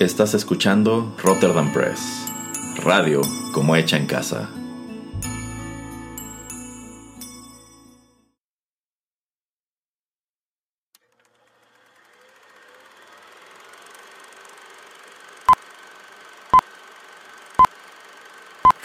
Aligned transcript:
Estás 0.00 0.32
escuchando 0.32 1.14
Rotterdam 1.22 1.70
Press, 1.74 2.24
radio 2.82 3.20
como 3.52 3.76
hecha 3.76 3.98
en 3.98 4.06
casa. 4.06 4.48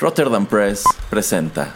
Rotterdam 0.02 0.46
Press 0.46 0.84
presenta 1.10 1.76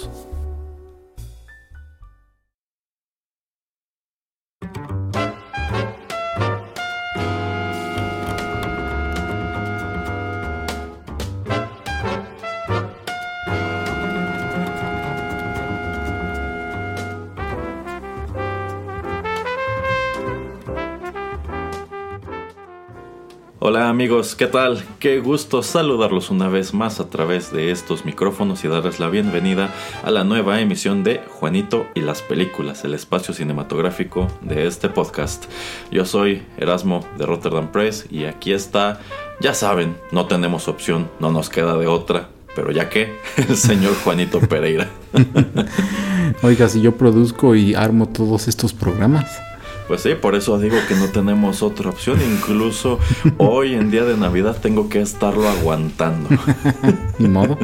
Amigos, 24.01 24.33
¿qué 24.33 24.47
tal? 24.47 24.83
Qué 24.97 25.19
gusto 25.19 25.61
saludarlos 25.61 26.31
una 26.31 26.49
vez 26.49 26.73
más 26.73 26.99
a 26.99 27.11
través 27.11 27.53
de 27.53 27.69
estos 27.69 28.03
micrófonos 28.03 28.65
y 28.65 28.67
darles 28.67 28.99
la 28.99 29.09
bienvenida 29.09 29.71
a 30.03 30.09
la 30.09 30.23
nueva 30.23 30.59
emisión 30.59 31.03
de 31.03 31.21
Juanito 31.29 31.85
y 31.93 31.99
las 31.99 32.23
películas, 32.23 32.83
el 32.83 32.95
espacio 32.95 33.31
cinematográfico 33.31 34.27
de 34.41 34.65
este 34.65 34.89
podcast. 34.89 35.45
Yo 35.91 36.03
soy 36.05 36.41
Erasmo 36.57 37.05
de 37.19 37.27
Rotterdam 37.27 37.71
Press 37.71 38.07
y 38.09 38.25
aquí 38.25 38.53
está, 38.53 38.99
ya 39.39 39.53
saben, 39.53 39.95
no 40.11 40.25
tenemos 40.25 40.67
opción, 40.67 41.07
no 41.19 41.29
nos 41.29 41.51
queda 41.51 41.77
de 41.77 41.85
otra, 41.85 42.29
pero 42.55 42.71
ya 42.71 42.89
que, 42.89 43.19
el 43.37 43.55
señor 43.55 43.93
Juanito 44.03 44.39
Pereira. 44.39 44.89
Oiga, 46.41 46.69
si 46.69 46.81
yo 46.81 46.97
produzco 46.97 47.53
y 47.53 47.75
armo 47.75 48.07
todos 48.07 48.47
estos 48.47 48.73
programas. 48.73 49.50
Pues 49.91 50.03
sí, 50.03 50.15
por 50.15 50.35
eso 50.35 50.57
digo 50.57 50.77
que 50.87 50.95
no 50.95 51.09
tenemos 51.09 51.61
otra 51.61 51.89
opción. 51.89 52.17
Incluso 52.21 52.97
hoy 53.37 53.73
en 53.73 53.91
día 53.91 54.05
de 54.05 54.15
Navidad 54.15 54.55
tengo 54.61 54.87
que 54.87 55.01
estarlo 55.01 55.49
aguantando. 55.49 56.29
ni 57.19 57.27
modo, 57.27 57.57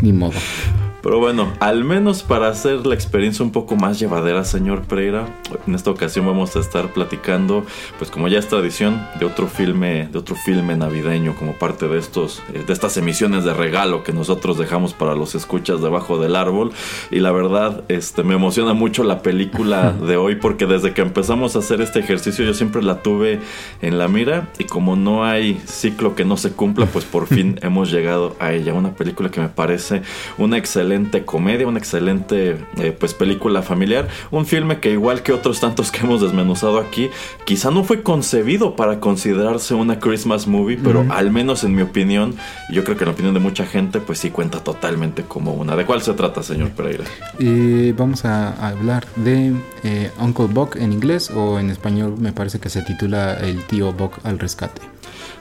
ni 0.00 0.12
modo. 0.12 0.38
Pero 1.02 1.18
bueno, 1.18 1.52
al 1.58 1.82
menos 1.82 2.22
para 2.22 2.48
hacer 2.48 2.86
la 2.86 2.94
experiencia 2.94 3.44
un 3.44 3.50
poco 3.50 3.74
más 3.74 3.98
llevadera, 3.98 4.44
señor 4.44 4.82
Pereira, 4.82 5.26
en 5.66 5.74
esta 5.74 5.90
ocasión 5.90 6.26
vamos 6.26 6.54
a 6.54 6.60
estar 6.60 6.92
platicando, 6.92 7.64
pues 7.98 8.08
como 8.08 8.28
ya 8.28 8.38
es 8.38 8.46
tradición, 8.46 9.04
de 9.18 9.26
otro 9.26 9.48
filme, 9.48 10.08
de 10.12 10.18
otro 10.18 10.36
filme 10.36 10.76
navideño 10.76 11.34
como 11.34 11.54
parte 11.54 11.88
de 11.88 11.98
estos, 11.98 12.40
eh, 12.54 12.62
de 12.64 12.72
estas 12.72 12.96
emisiones 12.96 13.42
de 13.42 13.52
regalo 13.52 14.04
que 14.04 14.12
nosotros 14.12 14.58
dejamos 14.58 14.94
para 14.94 15.16
los 15.16 15.34
escuchas 15.34 15.82
debajo 15.82 16.20
del 16.20 16.36
árbol. 16.36 16.70
Y 17.10 17.18
la 17.18 17.32
verdad, 17.32 17.82
este, 17.88 18.22
me 18.22 18.34
emociona 18.34 18.72
mucho 18.72 19.02
la 19.02 19.22
película 19.22 19.90
de 19.90 20.16
hoy 20.16 20.36
porque 20.36 20.66
desde 20.66 20.94
que 20.94 21.02
empezamos 21.02 21.56
a 21.56 21.58
hacer 21.58 21.80
este 21.80 21.98
ejercicio 21.98 22.44
yo 22.44 22.54
siempre 22.54 22.80
la 22.80 23.02
tuve 23.02 23.40
en 23.80 23.98
la 23.98 24.06
mira 24.06 24.50
y 24.58 24.64
como 24.64 24.94
no 24.94 25.24
hay 25.24 25.60
ciclo 25.66 26.14
que 26.14 26.24
no 26.24 26.36
se 26.36 26.52
cumpla, 26.52 26.86
pues 26.86 27.04
por 27.04 27.26
fin 27.32 27.58
hemos 27.62 27.90
llegado 27.90 28.36
a 28.38 28.52
ella. 28.52 28.72
Una 28.72 28.94
película 28.94 29.32
que 29.32 29.40
me 29.40 29.48
parece 29.48 30.02
una 30.38 30.58
excelente 30.58 30.91
comedia, 31.24 31.66
una 31.66 31.78
excelente 31.78 32.56
eh, 32.76 32.96
pues 32.98 33.14
película 33.14 33.62
familiar, 33.62 34.08
un 34.30 34.46
filme 34.46 34.78
que 34.78 34.90
igual 34.92 35.22
que 35.22 35.32
otros 35.32 35.60
tantos 35.60 35.90
que 35.90 36.00
hemos 36.00 36.20
desmenuzado 36.20 36.78
aquí, 36.78 37.10
quizá 37.44 37.70
no 37.70 37.84
fue 37.84 38.02
concebido 38.02 38.76
para 38.76 39.00
considerarse 39.00 39.74
una 39.74 39.98
Christmas 39.98 40.46
movie, 40.46 40.78
pero 40.82 41.04
al 41.10 41.30
menos 41.30 41.64
en 41.64 41.74
mi 41.74 41.82
opinión, 41.82 42.34
yo 42.70 42.84
creo 42.84 42.96
que 42.96 43.04
en 43.04 43.08
la 43.08 43.14
opinión 43.14 43.34
de 43.34 43.40
mucha 43.40 43.64
gente, 43.64 44.00
pues 44.00 44.18
sí 44.18 44.30
cuenta 44.30 44.62
totalmente 44.62 45.22
como 45.22 45.52
una. 45.52 45.76
¿De 45.76 45.84
cuál 45.84 46.02
se 46.02 46.12
trata, 46.14 46.42
señor 46.42 46.70
Pereira? 46.70 47.04
Eh, 47.38 47.94
vamos 47.96 48.24
a, 48.24 48.52
hablar 48.68 49.06
de 49.16 49.52
eh, 49.84 50.10
Uncle 50.18 50.46
Buck 50.46 50.76
en 50.76 50.92
inglés 50.92 51.30
o 51.30 51.58
en 51.58 51.70
español 51.70 52.14
me 52.18 52.32
parece 52.32 52.60
que 52.60 52.68
se 52.68 52.82
titula 52.82 53.34
El 53.34 53.62
tío 53.64 53.92
Buck 53.92 54.18
al 54.24 54.38
rescate. 54.38 54.82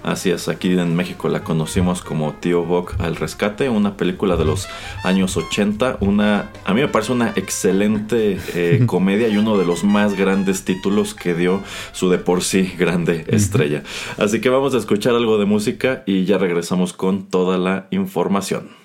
Así 0.04 0.32
es, 0.32 0.48
aquí 0.48 0.72
en 0.72 0.96
México 0.96 1.30
la 1.30 1.44
conocimos 1.44 2.02
como 2.02 2.34
Tío 2.34 2.64
Buck 2.64 2.96
al 3.00 3.16
rescate, 3.16 3.70
una 3.70 3.98
película 3.98 4.36
de 4.36 4.46
los 4.46 4.68
años 5.04 5.38
80, 5.38 5.98
una, 6.00 6.50
a 6.66 6.74
mí 6.74 6.82
me 6.82 6.88
parece 6.88 7.12
una 7.12 7.34
excelente 7.36 8.40
eh, 8.56 8.84
comedia 8.88 9.28
y 9.28 9.38
uno 9.38 9.58
de 9.58 9.66
los 9.66 9.84
más 9.84 10.16
grandes 10.16 10.66
títulos 10.66 11.14
que 11.14 11.36
dio 11.36 11.62
su 11.92 12.10
de 12.10 12.18
por 12.18 12.42
sí 12.42 12.74
grande 12.80 13.26
estrella. 13.28 13.84
Así 14.18 14.42
que 14.42 14.50
vamos 14.50 14.74
a 14.74 14.78
escuchar 14.78 15.14
algo 15.14 15.38
de 15.38 15.46
música 15.46 16.02
y 16.08 16.26
ya 16.26 16.40
regresamos 16.40 16.94
con 16.94 17.28
toda 17.28 17.60
la 17.60 17.88
información. 17.92 18.81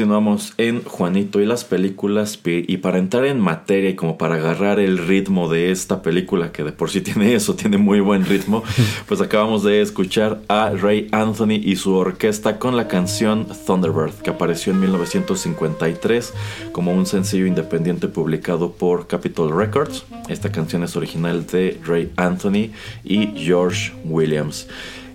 Continuamos 0.00 0.54
en 0.56 0.82
Juanito 0.82 1.42
y 1.42 1.44
las 1.44 1.64
películas 1.64 2.40
y 2.42 2.78
para 2.78 2.96
entrar 2.96 3.26
en 3.26 3.38
materia 3.38 3.90
y 3.90 3.96
como 3.96 4.16
para 4.16 4.36
agarrar 4.36 4.80
el 4.80 4.96
ritmo 4.96 5.50
de 5.50 5.70
esta 5.70 6.00
película 6.00 6.52
que 6.52 6.64
de 6.64 6.72
por 6.72 6.88
sí 6.88 7.02
tiene 7.02 7.34
eso, 7.34 7.54
tiene 7.54 7.76
muy 7.76 8.00
buen 8.00 8.24
ritmo, 8.24 8.62
pues 9.06 9.20
acabamos 9.20 9.62
de 9.62 9.82
escuchar 9.82 10.40
a 10.48 10.70
Ray 10.70 11.08
Anthony 11.12 11.60
y 11.62 11.76
su 11.76 11.92
orquesta 11.92 12.58
con 12.58 12.78
la 12.78 12.88
canción 12.88 13.46
Thunderbird 13.66 14.14
que 14.22 14.30
apareció 14.30 14.72
en 14.72 14.80
1953 14.80 16.32
como 16.72 16.94
un 16.94 17.04
sencillo 17.04 17.44
independiente 17.44 18.08
publicado 18.08 18.72
por 18.72 19.06
Capitol 19.06 19.54
Records. 19.54 20.06
Esta 20.30 20.50
canción 20.50 20.82
es 20.82 20.96
original 20.96 21.46
de 21.46 21.78
Ray 21.84 22.10
Anthony 22.16 22.70
y 23.04 23.26
George 23.36 23.92
Williams. 24.04 24.66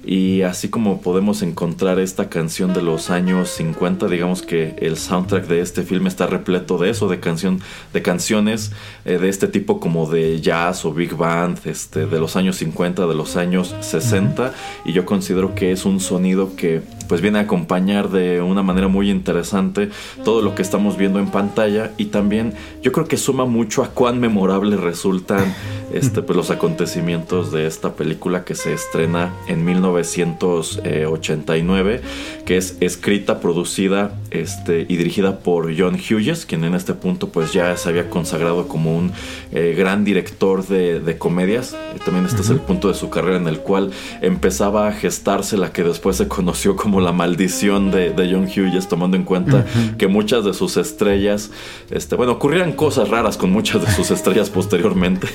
Y 0.05 0.43
así 0.43 0.69
como 0.69 1.01
podemos 1.01 1.41
encontrar 1.41 1.99
esta 1.99 2.29
canción 2.29 2.75
de 2.75 2.83
los 2.83 3.09
años 3.09 3.49
50, 3.49 4.07
digamos 4.07 4.43
que 4.43 4.75
el 4.77 4.97
soundtrack 4.97 5.47
de 5.47 5.61
este 5.61 5.81
film 5.81 6.05
está 6.05 6.27
repleto 6.27 6.77
de 6.77 6.91
eso, 6.91 7.07
de 7.07 7.19
canción, 7.19 7.59
de 7.91 8.03
canciones 8.03 8.71
eh, 9.05 9.17
de 9.17 9.29
este 9.29 9.47
tipo 9.47 9.79
como 9.79 10.07
de 10.07 10.39
jazz 10.41 10.85
o 10.85 10.93
big 10.93 11.15
band, 11.15 11.59
este, 11.65 12.05
de 12.05 12.19
los 12.19 12.35
años 12.35 12.57
50, 12.57 13.07
de 13.07 13.15
los 13.15 13.35
años 13.35 13.75
60. 13.79 14.53
Y 14.85 14.93
yo 14.93 15.05
considero 15.05 15.55
que 15.55 15.71
es 15.71 15.85
un 15.85 15.99
sonido 15.99 16.55
que 16.55 16.83
pues 17.07 17.21
viene 17.21 17.39
a 17.39 17.43
acompañar 17.43 18.09
de 18.09 18.41
una 18.41 18.63
manera 18.63 18.87
muy 18.87 19.09
interesante 19.09 19.89
todo 20.23 20.41
lo 20.41 20.55
que 20.55 20.61
estamos 20.61 20.97
viendo 20.97 21.19
en 21.19 21.27
pantalla 21.27 21.91
y 21.97 22.05
también 22.05 22.53
yo 22.81 22.91
creo 22.91 23.07
que 23.07 23.17
suma 23.17 23.45
mucho 23.45 23.83
a 23.83 23.89
cuán 23.89 24.19
memorable 24.19 24.77
resultan 24.77 25.53
este, 25.93 26.21
pues, 26.21 26.35
los 26.35 26.51
acontecimientos 26.51 27.51
de 27.51 27.67
esta 27.67 27.93
película 27.93 28.43
que 28.43 28.55
se 28.55 28.73
estrena 28.73 29.33
en 29.47 29.63
1989 29.65 32.01
que 32.45 32.57
es 32.57 32.77
escrita, 32.79 33.39
producida 33.39 34.19
este, 34.31 34.85
y 34.87 34.97
dirigida 34.97 35.39
por 35.39 35.75
John 35.77 35.95
Hughes 35.95 36.45
quien 36.45 36.63
en 36.63 36.75
este 36.75 36.93
punto 36.93 37.29
pues 37.29 37.53
ya 37.53 37.75
se 37.77 37.89
había 37.89 38.09
consagrado 38.09 38.67
como 38.67 38.95
un 38.95 39.11
eh, 39.51 39.75
gran 39.77 40.03
director 40.03 40.65
de, 40.67 41.15
comedias. 41.17 41.75
También 42.03 42.25
este 42.25 42.41
es 42.41 42.49
el 42.49 42.59
punto 42.59 42.89
de 42.89 42.93
su 42.93 43.09
carrera 43.09 43.37
en 43.37 43.47
el 43.47 43.59
cual 43.59 43.91
empezaba 44.21 44.87
a 44.87 44.91
gestarse 44.91 45.57
la 45.57 45.71
que 45.71 45.83
después 45.83 46.17
se 46.17 46.27
conoció 46.27 46.75
como 46.75 46.94
la 46.99 47.11
maldición 47.11 47.91
de, 47.91 48.13
John 48.31 48.45
Hughes, 48.45 48.87
tomando 48.87 49.17
en 49.17 49.23
cuenta 49.23 49.65
que 49.97 50.07
muchas 50.07 50.45
de 50.45 50.53
sus 50.53 50.77
estrellas, 50.77 51.51
este, 51.91 52.15
bueno, 52.15 52.33
ocurrían 52.33 52.73
cosas 52.73 53.09
raras 53.09 53.37
con 53.37 53.51
muchas 53.51 53.85
de 53.85 53.91
sus 53.91 54.11
estrellas 54.11 54.49
posteriormente. 54.49 55.27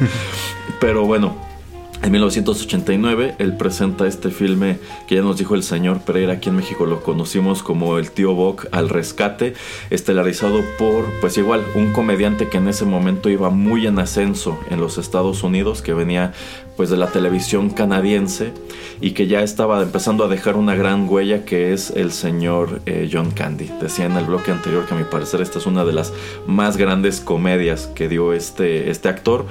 Pero 0.80 1.04
bueno, 1.04 1.36
en 2.02 2.12
1989 2.12 3.34
él 3.38 3.56
presenta 3.56 4.06
este 4.06 4.30
filme 4.30 4.78
que 5.06 5.16
ya 5.16 5.22
nos 5.22 5.38
dijo 5.38 5.54
el 5.54 5.62
señor 5.62 6.00
Pereira, 6.00 6.34
aquí 6.34 6.48
en 6.48 6.56
México 6.56 6.86
lo 6.86 7.02
conocimos 7.02 7.62
como 7.62 7.98
El 7.98 8.10
tío 8.10 8.34
Bock 8.34 8.66
al 8.72 8.88
rescate, 8.88 9.54
estelarizado 9.90 10.62
por 10.78 11.04
pues 11.20 11.36
igual 11.38 11.64
un 11.74 11.92
comediante 11.92 12.48
que 12.48 12.58
en 12.58 12.68
ese 12.68 12.84
momento 12.84 13.30
iba 13.30 13.50
muy 13.50 13.86
en 13.86 13.98
ascenso 13.98 14.58
en 14.70 14.80
los 14.80 14.98
Estados 14.98 15.42
Unidos, 15.42 15.82
que 15.82 15.94
venía 15.94 16.32
pues 16.78 16.90
de 16.90 16.96
la 16.96 17.08
televisión 17.08 17.70
canadiense 17.70 18.52
y 19.00 19.10
que 19.10 19.26
ya 19.26 19.42
estaba 19.42 19.82
empezando 19.82 20.24
a 20.24 20.28
dejar 20.28 20.54
una 20.54 20.76
gran 20.76 21.08
huella 21.08 21.44
que 21.44 21.72
es 21.72 21.90
el 21.90 22.12
señor 22.12 22.82
eh, 22.86 23.10
John 23.12 23.32
Candy. 23.32 23.68
Decía 23.80 24.06
en 24.06 24.16
el 24.16 24.26
bloque 24.26 24.52
anterior 24.52 24.86
que 24.86 24.94
a 24.94 24.96
mi 24.96 25.02
parecer 25.02 25.40
esta 25.40 25.58
es 25.58 25.66
una 25.66 25.84
de 25.84 25.92
las 25.92 26.12
más 26.46 26.76
grandes 26.76 27.20
comedias 27.20 27.88
que 27.88 28.08
dio 28.08 28.32
este, 28.32 28.90
este 28.90 29.08
actor 29.08 29.46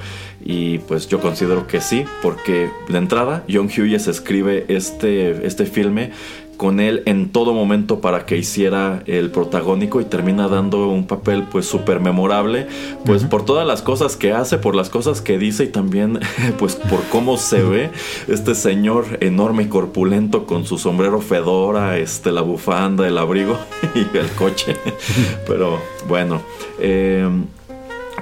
y 0.48 0.78
pues 0.78 1.08
yo 1.08 1.20
considero 1.20 1.66
que 1.66 1.82
sí, 1.82 2.06
porque 2.22 2.70
de 2.88 2.96
entrada 2.96 3.44
John 3.52 3.66
Hughes 3.66 4.08
escribe 4.08 4.64
este, 4.68 5.46
este 5.46 5.66
filme 5.66 6.10
con 6.56 6.80
él 6.80 7.02
en 7.04 7.28
todo 7.28 7.52
momento 7.52 8.00
para 8.00 8.24
que 8.24 8.38
hiciera 8.38 9.02
el 9.04 9.30
protagónico 9.30 10.00
y 10.00 10.06
termina 10.06 10.48
dando 10.48 10.88
un 10.88 11.06
papel 11.06 11.44
pues 11.44 11.66
súper 11.66 12.00
memorable 12.00 12.66
pues 13.04 13.24
por 13.24 13.44
todas 13.44 13.66
las 13.66 13.82
cosas 13.82 14.16
que 14.16 14.32
hace, 14.32 14.56
por 14.56 14.74
las 14.74 14.88
cosas 14.88 15.20
que 15.20 15.38
dice 15.38 15.64
y 15.64 15.68
también 15.68 16.18
pues 16.58 16.76
por 16.76 17.04
cómo 17.10 17.36
se 17.36 17.62
ve 17.62 17.90
este 18.26 18.54
señor 18.54 19.18
enorme 19.20 19.64
y 19.64 19.66
corpulento 19.68 20.46
con 20.46 20.64
su 20.64 20.78
sombrero 20.78 21.20
fedora, 21.20 21.98
este, 21.98 22.32
la 22.32 22.40
bufanda, 22.40 23.06
el 23.06 23.18
abrigo 23.18 23.58
y 23.94 24.16
el 24.16 24.28
coche. 24.30 24.76
Pero 25.46 25.78
bueno, 26.08 26.40
em, 26.80 27.44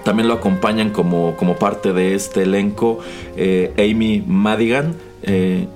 también 0.06 0.28
lo 0.28 0.34
acompañan 0.34 0.90
como, 0.90 1.36
como, 1.36 1.56
parte 1.56 1.92
de 1.92 2.14
este 2.14 2.44
elenco 2.44 3.00
eh, 3.36 3.74
Amy 3.76 4.22
Madigan, 4.24 4.94
eh, 5.24 5.66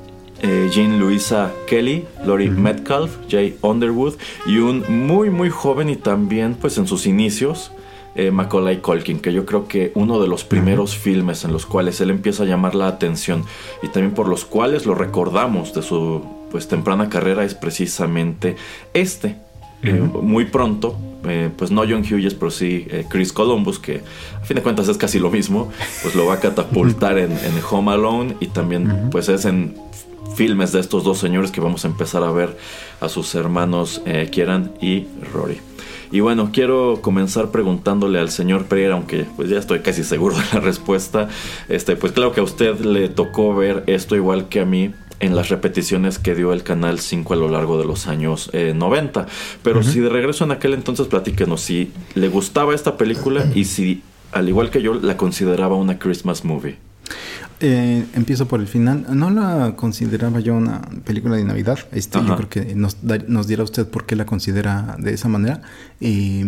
eh, 0.40 0.70
Jean 0.72 1.00
Louisa 1.00 1.50
Kelly, 1.66 2.04
Lori 2.24 2.48
Metcalf, 2.48 3.16
Jay 3.28 3.58
Underwood 3.60 4.14
y 4.46 4.58
un 4.58 4.84
muy 4.88 5.30
muy 5.30 5.50
joven 5.50 5.88
y 5.88 5.96
también 5.96 6.54
pues 6.54 6.78
en 6.78 6.86
sus 6.86 7.06
inicios 7.06 7.72
eh, 8.14 8.30
Macaulay 8.30 8.76
Culkin, 8.76 9.18
que 9.18 9.32
yo 9.32 9.44
creo 9.44 9.66
que 9.66 9.90
uno 9.96 10.20
de 10.20 10.28
los 10.28 10.44
primeros 10.44 10.96
filmes 10.96 11.44
en 11.44 11.52
los 11.52 11.66
cuales 11.66 12.00
él 12.00 12.10
empieza 12.10 12.44
a 12.44 12.46
llamar 12.46 12.76
la 12.76 12.86
atención 12.86 13.44
y 13.82 13.88
también 13.88 14.14
por 14.14 14.28
los 14.28 14.44
cuales 14.44 14.86
lo 14.86 14.94
recordamos 14.94 15.74
de 15.74 15.82
su 15.82 16.24
pues 16.52 16.68
temprana 16.68 17.08
carrera 17.08 17.44
es 17.44 17.56
precisamente 17.56 18.54
este. 18.94 19.49
Eh, 19.82 19.92
muy 19.92 20.44
pronto, 20.46 20.96
pues 21.56 21.70
no 21.70 21.82
John 21.82 22.02
Hughes, 22.02 22.34
pero 22.34 22.50
sí 22.50 22.86
Chris 23.08 23.32
Columbus, 23.32 23.78
que 23.78 24.02
a 24.40 24.44
fin 24.44 24.56
de 24.56 24.62
cuentas 24.62 24.88
es 24.88 24.96
casi 24.96 25.18
lo 25.18 25.30
mismo, 25.30 25.70
pues 26.02 26.14
lo 26.14 26.26
va 26.26 26.34
a 26.34 26.40
catapultar 26.40 27.18
en, 27.18 27.32
Home 27.70 27.92
Alone 27.92 28.36
y 28.40 28.46
también 28.48 29.08
pues 29.10 29.28
es 29.28 29.44
en 29.44 29.74
filmes 30.34 30.72
de 30.72 30.80
estos 30.80 31.04
dos 31.04 31.18
señores 31.18 31.50
que 31.50 31.60
vamos 31.60 31.84
a 31.84 31.88
empezar 31.88 32.22
a 32.22 32.30
ver 32.30 32.56
a 33.00 33.08
sus 33.08 33.34
hermanos 33.34 34.02
eh, 34.06 34.28
Kieran 34.30 34.72
y 34.80 35.06
Rory. 35.32 35.60
Y 36.12 36.20
bueno, 36.20 36.50
quiero 36.52 37.00
comenzar 37.02 37.50
preguntándole 37.50 38.18
al 38.18 38.30
señor 38.30 38.64
Pereira, 38.64 38.94
aunque 38.94 39.26
pues 39.36 39.48
ya 39.48 39.58
estoy 39.58 39.80
casi 39.80 40.02
seguro 40.02 40.36
de 40.36 40.44
la 40.52 40.60
respuesta. 40.60 41.28
Este, 41.68 41.94
pues 41.94 42.12
claro 42.12 42.32
que 42.32 42.40
a 42.40 42.42
usted 42.42 42.80
le 42.80 43.08
tocó 43.08 43.54
ver 43.54 43.84
esto 43.86 44.16
igual 44.16 44.48
que 44.48 44.60
a 44.60 44.64
mí 44.64 44.92
en 45.20 45.36
las 45.36 45.50
repeticiones 45.50 46.18
que 46.18 46.34
dio 46.34 46.52
el 46.52 46.62
Canal 46.62 46.98
5 46.98 47.34
a 47.34 47.36
lo 47.36 47.48
largo 47.48 47.78
de 47.78 47.84
los 47.84 48.06
años 48.06 48.50
90. 48.52 49.20
Eh, 49.20 49.24
Pero 49.62 49.82
si 49.82 50.00
de 50.00 50.08
regreso 50.08 50.44
en 50.44 50.50
aquel 50.50 50.74
entonces 50.74 51.06
platíquenos 51.06 51.60
si 51.60 51.92
le 52.14 52.28
gustaba 52.28 52.74
esta 52.74 52.96
película 52.96 53.44
y 53.54 53.66
si, 53.66 54.02
al 54.32 54.48
igual 54.48 54.70
que 54.70 54.82
yo, 54.82 54.94
la 54.94 55.16
consideraba 55.16 55.76
una 55.76 55.98
Christmas 55.98 56.44
movie. 56.44 56.78
Eh, 57.62 58.06
empiezo 58.14 58.48
por 58.48 58.60
el 58.60 58.66
final. 58.66 59.04
No 59.10 59.30
la 59.30 59.76
consideraba 59.76 60.40
yo 60.40 60.54
una 60.54 60.80
película 61.04 61.36
de 61.36 61.44
Navidad. 61.44 61.78
Este, 61.92 62.18
yo 62.18 62.36
creo 62.36 62.48
que 62.48 62.74
nos, 62.74 62.96
nos 63.28 63.46
dirá 63.46 63.62
usted 63.62 63.86
por 63.86 64.06
qué 64.06 64.16
la 64.16 64.24
considera 64.24 64.96
de 64.98 65.12
esa 65.12 65.28
manera. 65.28 65.60
Y 66.00 66.42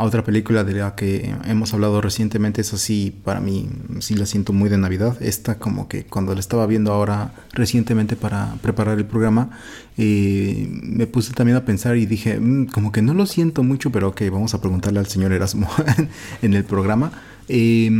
mm, 0.00 0.06
otra 0.06 0.24
película 0.24 0.64
de 0.64 0.74
la 0.74 0.94
que 0.94 1.34
hemos 1.44 1.72
hablado 1.74 2.00
recientemente, 2.00 2.60
es 2.60 2.72
así, 2.72 3.14
para 3.24 3.40
mí 3.40 3.68
sí 4.00 4.14
la 4.14 4.26
siento 4.26 4.52
muy 4.52 4.68
de 4.68 4.78
Navidad. 4.78 5.16
Esta 5.22 5.58
como 5.58 5.88
que 5.88 6.04
cuando 6.04 6.34
la 6.34 6.40
estaba 6.40 6.66
viendo 6.66 6.92
ahora 6.92 7.32
recientemente 7.52 8.16
para 8.16 8.54
preparar 8.62 8.98
el 8.98 9.06
programa, 9.06 9.50
eh, 9.98 10.68
me 10.82 11.06
puse 11.06 11.32
también 11.32 11.56
a 11.56 11.64
pensar 11.64 11.96
y 11.96 12.06
dije, 12.06 12.38
mm, 12.38 12.66
como 12.66 12.92
que 12.92 13.02
no 13.02 13.14
lo 13.14 13.26
siento 13.26 13.62
mucho, 13.62 13.90
pero 13.90 14.08
ok, 14.08 14.22
vamos 14.30 14.54
a 14.54 14.60
preguntarle 14.60 15.00
al 15.00 15.06
señor 15.06 15.32
Erasmo 15.32 15.68
en 16.42 16.54
el 16.54 16.64
programa. 16.64 17.12
Eh, 17.48 17.90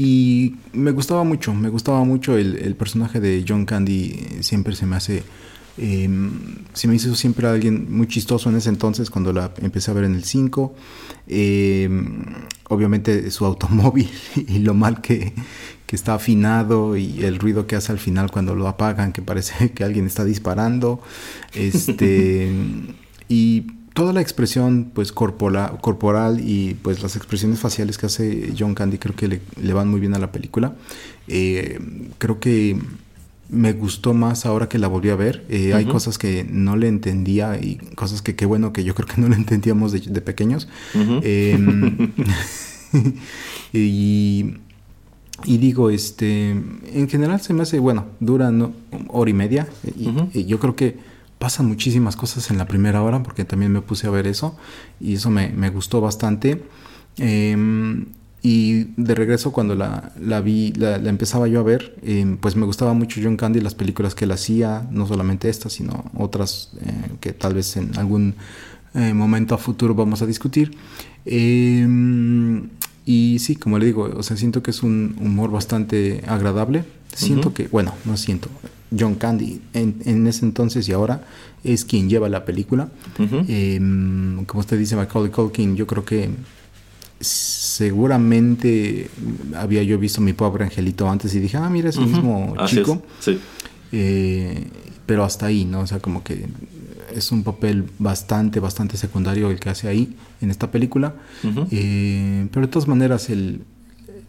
y 0.00 0.56
me 0.72 0.92
gustaba 0.92 1.24
mucho, 1.24 1.52
me 1.52 1.68
gustaba 1.68 2.04
mucho 2.04 2.38
el, 2.38 2.74
personaje 2.74 3.20
de 3.20 3.44
John 3.46 3.66
Candy. 3.66 4.38
Siempre 4.40 4.74
se 4.74 4.86
me 4.86 4.96
hace. 4.96 5.22
Em, 5.82 6.30
se 6.74 6.88
me 6.88 6.96
hizo 6.96 7.14
siempre 7.14 7.48
alguien 7.48 7.86
muy 7.90 8.06
chistoso 8.06 8.50
en 8.50 8.56
ese 8.56 8.68
entonces 8.68 9.08
cuando 9.08 9.32
la 9.32 9.50
empecé 9.62 9.90
a 9.90 9.94
ver 9.94 10.04
en 10.04 10.14
el 10.14 10.24
5. 10.24 10.74
Em, 11.26 12.22
obviamente 12.68 13.30
su 13.30 13.46
automóvil 13.46 14.10
y 14.36 14.58
lo 14.58 14.74
mal 14.74 15.00
que, 15.00 15.32
que, 15.86 15.96
está 15.96 16.14
afinado 16.14 16.98
y 16.98 17.24
el 17.24 17.38
ruido 17.38 17.66
que 17.66 17.76
hace 17.76 17.92
al 17.92 17.98
final 17.98 18.30
cuando 18.30 18.54
lo 18.54 18.68
apagan, 18.68 19.12
que 19.12 19.22
parece 19.22 19.70
que 19.74 19.82
alguien 19.82 20.06
está 20.06 20.26
disparando. 20.26 21.00
Este. 21.54 22.52
y 23.28 23.62
toda 23.94 24.12
la 24.12 24.20
expresión 24.20 24.90
pues 24.94 25.12
corporal 25.12 26.40
y 26.40 26.74
pues 26.74 27.02
las 27.02 27.16
expresiones 27.16 27.58
faciales 27.58 27.96
que 27.96 28.06
hace 28.06 28.52
John 28.58 28.74
Candy 28.74 28.98
creo 28.98 29.16
que 29.16 29.28
le, 29.28 29.72
van 29.72 29.88
muy 29.88 29.98
bien 29.98 30.12
a 30.14 30.18
la 30.18 30.30
película. 30.30 30.74
Eh, 31.26 31.80
creo 32.18 32.38
que 32.38 32.78
me 33.50 33.72
gustó 33.72 34.14
más 34.14 34.46
ahora 34.46 34.68
que 34.68 34.78
la 34.78 34.88
volví 34.88 35.10
a 35.10 35.16
ver. 35.16 35.44
Eh, 35.48 35.74
hay 35.74 35.86
cosas 35.86 36.18
que 36.18 36.44
no 36.48 36.76
le 36.76 36.88
entendía 36.88 37.58
y 37.60 37.76
cosas 37.94 38.22
que 38.22 38.36
qué 38.36 38.46
bueno 38.46 38.72
que 38.72 38.84
yo 38.84 38.94
creo 38.94 39.08
que 39.08 39.20
no 39.20 39.28
le 39.28 39.36
entendíamos 39.36 39.92
de, 39.92 40.20
pequeños. 40.20 40.68
Em, 40.94 42.12
y, 43.72 44.56
digo, 45.46 45.90
este, 45.90 46.50
en 46.50 47.08
general 47.08 47.40
se 47.40 47.52
me 47.54 47.62
hace, 47.62 47.78
bueno, 47.78 48.06
dura 48.20 48.50
¿no? 48.50 48.72
hora 49.08 49.30
y 49.30 49.34
media 49.34 49.68
y 50.32 50.44
yo 50.44 50.58
creo 50.58 50.76
que 50.76 50.98
pasan 51.40 51.66
muchísimas 51.66 52.16
cosas 52.16 52.50
en 52.50 52.58
la 52.58 52.66
primera 52.66 53.02
hora, 53.02 53.22
porque 53.22 53.46
también 53.46 53.72
me 53.72 53.80
puse 53.80 54.06
a 54.06 54.10
ver 54.10 54.26
eso, 54.26 54.58
y 55.00 55.14
eso 55.14 55.30
me, 55.30 55.70
gustó 55.70 56.02
bastante. 56.02 56.62
Em, 57.16 58.04
y 58.42 58.84
de 58.96 59.14
regreso 59.14 59.52
cuando 59.52 59.74
la, 59.74 60.12
la 60.18 60.40
vi, 60.40 60.72
la, 60.72 60.96
empezaba 60.96 61.46
yo 61.46 61.60
a 61.60 61.62
ver, 61.62 61.96
eh, 62.02 62.36
pues 62.40 62.56
me 62.56 62.64
gustaba 62.64 62.94
mucho 62.94 63.20
John 63.22 63.36
Candy, 63.36 63.60
las 63.60 63.74
películas 63.74 64.14
que 64.14 64.24
él 64.24 64.32
hacía, 64.32 64.88
no 64.90 65.06
solamente 65.06 65.50
estas, 65.50 65.74
sino 65.74 66.10
otras 66.16 66.70
eh, 66.80 66.90
que 67.20 67.32
tal 67.32 67.52
vez 67.52 67.76
en 67.76 67.98
algún 67.98 68.34
eh, 68.94 69.12
momento 69.12 69.54
a 69.54 69.58
futuro 69.58 69.94
vamos 69.94 70.22
a 70.22 70.26
discutir. 70.26 70.74
y 73.04 73.38
sí, 73.40 73.56
como 73.56 73.78
le 73.78 73.86
digo, 73.86 74.10
o 74.16 74.22
sea, 74.22 74.38
siento 74.38 74.62
que 74.62 74.70
es 74.70 74.82
un 74.82 75.16
humor 75.20 75.50
bastante 75.50 76.22
agradable. 76.26 76.84
Siento 77.14 77.52
que, 77.52 77.68
bueno, 77.68 77.92
no 78.04 78.16
siento. 78.16 78.48
John 78.96 79.16
Candy 79.16 79.60
en, 79.74 80.00
en, 80.04 80.26
ese 80.26 80.44
entonces 80.44 80.88
y 80.88 80.92
ahora 80.92 81.22
es 81.62 81.84
quien 81.84 82.08
lleva 82.08 82.28
la 82.28 82.44
película. 82.44 82.88
como 83.16 84.60
usted 84.60 84.78
dice, 84.78 84.96
Macaulay 84.96 85.30
Culkin, 85.30 85.76
yo 85.76 85.86
creo 85.86 86.04
que 86.04 86.30
seguramente 87.80 89.08
había 89.56 89.82
yo 89.82 89.98
visto 89.98 90.20
mi 90.20 90.34
pobre 90.34 90.64
angelito 90.64 91.08
antes 91.08 91.34
y 91.34 91.40
dije, 91.40 91.56
ah, 91.56 91.70
mira, 91.70 91.88
es 91.88 91.96
el 91.96 92.08
mismo 92.08 92.54
chico. 92.66 93.02
Eh, 93.90 94.68
pero 95.06 95.24
hasta 95.24 95.46
ahí, 95.46 95.64
¿no? 95.64 95.80
O 95.80 95.86
sea, 95.86 95.98
como 95.98 96.22
que 96.22 96.46
es 97.14 97.32
un 97.32 97.42
papel 97.42 97.86
bastante, 97.98 98.60
bastante 98.60 98.98
secundario 98.98 99.50
el 99.50 99.58
que 99.58 99.70
hace 99.70 99.88
ahí, 99.88 100.14
en 100.42 100.50
esta 100.50 100.70
película. 100.70 101.14
Eh, 101.70 102.48
pero 102.52 102.66
de 102.66 102.70
todas 102.70 102.86
maneras, 102.86 103.30
el, 103.30 103.62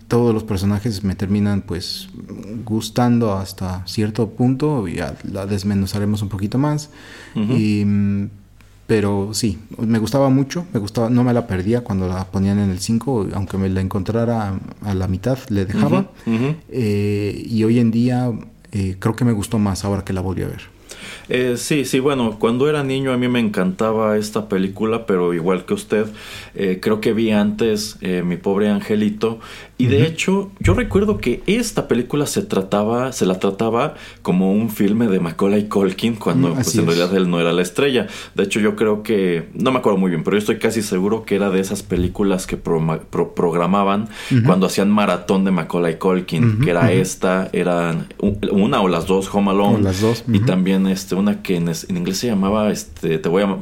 todos 0.07 0.33
los 0.33 0.45
personajes 0.45 1.03
me 1.03 1.15
terminan 1.15 1.61
pues 1.61 2.07
gustando 2.63 3.33
hasta 3.33 3.85
cierto 3.85 4.29
punto, 4.29 4.87
ya 4.87 5.17
la 5.29 5.45
desmenuzaremos 5.45 6.21
un 6.21 6.29
poquito 6.29 6.57
más. 6.57 6.89
y, 7.35 7.83
pero 8.91 9.29
sí, 9.31 9.57
me 9.77 9.99
gustaba 9.99 10.27
mucho, 10.27 10.65
me 10.73 10.79
gustaba, 10.81 11.09
no 11.09 11.23
me 11.23 11.31
la 11.31 11.47
perdía 11.47 11.79
cuando 11.79 12.09
la 12.09 12.25
ponían 12.25 12.59
en 12.59 12.71
el 12.71 12.79
5, 12.79 13.29
aunque 13.35 13.57
me 13.57 13.69
la 13.69 13.79
encontrara 13.79 14.59
a 14.81 14.93
la 14.93 15.07
mitad, 15.07 15.39
le 15.47 15.63
dejaba. 15.63 16.11
Eh, 16.69 17.41
y 17.47 17.63
hoy 17.63 17.79
en 17.79 17.89
día 17.89 18.29
eh, 18.73 18.97
creo 18.99 19.15
que 19.15 19.23
me 19.23 19.31
gustó 19.31 19.59
más 19.59 19.85
ahora 19.85 20.03
que 20.03 20.11
la 20.11 20.19
volví 20.19 20.41
a 20.41 20.47
ver. 20.47 20.63
Eh, 21.29 21.55
sí, 21.55 21.85
sí, 21.85 22.01
bueno, 22.01 22.37
cuando 22.37 22.67
era 22.67 22.83
niño 22.83 23.13
a 23.13 23.17
mí 23.17 23.29
me 23.29 23.39
encantaba 23.39 24.17
esta 24.17 24.49
película, 24.49 25.05
pero 25.05 25.33
igual 25.33 25.63
que 25.63 25.73
usted, 25.73 26.07
creo 26.81 26.99
que 26.99 27.13
vi 27.13 27.31
antes 27.31 27.97
Mi 28.01 28.35
pobre 28.35 28.67
angelito 28.67 29.39
y 29.81 29.87
de 29.87 30.05
hecho, 30.05 30.51
yo 30.59 30.75
recuerdo 30.75 31.17
que 31.17 31.41
esta 31.47 31.87
película 31.87 32.27
se 32.27 32.43
trataba, 32.43 33.11
se 33.13 33.25
la 33.25 33.39
trataba 33.39 33.95
como 34.21 34.51
un 34.51 34.69
filme 34.69 35.07
de 35.07 35.19
Macaulay 35.19 35.69
Culkin 35.69 36.17
cuando 36.17 36.49
mm, 36.49 36.53
pues, 36.53 36.77
en 36.77 36.85
realidad 36.85 37.15
él 37.15 37.31
no 37.31 37.41
era 37.41 37.51
la 37.51 37.63
estrella. 37.63 38.05
De 38.35 38.43
hecho, 38.43 38.59
yo 38.59 38.75
creo 38.75 39.01
que, 39.01 39.49
no 39.55 39.71
me 39.71 39.79
acuerdo 39.79 39.97
muy 39.97 40.11
bien, 40.11 40.23
pero 40.23 40.35
yo 40.35 40.39
estoy 40.39 40.59
casi 40.59 40.83
seguro 40.83 41.25
que 41.25 41.35
era 41.35 41.49
de 41.49 41.59
esas 41.59 41.81
películas 41.81 42.45
que 42.45 42.57
programaban 42.57 44.07
cuando 44.45 44.67
hacían 44.67 44.91
maratón 44.91 45.45
de 45.45 45.51
Macaulay 45.51 45.97
Culkin, 45.97 46.59
que 46.59 46.69
era 46.69 46.91
esta, 46.91 47.49
eran 47.51 48.05
una 48.19 48.81
o 48.81 48.87
las 48.87 49.07
dos, 49.07 49.33
Home 49.33 49.49
Alone. 49.49 49.81
las 49.81 50.01
dos. 50.01 50.23
Y 50.31 50.41
también 50.41 50.85
este, 50.85 51.15
una 51.15 51.41
que 51.41 51.55
en, 51.55 51.71
inglés 51.89 52.19
se 52.19 52.27
llamaba, 52.27 52.71
este, 52.71 53.17
te 53.17 53.29
voy 53.29 53.41
a, 53.41 53.57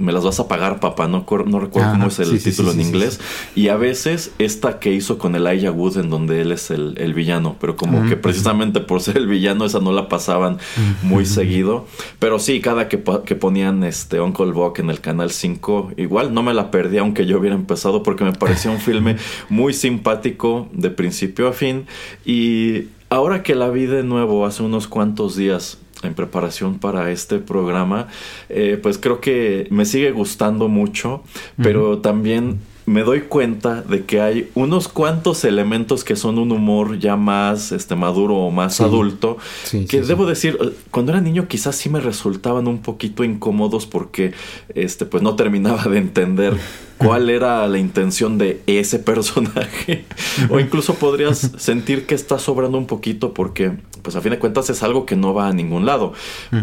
me 0.00 0.10
las 0.10 0.24
vas 0.24 0.40
a 0.40 0.48
pagar, 0.48 0.80
papá, 0.80 1.06
no, 1.06 1.24
no 1.46 1.60
recuerdo 1.60 1.92
cómo 1.92 2.08
es 2.08 2.18
el 2.18 2.42
título 2.42 2.72
en 2.72 2.80
inglés. 2.80 3.20
Y 3.54 3.68
a 3.68 3.76
veces 3.76 4.32
esta 4.40 4.80
que 4.80 4.92
hizo 4.92 5.18
con 5.18 5.36
el 5.36 5.51
Wood 5.70 5.98
en 5.98 6.10
donde 6.10 6.40
él 6.40 6.52
es 6.52 6.70
el, 6.70 7.14
villano, 7.14 7.56
pero 7.60 7.76
como 7.76 8.08
que 8.08 8.16
precisamente 8.16 8.80
por 8.80 9.00
ser 9.00 9.18
el 9.18 9.26
villano 9.26 9.64
esa 9.64 9.80
no 9.80 9.92
la 9.92 10.08
pasaban 10.08 10.58
muy 11.02 11.26
seguido. 11.26 11.86
Pero 12.18 12.38
sí, 12.38 12.60
cada 12.60 12.88
que, 12.88 13.02
que, 13.24 13.34
ponían 13.34 13.84
este 13.84 14.20
Uncle 14.20 14.52
Buck 14.52 14.78
en 14.78 14.90
el 14.90 15.00
canal 15.00 15.30
5, 15.30 15.92
igual 15.96 16.34
no 16.34 16.42
me 16.42 16.54
la 16.54 16.70
perdí 16.70 16.98
aunque 16.98 17.26
yo 17.26 17.38
hubiera 17.38 17.56
empezado 17.56 18.02
porque 18.02 18.24
me 18.24 18.32
parecía 18.32 18.70
un 18.70 18.78
filme 18.78 19.16
muy 19.48 19.72
simpático 19.74 20.68
de 20.72 20.90
principio 20.90 21.48
a 21.48 21.52
fin. 21.52 21.86
Y 22.24 22.88
ahora 23.08 23.42
que 23.42 23.54
la 23.54 23.70
vi 23.70 23.86
de 23.86 24.02
nuevo 24.02 24.46
hace 24.46 24.62
unos 24.62 24.88
cuantos 24.88 25.36
días 25.36 25.78
en 26.02 26.14
preparación 26.14 26.78
para 26.78 27.10
este 27.10 27.38
programa, 27.38 28.08
eh, 28.48 28.78
pues 28.82 28.98
creo 28.98 29.20
que 29.20 29.66
me 29.70 29.84
sigue 29.84 30.10
gustando 30.10 30.68
mucho, 30.68 31.22
pero 31.56 31.98
también 31.98 32.60
me 32.86 33.02
doy 33.02 33.22
cuenta 33.22 33.82
de 33.82 34.04
que 34.04 34.20
hay 34.20 34.50
unos 34.54 34.88
cuantos 34.88 35.44
elementos 35.44 36.04
que 36.04 36.16
son 36.16 36.38
un 36.38 36.52
humor 36.52 36.98
ya 36.98 37.16
más 37.16 37.72
este 37.72 37.94
maduro 37.94 38.36
o 38.36 38.50
más 38.50 38.80
adulto 38.80 39.38
que 39.88 40.02
debo 40.02 40.26
decir 40.26 40.58
eh, 40.60 40.72
cuando 40.90 41.12
era 41.12 41.20
niño 41.20 41.46
quizás 41.48 41.76
sí 41.76 41.88
me 41.88 42.00
resultaban 42.00 42.66
un 42.66 42.78
poquito 42.78 43.24
incómodos 43.24 43.86
porque 43.86 44.32
este 44.74 45.06
pues 45.06 45.22
no 45.22 45.36
terminaba 45.36 45.84
de 45.84 45.98
entender 45.98 46.56
cuál 47.02 47.30
era 47.30 47.66
la 47.66 47.78
intención 47.78 48.38
de 48.38 48.62
ese 48.66 48.98
personaje. 48.98 50.04
O 50.50 50.60
incluso 50.60 50.94
podrías 50.94 51.38
sentir 51.58 52.06
que 52.06 52.14
está 52.14 52.38
sobrando 52.38 52.78
un 52.78 52.86
poquito 52.86 53.34
porque 53.34 53.72
pues 54.02 54.16
a 54.16 54.20
fin 54.20 54.32
de 54.32 54.38
cuentas 54.38 54.70
es 54.70 54.82
algo 54.82 55.06
que 55.06 55.16
no 55.16 55.34
va 55.34 55.48
a 55.48 55.52
ningún 55.52 55.86
lado. 55.86 56.12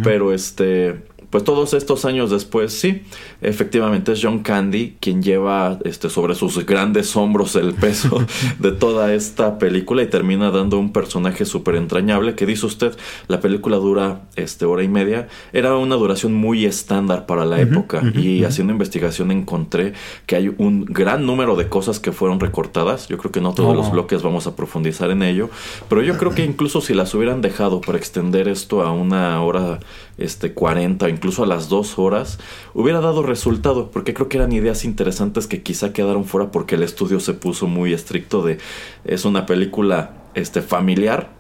Pero 0.04 0.34
este 0.34 1.02
pues 1.30 1.44
todos 1.44 1.74
estos 1.74 2.06
años 2.06 2.30
después, 2.32 2.74
sí, 2.74 3.04
efectivamente 3.42 4.14
es 4.14 4.20
John 4.22 4.40
Candy 4.40 4.98
quien 5.00 5.22
lleva 5.22 5.80
este, 5.86 6.10
sobre 6.10 6.36
sus 6.36 6.66
grandes 6.66 7.16
hombros 7.16 7.56
el 7.56 7.74
peso 7.74 8.26
de 8.60 8.72
toda 8.72 9.14
esta 9.14 9.58
película 9.58 10.02
y 10.02 10.08
termina 10.08 10.52
dando 10.52 10.80
un 10.80 10.92
personaje 10.92 11.46
súper 11.46 11.76
entrañable 11.76 12.36
que 12.36 12.46
dice 12.46 12.66
usted, 12.66 12.98
la 13.28 13.40
película 13.40 13.78
dura 13.78 14.22
este, 14.36 14.66
hora 14.66 14.84
y 14.84 14.88
media, 14.88 15.28
era 15.54 15.76
una 15.76 15.96
duración 15.96 16.34
muy 16.34 16.66
estándar 16.66 17.26
para 17.26 17.46
la 17.46 17.62
época 17.62 18.02
y 18.16 18.44
haciendo 18.44 18.74
investigación 18.74 19.32
encontré 19.32 19.94
que 20.26 20.36
hay 20.36 20.54
un 20.58 20.86
gran 20.86 21.26
número 21.26 21.56
de 21.56 21.70
cosas 21.70 22.00
que 22.00 22.12
fueron 22.12 22.40
recortadas, 22.40 23.08
yo 23.08 23.18
creo 23.18 23.32
que 23.32 23.42
no 23.42 23.54
todos 23.54 23.76
los 23.76 23.88
oh. 23.88 23.92
bloques 23.92 24.24
vamos 24.24 24.48
a 24.48 24.56
profundizar 24.56 25.12
en 25.12 25.24
ello, 25.24 25.50
pero 25.88 26.02
yo 26.02 26.18
creo 26.18 26.34
que 26.34 26.44
incluso 26.44 26.82
si 26.82 26.94
las 26.94 27.14
hubieran 27.14 27.42
dejado 27.42 27.82
para 27.82 27.98
extender 27.98 28.48
esto 28.48 28.82
a 28.82 28.92
una 28.92 29.42
hora 29.42 29.80
este 30.20 30.54
40 30.54 31.10
incluso 31.10 31.44
a 31.44 31.48
las 31.48 31.70
dos 31.70 31.98
horas 32.00 32.40
hubiera 32.74 33.00
dado 33.00 33.24
resultado 33.24 33.92
porque 33.92 34.14
creo 34.14 34.30
que 34.30 34.38
eran 34.38 34.52
ideas 34.52 34.86
interesantes 34.86 35.48
que 35.48 35.62
quizá 35.62 35.94
quedaron 35.94 36.26
fuera 36.26 36.52
porque 36.52 36.76
el 36.76 36.84
estudio 36.84 37.20
se 37.20 37.34
puso 37.34 37.68
muy 37.68 37.94
estricto 37.94 38.44
de 38.44 38.58
es 39.06 39.26
una 39.26 39.46
película 39.46 40.14
este 40.36 40.62
familiar 40.62 41.40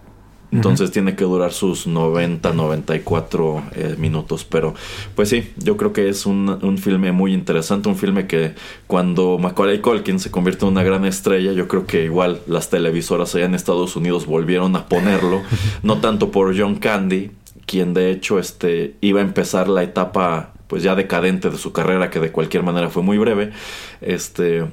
entonces 0.51 0.89
tiene 0.89 1.15
que 1.15 1.25
durar 1.25 1.53
sus 1.53 1.86
90, 1.86 2.53
94 2.53 3.63
eh, 3.75 3.95
minutos. 4.00 4.45
Pero 4.45 4.74
pues 5.15 5.29
sí, 5.29 5.51
yo 5.57 5.77
creo 5.77 5.93
que 5.93 6.09
es 6.09 6.25
un, 6.25 6.50
un, 6.63 6.77
filme 6.79 7.12
muy 7.12 7.33
interesante. 7.33 7.88
Un 7.88 7.95
filme 7.95 8.25
que 8.25 8.55
cuando 8.88 9.38
Macaulay 9.38 9.79
Culkin 9.79 10.19
se 10.19 10.31
convierte 10.31 10.65
en 10.65 10.71
una 10.71 10.83
gran 10.83 11.05
estrella, 11.05 11.51
yo 11.51 11.67
creo 11.67 11.86
que 11.86 12.05
igual 12.05 12.41
las 12.48 12.69
televisoras 12.69 13.36
allá 13.36 13.45
en 13.45 13.53
Estados 13.53 13.95
Unidos 13.95 14.25
volvieron 14.25 14.75
a 14.75 14.88
ponerlo. 14.88 15.41
no 15.83 16.00
tanto 16.00 16.31
por 16.31 16.57
John 16.57 16.75
Candy, 16.75 17.29
quien 17.69 17.93
de 17.93 18.09
hecho 18.09 18.39
este, 18.39 18.95
iba 18.99 19.19
a 19.19 19.23
empezar 19.23 19.69
la 19.69 19.83
etapa 19.83 20.53
pues 20.65 20.81
ya 20.81 20.95
decadente 20.95 21.51
de 21.51 21.57
su 21.57 21.71
carrera, 21.71 22.09
que 22.09 22.19
de 22.19 22.31
cualquier 22.31 22.63
manera 22.63 22.89
fue 22.89 23.03
muy 23.03 23.19
breve, 23.19 23.51
este, 24.01 24.65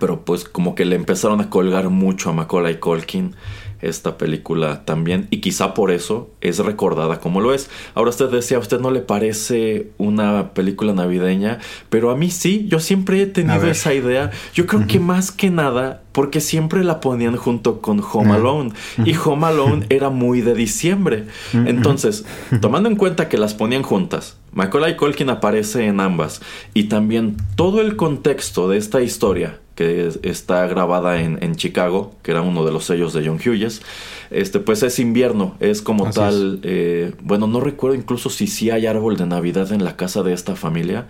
pero 0.00 0.24
pues 0.24 0.44
como 0.44 0.74
que 0.74 0.84
le 0.84 0.96
empezaron 0.96 1.40
a 1.40 1.50
colgar 1.50 1.90
mucho 1.90 2.30
a 2.30 2.32
Macaulay 2.32 2.78
Culkin 2.80 3.34
esta 3.82 4.16
película 4.16 4.84
también 4.84 5.26
y 5.30 5.40
quizá 5.40 5.74
por 5.74 5.90
eso 5.90 6.30
es 6.40 6.58
recordada 6.58 7.20
como 7.20 7.40
lo 7.40 7.52
es. 7.52 7.70
Ahora 7.94 8.10
usted 8.10 8.30
decía, 8.30 8.56
a 8.56 8.60
usted 8.60 8.80
no 8.80 8.90
le 8.90 9.00
parece 9.00 9.90
una 9.98 10.54
película 10.54 10.92
navideña, 10.92 11.58
pero 11.90 12.10
a 12.10 12.16
mí 12.16 12.30
sí, 12.30 12.66
yo 12.68 12.80
siempre 12.80 13.20
he 13.22 13.26
tenido 13.26 13.66
esa 13.66 13.94
idea. 13.94 14.30
Yo 14.54 14.66
creo 14.66 14.86
que 14.86 14.98
más 14.98 15.30
que 15.30 15.50
nada 15.50 16.02
porque 16.12 16.40
siempre 16.40 16.82
la 16.82 17.00
ponían 17.00 17.36
junto 17.36 17.82
con 17.82 18.00
Home 18.00 18.32
Alone 18.32 18.72
y 19.04 19.14
Home 19.16 19.46
Alone 19.46 19.86
era 19.90 20.08
muy 20.08 20.40
de 20.40 20.54
diciembre. 20.54 21.26
Entonces, 21.52 22.24
tomando 22.60 22.88
en 22.88 22.96
cuenta 22.96 23.28
que 23.28 23.36
las 23.36 23.54
ponían 23.54 23.82
juntas, 23.82 24.38
Macaulay 24.52 24.96
Culkin 24.96 25.28
aparece 25.28 25.86
en 25.86 26.00
ambas 26.00 26.40
y 26.72 26.84
también 26.84 27.36
todo 27.56 27.82
el 27.82 27.96
contexto 27.96 28.70
de 28.70 28.78
esta 28.78 29.02
historia 29.02 29.60
que 29.76 30.10
está 30.22 30.66
grabada 30.66 31.20
en, 31.20 31.54
Chicago, 31.54 32.14
que 32.22 32.32
era 32.32 32.40
uno 32.40 32.64
de 32.64 32.72
los 32.72 32.86
sellos 32.86 33.12
de 33.12 33.24
John 33.26 33.36
Hughes. 33.36 33.82
Este, 34.30 34.58
pues 34.58 34.82
es 34.82 34.98
invierno, 34.98 35.54
es 35.60 35.82
como 35.82 36.10
tal. 36.10 36.60
Eh, 36.62 37.12
bueno, 37.22 37.46
no 37.46 37.60
recuerdo 37.60 37.94
incluso 37.94 38.30
si 38.30 38.46
sí 38.46 38.70
hay 38.70 38.86
árbol 38.86 39.16
de 39.16 39.26
Navidad 39.26 39.70
en 39.72 39.84
la 39.84 39.94
casa 39.94 40.22
de 40.22 40.32
esta 40.32 40.56
familia. 40.56 41.06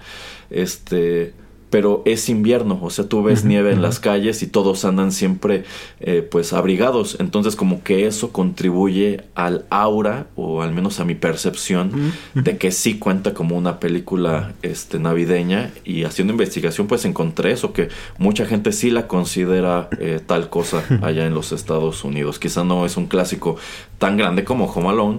Este 0.51 1.33
pero 1.71 2.03
es 2.05 2.29
invierno, 2.29 2.79
o 2.81 2.91
sea, 2.91 3.09
tú 3.09 3.23
ves 3.23 3.45
nieve 3.45 3.73
en 3.73 3.83
las 3.83 3.99
calles 3.99 4.43
y 4.43 4.47
todos 4.47 4.85
andan 4.85 5.11
siempre 5.11 5.65
eh, 6.01 6.27
pues 6.29 6.53
abrigados, 6.53 7.17
entonces 7.19 7.57
como 7.57 7.83
que 7.83 8.07
eso 8.07 8.33
contribuye 8.33 9.25
al 9.35 9.65
aura 9.71 10.27
o 10.37 10.63
al 10.63 10.73
menos 10.73 11.01
a 11.01 11.05
mi 11.05 11.15
percepción 11.15 12.13
de 12.35 12.57
que 12.57 12.71
sí 12.71 12.99
cuenta 12.99 13.35
como 13.35 13.57
una 13.57 13.81
película 13.81 14.55
este 14.63 14.99
navideña. 14.99 15.73
Y 15.85 16.05
haciendo 16.05 16.33
investigación 16.33 16.87
pues 16.87 17.05
encontré 17.05 17.53
eso 17.53 17.73
que 17.73 17.89
mucha 18.19 18.47
gente 18.47 18.73
sí 18.73 18.91
la 18.91 19.09
considera 19.09 19.89
eh, 19.99 20.21
tal 20.25 20.49
cosa 20.49 20.85
allá 21.03 21.27
en 21.27 21.35
los 21.35 21.53
Estados 21.53 22.05
Unidos, 22.05 22.39
quizá 22.39 22.65
no 22.65 22.87
es 22.87 22.97
un 22.97 23.07
clásico 23.07 23.57
tan 23.99 24.17
grande 24.17 24.45
como 24.45 24.67
Home 24.67 24.89
Alone 24.89 25.19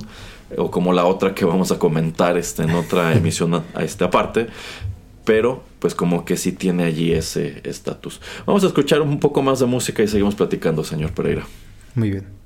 o 0.55 0.71
como 0.71 0.93
la 0.93 1.05
otra 1.05 1.33
que 1.33 1.45
vamos 1.45 1.71
a 1.71 1.79
comentar 1.79 2.37
este, 2.37 2.63
en 2.63 2.71
otra 2.71 3.13
emisión 3.17 3.53
a, 3.53 3.83
este 3.83 4.05
aparte, 4.05 4.47
pero 5.25 5.63
pues 5.79 5.95
como 5.95 6.25
que 6.25 6.37
sí 6.37 6.51
tiene 6.51 6.83
allí 6.83 7.11
ese 7.13 7.61
estatus. 7.63 8.21
Vamos 8.45 8.63
a 8.63 8.67
escuchar 8.67 9.01
un 9.01 9.19
poco 9.19 9.41
más 9.41 9.59
de 9.59 9.65
música 9.65 10.03
y 10.03 10.07
seguimos 10.07 10.35
platicando, 10.35 10.83
señor 10.83 11.13
Pereira. 11.13 11.45
Muy 11.95 12.11
bien. 12.11 12.37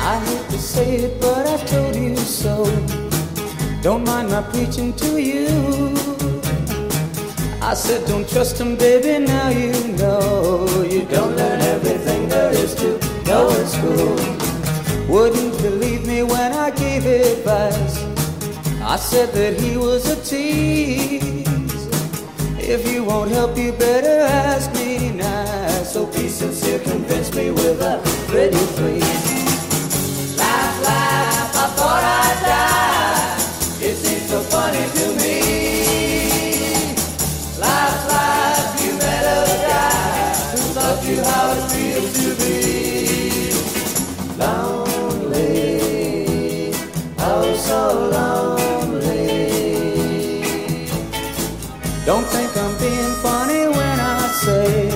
I 0.00 0.16
hate 0.20 0.50
to 0.50 0.58
say 0.58 0.96
it, 1.04 1.20
but 1.20 1.46
I 1.46 1.56
told 1.66 1.94
you 1.94 2.16
so. 2.16 2.64
Don't 3.82 4.04
mind 4.04 4.30
my 4.30 4.42
preaching 4.42 4.92
to 4.94 5.18
you. 5.18 6.07
I 7.68 7.74
said, 7.74 8.08
don't 8.08 8.26
trust 8.26 8.58
him, 8.58 8.76
baby, 8.76 9.26
now 9.26 9.50
you 9.50 9.72
know. 9.98 10.66
You 10.90 11.02
don't 11.02 11.36
learn 11.36 11.60
everything 11.60 12.26
there 12.26 12.50
is 12.50 12.74
to 12.76 12.98
know 13.24 13.50
in 13.50 13.66
school. 13.66 14.16
Wouldn't 15.06 15.52
believe 15.60 16.06
me 16.06 16.22
when 16.22 16.52
I 16.54 16.70
gave 16.70 17.04
advice. 17.04 18.02
I 18.80 18.96
said 18.96 19.34
that 19.34 19.60
he 19.60 19.76
was 19.76 20.08
a 20.08 20.16
tease. 20.24 21.44
If 22.58 22.90
you 22.90 23.04
won't 23.04 23.32
help, 23.32 23.54
you 23.58 23.72
better 23.72 24.20
ask 24.20 24.72
me 24.72 25.10
nice. 25.10 25.92
So 25.92 26.06
be 26.06 26.30
sincere, 26.30 26.78
convince 26.78 27.34
me 27.34 27.50
with 27.50 27.82
a 27.82 28.00
pretty 28.28 28.64
please. 28.78 29.47
Don't 52.08 52.24
think 52.28 52.56
I'm 52.56 52.74
being 52.78 53.14
funny 53.20 53.68
when 53.68 54.00
I 54.00 54.28
say 54.28 54.86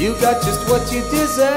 you 0.00 0.14
got 0.20 0.40
just 0.44 0.60
what 0.70 0.82
you 0.92 1.02
deserve. 1.10 1.50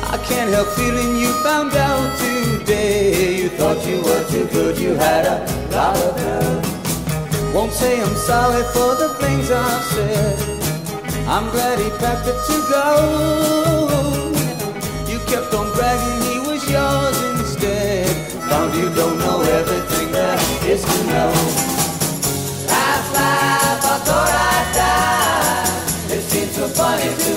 I 0.00 0.16
can't 0.24 0.50
help 0.50 0.68
feeling 0.68 1.18
you 1.18 1.34
found 1.42 1.74
out 1.74 2.16
today. 2.16 3.36
You 3.36 3.50
thought 3.50 3.86
you 3.86 3.98
were 3.98 4.24
too 4.30 4.46
good, 4.46 4.78
you 4.78 4.94
had 4.94 5.26
a 5.26 5.36
lot 5.70 5.98
of 5.98 6.16
nerve. 6.16 7.54
Won't 7.54 7.72
say 7.72 8.00
I'm 8.00 8.16
sorry 8.16 8.62
for 8.72 8.94
the 9.02 9.12
things 9.20 9.50
I've 9.50 9.84
said. 9.92 10.38
I'm 11.28 11.50
glad 11.50 11.78
he 11.78 11.90
packed 11.98 12.26
it 12.26 12.40
to 12.48 12.56
go. 12.72 12.86
You 15.06 15.18
kept 15.28 15.52
on 15.52 15.70
bragging 15.74 16.22
he 16.32 16.38
was 16.38 16.64
yours 16.70 17.18
instead. 17.38 18.08
Found 18.48 18.74
you 18.74 18.88
don't 18.94 19.18
know 19.18 19.42
everything 19.42 20.10
there 20.10 20.38
is 20.64 20.82
to 20.82 21.04
know. 21.04 21.75
Funny 26.76 27.16
to 27.16 27.35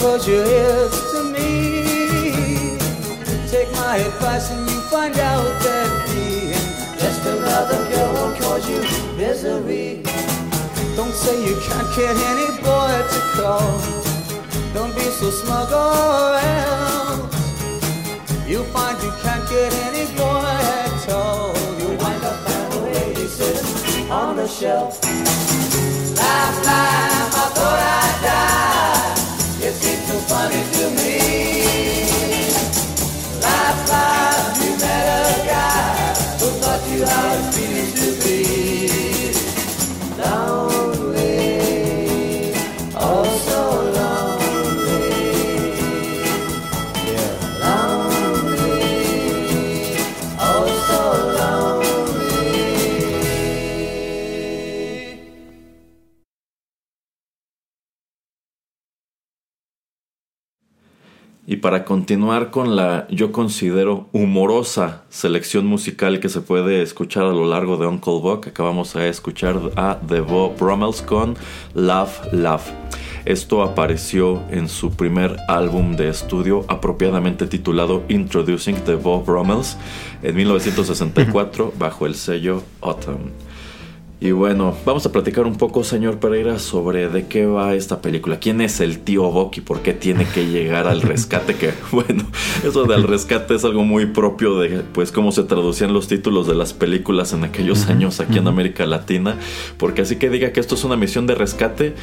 close 0.00 0.26
your 0.26 0.46
ears 0.46 0.96
to 1.12 1.22
me. 1.24 1.84
Take 3.52 3.70
my 3.72 3.96
advice 3.96 4.50
and 4.50 4.64
you 4.70 4.80
find 4.88 5.14
out 5.18 5.52
that 5.60 5.90
being 6.08 6.64
just 6.98 7.20
another 7.26 7.80
girl 7.90 8.12
will 8.14 8.34
cause 8.40 8.64
you 8.66 8.80
misery. 9.18 10.02
Don't 10.96 11.12
say 11.12 11.36
you 11.46 11.54
can't 11.68 11.90
get 11.94 12.16
any 12.32 12.48
boy 12.64 12.92
to 13.12 13.20
call. 13.36 13.76
Don't 14.72 14.94
be 14.96 15.06
so 15.20 15.28
smug 15.30 15.70
or 15.70 16.38
else 16.48 17.36
you'll 18.48 18.70
find 18.72 18.96
you 19.02 19.12
can't 19.22 19.46
get 19.50 19.70
any 19.88 20.04
boy 20.16 20.48
at 20.88 21.08
all. 21.10 21.52
You'll 21.78 21.98
wind 22.00 22.24
up 22.24 22.38
found 22.48 22.72
a 22.72 22.80
lady 22.96 23.26
sitting 23.26 24.10
on 24.10 24.36
the 24.36 24.48
shelf. 24.48 25.04
Laugh, 26.16 26.56
laugh, 26.64 27.34
I 27.42 27.46
thought 27.54 27.80
I'd 28.00 28.24
die. 28.24 28.79
How 37.10 37.34
it 37.34 37.79
para 61.70 61.84
continuar 61.84 62.50
con 62.50 62.74
la, 62.74 63.06
yo 63.10 63.30
considero, 63.30 64.08
humorosa 64.10 65.04
selección 65.08 65.66
musical 65.66 66.18
que 66.18 66.28
se 66.28 66.40
puede 66.40 66.82
escuchar 66.82 67.22
a 67.22 67.32
lo 67.32 67.46
largo 67.46 67.76
de 67.76 67.86
Uncle 67.86 68.18
Buck, 68.20 68.48
acabamos 68.48 68.92
de 68.94 69.08
escuchar 69.08 69.56
a 69.76 70.00
The 70.08 70.18
Bob 70.18 70.58
Brummels 70.58 71.00
con 71.00 71.36
Laugh, 71.74 72.26
Laugh. 72.32 72.64
Esto 73.24 73.62
apareció 73.62 74.42
en 74.50 74.68
su 74.68 74.90
primer 74.90 75.36
álbum 75.46 75.94
de 75.94 76.08
estudio, 76.08 76.64
apropiadamente 76.66 77.46
titulado 77.46 78.02
Introducing 78.08 78.74
the 78.84 78.96
Bob 78.96 79.24
Brummels, 79.24 79.76
en 80.24 80.34
1964, 80.34 81.72
bajo 81.78 82.04
el 82.04 82.16
sello 82.16 82.64
Autumn. 82.80 83.30
Y 84.22 84.32
bueno, 84.32 84.76
vamos 84.84 85.06
a 85.06 85.12
platicar 85.12 85.46
un 85.46 85.56
poco, 85.56 85.82
señor 85.82 86.18
Pereira, 86.18 86.58
sobre 86.58 87.08
de 87.08 87.26
qué 87.26 87.46
va 87.46 87.74
esta 87.74 88.02
película. 88.02 88.38
¿Quién 88.38 88.60
es 88.60 88.80
el 88.80 88.98
tío 88.98 89.22
Buck 89.30 89.56
y 89.56 89.60
por 89.62 89.80
qué 89.80 89.94
tiene 89.94 90.26
que 90.26 90.46
llegar 90.46 90.86
al 90.86 91.00
rescate? 91.00 91.54
Que 91.54 91.72
bueno, 91.90 92.26
eso 92.62 92.84
del 92.84 93.04
rescate 93.04 93.54
es 93.54 93.64
algo 93.64 93.82
muy 93.82 94.04
propio 94.04 94.58
de 94.58 94.82
pues 94.92 95.10
cómo 95.10 95.32
se 95.32 95.44
traducían 95.44 95.94
los 95.94 96.06
títulos 96.06 96.46
de 96.46 96.54
las 96.54 96.74
películas 96.74 97.32
en 97.32 97.44
aquellos 97.44 97.88
años 97.88 98.20
aquí 98.20 98.36
en 98.36 98.46
América 98.46 98.84
Latina. 98.84 99.38
Porque 99.78 100.02
así 100.02 100.16
que 100.16 100.28
diga 100.28 100.52
que 100.52 100.60
esto 100.60 100.74
es 100.74 100.84
una 100.84 100.96
misión 100.96 101.26
de 101.26 101.34
rescate, 101.34 101.94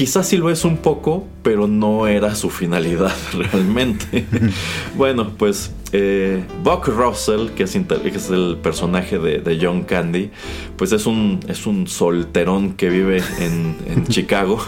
Quizás 0.00 0.28
sí 0.28 0.38
lo 0.38 0.48
es 0.48 0.64
un 0.64 0.78
poco, 0.78 1.26
pero 1.42 1.68
no 1.68 2.06
era 2.06 2.34
su 2.34 2.48
finalidad 2.48 3.14
realmente. 3.34 4.24
bueno, 4.96 5.32
pues 5.36 5.72
eh, 5.92 6.42
Buck 6.64 6.88
Russell, 6.88 7.48
que 7.50 7.64
es, 7.64 7.72
que 7.72 8.08
es 8.08 8.30
el 8.30 8.56
personaje 8.62 9.18
de, 9.18 9.40
de, 9.40 9.58
John 9.60 9.82
Candy, 9.82 10.30
pues 10.78 10.92
es 10.92 11.04
un, 11.04 11.40
es 11.48 11.66
un 11.66 11.86
solterón 11.86 12.72
que 12.78 12.88
vive 12.88 13.22
en, 13.40 13.76
en 13.86 14.06
Chicago 14.08 14.64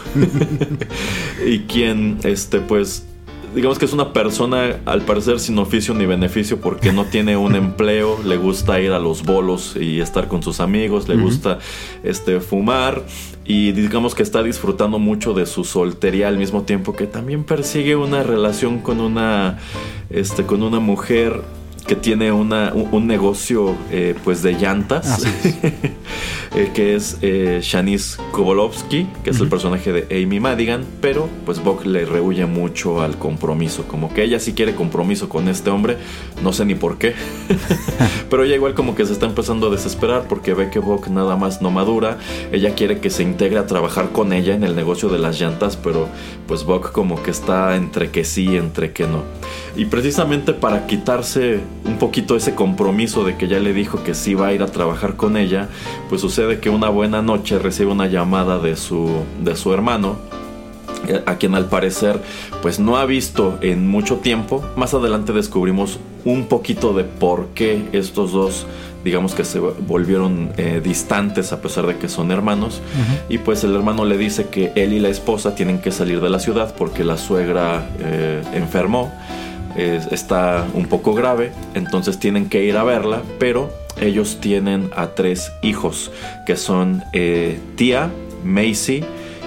y 1.46 1.60
quien, 1.60 2.18
este, 2.24 2.60
pues 2.60 3.06
digamos 3.54 3.78
que 3.78 3.84
es 3.84 3.92
una 3.92 4.12
persona 4.12 4.80
al 4.86 5.02
parecer 5.02 5.40
sin 5.40 5.58
oficio 5.58 5.94
ni 5.94 6.06
beneficio 6.06 6.60
porque 6.60 6.92
no 6.92 7.04
tiene 7.04 7.36
un 7.36 7.54
empleo, 7.54 8.18
le 8.24 8.36
gusta 8.36 8.80
ir 8.80 8.92
a 8.92 8.98
los 8.98 9.24
bolos 9.24 9.76
y 9.78 10.00
estar 10.00 10.28
con 10.28 10.42
sus 10.42 10.60
amigos, 10.60 11.08
le 11.08 11.16
uh 11.16 11.18
-huh. 11.18 11.22
gusta 11.22 11.58
este 12.02 12.40
fumar 12.40 13.02
y 13.44 13.72
digamos 13.72 14.14
que 14.14 14.22
está 14.22 14.42
disfrutando 14.42 14.98
mucho 14.98 15.34
de 15.34 15.46
su 15.46 15.64
soltería 15.64 16.28
al 16.28 16.38
mismo 16.38 16.62
tiempo 16.62 16.94
que 16.94 17.06
también 17.06 17.44
persigue 17.44 17.96
una 17.96 18.22
relación 18.22 18.78
con 18.78 19.00
una 19.00 19.58
este 20.10 20.44
con 20.44 20.62
una 20.62 20.78
mujer 20.78 21.42
que 21.86 21.96
tiene 21.96 22.32
una, 22.32 22.72
un, 22.72 23.06
negocio 23.06 23.74
eh, 23.90 24.14
pues 24.24 24.42
de 24.42 24.52
llantas, 24.52 25.24
eh, 26.54 26.70
que 26.74 26.94
es 26.94 27.18
eh, 27.22 27.60
Shanice 27.62 28.18
Kobolovsky, 28.30 29.06
que 29.24 29.30
es 29.30 29.40
el 29.40 29.48
personaje 29.48 29.92
de 29.92 30.22
Amy 30.22 30.38
Madigan, 30.38 30.84
pero 31.00 31.28
pues 31.44 31.62
Buck 31.62 31.84
le 31.84 32.04
rehuye 32.04 32.46
mucho 32.46 33.02
al 33.02 33.18
compromiso, 33.18 33.84
como 33.88 34.14
que 34.14 34.22
ella 34.22 34.38
sí 34.38 34.52
quiere 34.52 34.74
compromiso 34.74 35.28
con 35.28 35.48
este 35.48 35.70
hombre, 35.70 35.96
no 36.42 36.52
sé 36.52 36.64
ni 36.64 36.74
por 36.74 36.98
qué, 36.98 37.14
pero 38.30 38.44
ella 38.44 38.54
igual 38.54 38.74
como 38.74 38.94
que 38.94 39.04
se 39.04 39.12
está 39.12 39.26
empezando 39.26 39.66
a 39.66 39.70
desesperar 39.70 40.28
porque 40.28 40.54
ve 40.54 40.70
que 40.70 40.78
Buck 40.78 41.08
nada 41.08 41.36
más 41.36 41.62
no 41.62 41.70
madura, 41.70 42.18
ella 42.52 42.74
quiere 42.74 43.00
que 43.00 43.10
se 43.10 43.22
integre 43.22 43.58
a 43.58 43.66
trabajar 43.66 44.10
con 44.12 44.32
ella 44.32 44.54
en 44.54 44.62
el 44.62 44.76
negocio 44.76 45.08
de 45.08 45.18
las 45.18 45.40
llantas, 45.40 45.76
pero 45.76 46.08
pues 46.46 46.64
Buck 46.64 46.92
como 46.92 47.22
que 47.22 47.32
está 47.32 47.74
entre 47.74 48.10
que 48.10 48.24
sí, 48.24 48.56
entre 48.56 48.92
que 48.92 49.06
no. 49.06 49.24
Y 49.76 49.86
precisamente 49.86 50.52
para 50.52 50.86
quitarse 50.86 51.60
un 51.84 51.98
poquito 51.98 52.36
ese 52.36 52.54
compromiso 52.54 53.24
de 53.24 53.36
que 53.36 53.48
ya 53.48 53.58
le 53.58 53.72
dijo 53.72 54.02
que 54.02 54.14
sí 54.14 54.34
va 54.34 54.48
a 54.48 54.52
ir 54.52 54.62
a 54.62 54.66
trabajar 54.66 55.16
con 55.16 55.36
ella, 55.36 55.68
pues 56.08 56.20
sucede 56.20 56.60
que 56.60 56.70
una 56.70 56.88
buena 56.88 57.22
noche 57.22 57.58
recibe 57.58 57.90
una 57.92 58.06
llamada 58.06 58.58
de 58.58 58.76
su, 58.76 59.10
de 59.42 59.56
su 59.56 59.72
hermano, 59.72 60.16
eh, 61.08 61.22
a 61.26 61.36
quien 61.36 61.54
al 61.54 61.66
parecer 61.66 62.20
pues 62.60 62.78
no 62.78 62.96
ha 62.96 63.06
visto 63.06 63.58
en 63.60 63.88
mucho 63.88 64.18
tiempo. 64.18 64.64
Más 64.76 64.94
adelante 64.94 65.32
descubrimos 65.32 65.98
un 66.24 66.46
poquito 66.46 66.92
de 66.92 67.04
por 67.04 67.48
qué 67.54 67.88
estos 67.92 68.32
dos 68.32 68.66
digamos 69.04 69.34
que 69.34 69.44
se 69.44 69.58
volvieron 69.58 70.52
eh, 70.56 70.80
distantes 70.82 71.52
a 71.52 71.60
pesar 71.60 71.86
de 71.86 71.96
que 71.96 72.08
son 72.08 72.30
hermanos. 72.30 72.80
Y 73.28 73.38
pues 73.38 73.64
el 73.64 73.74
hermano 73.74 74.04
le 74.04 74.16
dice 74.16 74.48
que 74.48 74.72
él 74.76 74.92
y 74.92 75.00
la 75.00 75.08
esposa 75.08 75.54
tienen 75.54 75.80
que 75.80 75.90
salir 75.90 76.20
de 76.20 76.30
la 76.30 76.38
ciudad 76.38 76.74
porque 76.76 77.04
la 77.04 77.16
suegra 77.16 77.84
eh, 77.98 78.42
enfermó 78.54 79.12
está 79.76 80.66
un 80.74 80.86
poco 80.86 81.14
grave, 81.14 81.52
entonces 81.74 82.18
tienen 82.18 82.48
que 82.48 82.64
ir 82.64 82.76
a 82.76 82.84
verla, 82.84 83.22
pero 83.38 83.70
ellos 84.00 84.38
tienen 84.40 84.90
a 84.96 85.08
tres 85.08 85.52
hijos, 85.62 86.10
que 86.46 86.56
son 86.56 87.02
eh, 87.12 87.58
Tía, 87.76 88.10
Macy 88.44 89.04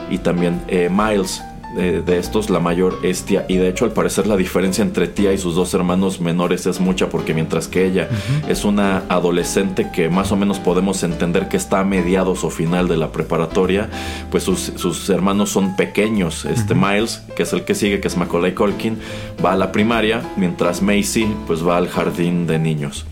y 0.09 0.19
también 0.19 0.61
eh, 0.67 0.89
Miles 0.91 1.41
de, 1.75 2.17
estos 2.17 2.49
la 2.49 2.59
mayor 2.59 2.99
es 3.03 3.23
tía 3.23 3.45
y 3.49 3.57
de 3.57 3.67
hecho 3.67 3.85
al 3.85 3.91
parecer 3.91 4.27
la 4.27 4.37
diferencia 4.37 4.81
entre 4.81 5.07
tía 5.07 5.33
y 5.33 5.37
sus 5.37 5.55
dos 5.55 5.73
hermanos 5.73 6.21
menores 6.21 6.65
es 6.65 6.79
mucha 6.79 7.09
porque 7.09 7.33
mientras 7.33 7.67
que 7.67 7.85
ella 7.85 8.09
es 8.47 8.63
una 8.63 9.03
adolescente 9.09 9.91
que 9.91 10.09
más 10.09 10.31
o 10.31 10.37
menos 10.37 10.59
podemos 10.59 11.03
entender 11.03 11.49
que 11.49 11.57
está 11.57 11.81
a 11.81 11.83
mediados 11.83 12.43
o 12.43 12.49
final 12.49 12.87
de 12.87 12.97
la 12.97 13.11
preparatoria 13.11 13.89
pues 14.31 14.43
sus, 14.43 15.09
hermanos 15.09 15.49
son 15.49 15.75
pequeños. 15.75 16.45
Este 16.45 16.73
Miles 16.73 17.23
que 17.35 17.43
es 17.43 17.53
el 17.53 17.63
que 17.65 17.75
sigue 17.75 17.99
que 17.99 18.07
es 18.07 18.17
Macaulay 18.17 18.53
Culkin 18.53 18.97
va 19.43 19.53
a 19.53 19.55
la 19.55 19.71
primaria 19.71 20.21
mientras 20.37 20.81
Macy 20.81 21.27
pues 21.45 21.65
va 21.65 21.77
al 21.77 21.89
jardín 21.89 22.47
de 22.47 22.59
niños 22.59 23.05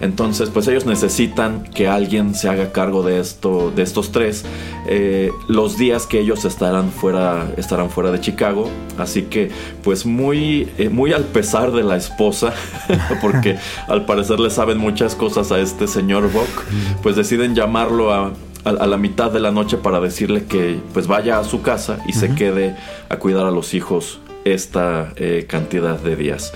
entonces, 0.00 0.50
pues 0.50 0.68
ellos 0.68 0.84
necesitan 0.84 1.64
que 1.64 1.88
alguien 1.88 2.34
se 2.34 2.48
haga 2.48 2.72
cargo 2.72 3.02
de 3.02 3.18
esto, 3.18 3.72
de 3.74 3.82
estos 3.82 4.12
tres, 4.12 4.44
eh, 4.86 5.30
los 5.48 5.78
días 5.78 6.06
que 6.06 6.20
ellos 6.20 6.44
estarán 6.44 6.90
fuera, 6.90 7.50
estarán 7.56 7.90
fuera 7.90 8.12
de 8.12 8.20
Chicago. 8.20 8.70
Así 8.98 9.22
que, 9.22 9.50
pues 9.82 10.04
muy, 10.04 10.68
eh, 10.78 10.90
muy 10.90 11.12
al 11.12 11.24
pesar 11.24 11.72
de 11.72 11.82
la 11.82 11.96
esposa, 11.96 12.52
porque 13.22 13.56
al 13.88 14.04
parecer 14.04 14.38
le 14.38 14.50
saben 14.50 14.78
muchas 14.78 15.14
cosas 15.14 15.50
a 15.50 15.60
este 15.60 15.86
señor 15.86 16.30
Buck, 16.30 16.64
pues 17.02 17.16
deciden 17.16 17.54
llamarlo 17.54 18.12
a, 18.12 18.32
la 18.64 18.96
mitad 18.96 19.30
de 19.30 19.38
la 19.38 19.52
noche 19.52 19.76
para 19.76 20.00
decirle 20.00 20.44
que 20.46 20.80
pues 20.92 21.06
vaya 21.06 21.38
a 21.38 21.44
su 21.44 21.62
casa 21.62 22.00
y 22.08 22.14
se 22.14 22.34
quede 22.34 22.74
a 23.08 23.16
cuidar 23.16 23.46
a 23.46 23.52
los 23.52 23.74
hijos 23.74 24.18
esta 24.44 25.12
eh, 25.14 25.46
cantidad 25.48 26.00
de 26.00 26.16
días. 26.16 26.52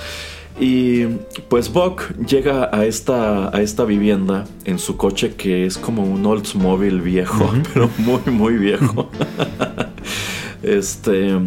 Y 0.60 1.06
pues 1.48 1.72
Buck 1.72 2.14
llega 2.26 2.68
a 2.70 2.84
esta, 2.84 3.48
a 3.56 3.62
esta 3.62 3.86
vivienda 3.86 4.44
en 4.66 4.78
su 4.78 4.98
coche 4.98 5.34
que 5.34 5.64
es 5.64 5.78
como 5.78 6.04
un 6.04 6.26
Oldsmobile 6.26 7.00
viejo, 7.00 7.50
pero 7.72 7.88
muy, 7.96 8.20
muy 8.30 8.54
viejo. 8.58 9.10
este, 10.62 11.38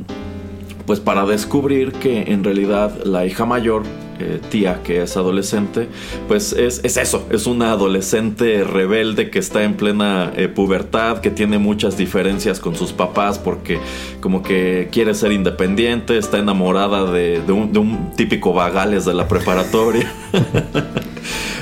pues 0.88 0.99
para 0.99 1.28
descubrir 1.28 1.91
que 1.91 2.23
en 2.23 2.43
realidad 2.43 3.04
la 3.06 3.23
hija 3.28 3.45
mayor 3.45 3.84
eh, 4.19 4.39
tía 4.49 4.82
que 4.84 5.02
es 5.02 5.17
adolescente, 5.17 5.88
pues 6.28 6.54
es, 6.54 6.84
eso, 6.84 7.26
es 7.30 7.47
una 7.47 7.71
adolescente 7.71 8.63
rebelde 8.63 9.30
que 9.30 9.39
está 9.39 9.63
en 9.63 9.76
plena 9.76 10.32
eh, 10.36 10.47
pubertad, 10.47 11.19
que 11.19 11.30
tiene 11.30 11.58
muchas 11.58 11.97
diferencias 11.97 12.60
con 12.60 12.76
sus 12.76 12.93
papás 12.93 13.39
porque 13.39 13.80
como 14.21 14.43
que 14.43 14.89
quiere 14.91 15.13
ser 15.13 15.32
independiente, 15.32 16.17
está 16.17 16.39
enamorada 16.39 17.12
de, 17.12 17.41
un, 17.49 18.12
típico 18.15 18.54
vagales 18.54 19.06
de 19.06 19.13
la 19.13 19.28
preparatoria. 19.28 20.12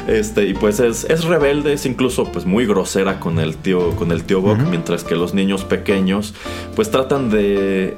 Este, 0.08 0.48
y 0.48 0.56
pues 0.56 0.80
es, 0.80 1.04
es, 1.06 1.26
rebelde, 1.26 1.74
es 1.74 1.86
incluso 1.86 2.26
pues 2.26 2.44
muy 2.46 2.66
grosera 2.66 3.20
con 3.20 3.40
el 3.40 3.56
tío, 3.56 3.96
con 3.96 4.12
el 4.12 4.24
tío 4.24 4.42
Bob, 4.42 4.58
mientras 4.70 5.04
que 5.04 5.16
los 5.16 5.36
niños 5.36 5.64
pequeños 5.64 6.34
pues 6.76 6.90
tratan 6.90 7.30
de. 7.30 7.96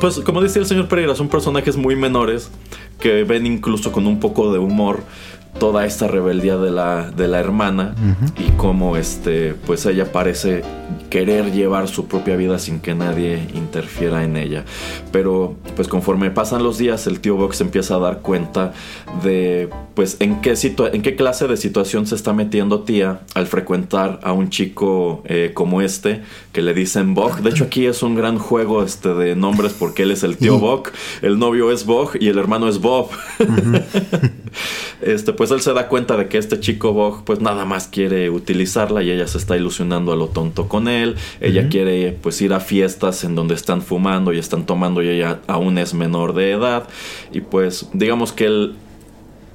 Pues 0.00 0.20
como 0.20 0.40
decía 0.40 0.62
el 0.62 0.68
señor 0.68 0.88
Pereira, 0.88 1.14
son 1.14 1.28
personajes 1.28 1.76
muy 1.76 1.96
menores 1.96 2.50
que 3.00 3.24
ven 3.24 3.46
incluso 3.46 3.92
con 3.92 4.06
un 4.06 4.20
poco 4.20 4.52
de 4.52 4.58
humor 4.58 5.02
toda 5.58 5.86
esta 5.86 6.08
rebeldía 6.08 6.56
de 6.56 6.70
la, 6.70 7.10
de 7.10 7.28
la 7.28 7.40
hermana 7.40 7.94
y 8.38 8.50
cómo 8.56 8.96
este, 8.96 9.54
pues 9.66 9.86
ella 9.86 10.12
parece 10.12 10.62
querer 11.10 11.52
llevar 11.52 11.88
su 11.88 12.06
propia 12.06 12.36
vida 12.36 12.58
sin 12.58 12.80
que 12.80 12.94
nadie 12.94 13.48
interfiera 13.54 14.24
en 14.24 14.36
ella. 14.36 14.64
Pero 15.12 15.56
pues 15.74 15.88
conforme 15.88 16.30
pasan 16.30 16.62
los 16.62 16.78
días 16.78 17.06
el 17.06 17.20
tío 17.20 17.36
Box 17.36 17.60
empieza 17.60 17.96
a 17.96 17.98
dar 17.98 18.20
cuenta 18.20 18.72
de 19.22 19.68
pues 19.94 20.18
en 20.20 20.40
qué, 20.42 20.54
en 20.92 21.02
qué 21.02 21.16
clase 21.16 21.48
de 21.48 21.56
situación 21.56 22.06
se 22.06 22.14
está 22.14 22.32
metiendo 22.32 22.80
tía 22.80 23.20
al 23.34 23.46
frecuentar 23.46 24.20
a 24.22 24.32
un 24.32 24.50
chico 24.50 25.22
eh, 25.24 25.52
como 25.54 25.80
este 25.80 26.22
que 26.52 26.60
le 26.62 26.74
dicen 26.74 27.14
Bog. 27.14 27.40
De 27.40 27.50
hecho 27.50 27.64
aquí 27.64 27.86
es 27.86 28.02
un 28.02 28.14
gran 28.14 28.38
juego 28.38 28.82
este 28.82 29.14
de 29.14 29.36
nombres 29.36 29.72
porque 29.72 30.02
él 30.02 30.10
es 30.10 30.22
el 30.22 30.36
tío 30.36 30.58
Bog, 30.58 30.90
el 31.22 31.38
novio 31.38 31.72
es 31.72 31.86
Bog 31.86 32.12
y 32.20 32.28
el 32.28 32.38
hermano 32.38 32.68
es 32.68 32.80
Bob. 32.80 33.08
este 35.00 35.32
pues 35.32 35.45
él 35.54 35.60
se 35.60 35.72
da 35.72 35.88
cuenta 35.88 36.16
de 36.16 36.28
que 36.28 36.38
este 36.38 36.60
chico 36.60 36.92
Bog 36.92 37.24
pues 37.24 37.40
nada 37.40 37.64
más 37.64 37.88
quiere 37.88 38.30
utilizarla 38.30 39.02
y 39.02 39.10
ella 39.10 39.26
se 39.26 39.38
está 39.38 39.56
ilusionando 39.56 40.12
a 40.12 40.16
lo 40.16 40.28
tonto 40.28 40.68
con 40.68 40.88
él. 40.88 41.16
Ella 41.40 41.68
quiere 41.68 42.16
pues 42.20 42.40
ir 42.42 42.52
a 42.52 42.60
fiestas 42.60 43.24
en 43.24 43.34
donde 43.34 43.54
están 43.54 43.82
fumando 43.82 44.32
y 44.32 44.38
están 44.38 44.66
tomando 44.66 45.02
y 45.02 45.08
ella 45.08 45.40
aún 45.46 45.78
es 45.78 45.94
menor 45.94 46.34
de 46.34 46.52
edad 46.52 46.88
y 47.32 47.40
pues 47.40 47.88
digamos 47.92 48.32
que 48.32 48.44
él 48.46 48.76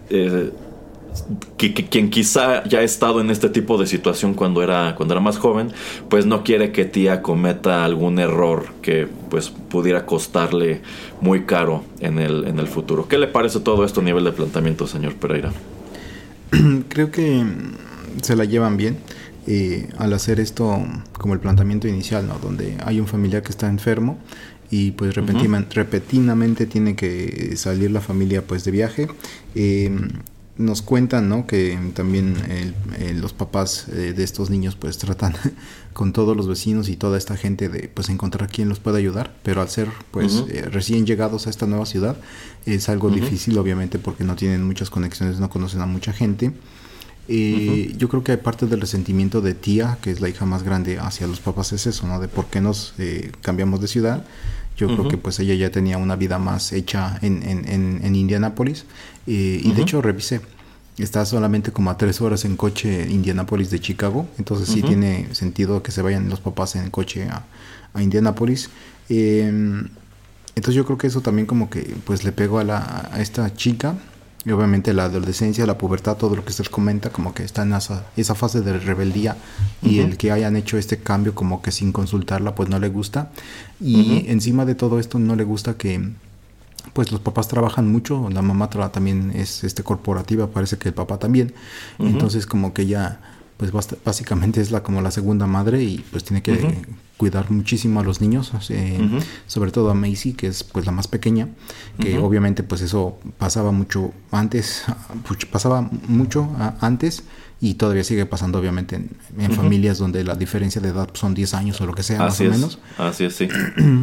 eh, 0.10 0.52
que, 1.58 1.74
quien 1.74 2.10
quizá 2.10 2.64
ya 2.64 2.80
ha 2.80 2.84
estado 2.84 3.22
en 3.22 3.30
este 3.30 3.50
tipo 3.50 3.78
de 3.78 3.86
situación 3.86 4.34
cuando 4.34 4.64
era, 4.64 4.96
cuando 4.96 5.14
era 5.14 5.22
más 5.22 5.38
joven, 5.38 5.72
pues 6.10 6.26
no 6.26 6.44
quiere 6.44 6.72
que 6.72 6.86
tía 6.86 7.22
cometa 7.22 7.86
algún 7.86 8.20
error 8.20 8.68
que 8.82 9.08
pues 9.30 9.50
pudiera 9.50 10.06
costarle 10.06 10.82
muy 11.20 11.46
caro 11.46 11.84
en 12.00 12.20
el, 12.20 12.46
en 12.48 12.60
el 12.60 12.68
futuro. 12.68 13.08
¿Qué 13.08 13.18
le 13.18 13.28
parece 13.28 13.60
todo 13.60 13.86
esto 13.86 14.02
a 14.02 14.04
nivel 14.04 14.24
de 14.24 14.32
planteamiento, 14.32 14.88
señor 14.88 15.16
Pereira? 15.16 15.52
Creo 16.90 17.12
que 17.12 17.46
se 18.22 18.36
la 18.36 18.46
llevan 18.46 18.78
bien. 18.78 18.98
Eh, 19.48 19.90
al 19.98 20.14
hacer 20.14 20.40
esto 20.40 20.86
como 21.14 21.34
el 21.34 21.40
planteamiento 21.40 21.88
inicial, 21.88 22.28
¿no? 22.28 22.38
Donde 22.38 22.78
hay 22.86 23.00
un 23.00 23.08
familiar 23.08 23.42
que 23.42 23.50
está 23.50 23.68
enfermo 23.68 24.20
y 24.70 24.92
pues 24.92 25.16
repentinamente 25.16 26.66
tiene 26.68 26.96
que 26.96 27.58
salir 27.58 27.92
la 27.92 28.02
familia 28.02 28.46
pues 28.46 28.64
de 28.64 28.72
viaje. 28.72 29.08
Em, 29.56 30.10
nos 30.62 30.82
cuentan 30.82 31.30
¿no? 31.30 31.48
que 31.48 31.78
también 31.94 32.36
los 33.16 33.34
papás 33.34 33.88
eh, 33.90 34.14
de 34.14 34.24
estos 34.24 34.50
niños 34.50 34.76
pues 34.76 34.98
tratan 34.98 35.34
con 35.94 36.14
todos 36.14 36.38
los 36.38 36.48
vecinos 36.48 36.90
y 36.90 36.96
toda 36.96 37.18
esta 37.18 37.36
gente 37.36 37.70
de 37.70 37.90
pues 37.94 38.10
encontrar 38.10 38.50
quien 38.50 38.70
los 38.70 38.80
pueda 38.80 38.98
ayudar 38.98 39.34
pero 39.44 39.62
al 39.62 39.70
ser 39.70 39.90
pues 40.12 40.44
eh, 40.50 40.64
recién 40.70 41.06
llegados 41.06 41.48
a 41.48 41.50
esta 41.50 41.66
nueva 41.66 41.86
ciudad 41.86 42.16
es 42.66 42.90
algo 42.90 43.10
difícil 43.10 43.58
obviamente 43.58 44.00
porque 44.00 44.24
no 44.24 44.36
tienen 44.36 44.64
muchas 44.64 44.90
conexiones 44.90 45.40
no 45.40 45.50
conocen 45.50 45.82
a 45.82 45.86
mucha 45.86 46.14
gente. 46.14 46.52
Eh, 47.28 47.94
yo 47.98 48.10
creo 48.10 48.24
que 48.24 48.36
parte 48.38 48.66
del 48.66 48.82
resentimiento 48.82 49.42
de 49.42 49.54
tía 49.54 50.00
que 50.02 50.12
es 50.12 50.22
la 50.22 50.28
hija 50.28 50.46
más 50.46 50.64
grande 50.64 50.98
hacia 51.00 51.28
los 51.28 51.40
papás 51.40 51.72
es 51.72 51.86
eso 51.88 52.08
no 52.08 52.20
de 52.20 52.28
por 52.28 52.48
qué 52.48 52.62
nos 52.62 52.94
cambiamos 53.42 53.80
de 53.80 53.88
ciudad 53.88 54.26
yo 54.78 54.88
creo 54.88 55.08
que 55.08 55.18
pues 55.18 55.40
ella 55.40 55.54
ya 55.54 55.70
tenía 55.70 55.98
una 55.98 56.16
vida 56.16 56.40
más 56.40 56.74
hecha 56.74 57.20
en, 57.22 57.44
en, 57.44 58.00
en, 58.04 58.16
Indianápolis. 58.16 58.86
y 59.26 59.72
de 59.72 59.82
hecho 59.82 60.02
revisé. 60.02 60.42
Está 60.98 61.26
solamente 61.26 61.72
como 61.72 61.90
a 61.90 61.98
tres 61.98 62.22
horas 62.22 62.46
en 62.46 62.58
coche 62.58 63.08
Indianápolis 63.10 63.70
de 63.72 63.80
Chicago. 63.80 64.28
Entonces 64.38 64.70
sí 64.70 64.82
tiene 64.82 65.34
sentido 65.34 65.82
que 65.84 65.92
se 65.92 66.02
vayan 66.02 66.30
los 66.30 66.40
papás 66.40 66.76
en 66.76 66.90
coche 66.90 67.28
a, 67.30 67.44
a 67.94 68.04
Indianápolis. 68.04 68.70
Em, 69.10 69.88
entonces 70.56 70.76
yo 70.76 70.86
creo 70.86 70.98
que 70.98 71.08
eso 71.08 71.22
también 71.22 71.46
como 71.46 71.70
que 71.70 71.96
pues 72.06 72.24
le 72.24 72.32
pegó 72.32 72.60
a, 72.60 72.64
la, 72.64 73.10
a 73.12 73.22
esta 73.22 73.54
chica 73.54 73.96
y 74.44 74.52
obviamente 74.52 74.94
la 74.94 75.06
adolescencia, 75.06 75.66
la 75.68 75.78
pubertad, 75.78 76.18
todo 76.18 76.36
lo 76.36 76.44
que 76.44 76.54
se 76.54 76.64
comenta, 76.64 77.12
como 77.12 77.34
que 77.34 77.44
está 77.44 77.62
en 77.62 77.74
esa, 77.74 78.06
esa 78.18 78.34
fase 78.34 78.62
de 78.62 78.80
rebeldía 78.80 79.38
y 79.84 80.00
el 80.00 80.18
que 80.18 80.32
hayan 80.32 80.56
hecho 80.56 80.78
este 80.78 80.98
cambio 80.98 81.36
como 81.36 81.62
que 81.62 81.72
sin 81.72 81.92
consultarla, 81.92 82.56
pues 82.56 82.68
no 82.68 82.80
le 82.80 82.90
gusta. 82.90 83.32
Y 83.80 84.26
encima 84.28 84.66
de 84.66 84.74
todo 84.74 85.00
esto 85.00 85.20
no 85.20 85.36
le 85.36 85.44
gusta 85.44 85.76
que 85.76 86.10
pues 86.94 87.12
los 87.12 87.22
papás 87.22 87.48
trabajan 87.48 87.88
mucho, 87.92 88.30
la 88.32 88.42
mamá 88.42 88.70
también 88.70 89.32
es 89.36 89.64
este 89.64 89.84
corporativa, 89.84 90.48
parece 90.48 90.78
que 90.78 90.90
el 90.90 90.96
papá 90.96 91.20
también. 91.20 91.54
Entonces 92.00 92.48
como 92.48 92.74
que 92.74 92.88
ya 92.88 93.22
pues 93.58 93.72
básicamente 94.04 94.60
es 94.60 94.72
la 94.72 94.82
como 94.82 95.04
la 95.04 95.12
segunda 95.12 95.46
madre 95.46 95.84
y 95.84 96.00
pues 96.10 96.24
tiene 96.24 96.42
que 96.42 96.82
cuidar 97.22 97.52
muchísimo 97.52 98.00
a 98.00 98.04
los 98.04 98.20
niños, 98.20 98.52
sobre 99.46 99.72
todo 99.72 99.92
a 99.92 99.94
Macy, 99.94 100.34
que 100.34 100.48
es 100.48 100.64
pues 100.64 100.88
la 100.88 100.92
más 100.92 101.08
pequeña, 101.08 101.50
que 102.00 102.18
obviamente 102.18 102.64
pues 102.64 102.82
eso 102.82 103.20
pasaba 103.38 103.72
mucho 103.72 104.12
antes, 104.32 104.86
pasaba 105.52 105.88
mucho 106.08 106.50
antes 106.80 107.22
y 107.62 107.76
todavía 107.76 108.04
sigue 108.04 108.26
pasando 108.26 108.58
obviamente 108.58 108.96
en, 109.38 109.52
familias 109.52 110.00
donde 110.00 110.24
la 110.24 110.34
diferencia 110.34 110.82
de 110.82 110.90
edad 110.90 111.10
son 111.14 111.36
10 111.36 111.54
años 111.54 111.80
o 111.80 111.86
lo 111.86 111.94
que 111.94 112.02
sea, 112.02 112.18
más 112.18 112.42
o 112.42 112.46
menos. 112.46 112.80
Así 112.98 113.26
es, 113.26 113.36
sí. 113.36 113.48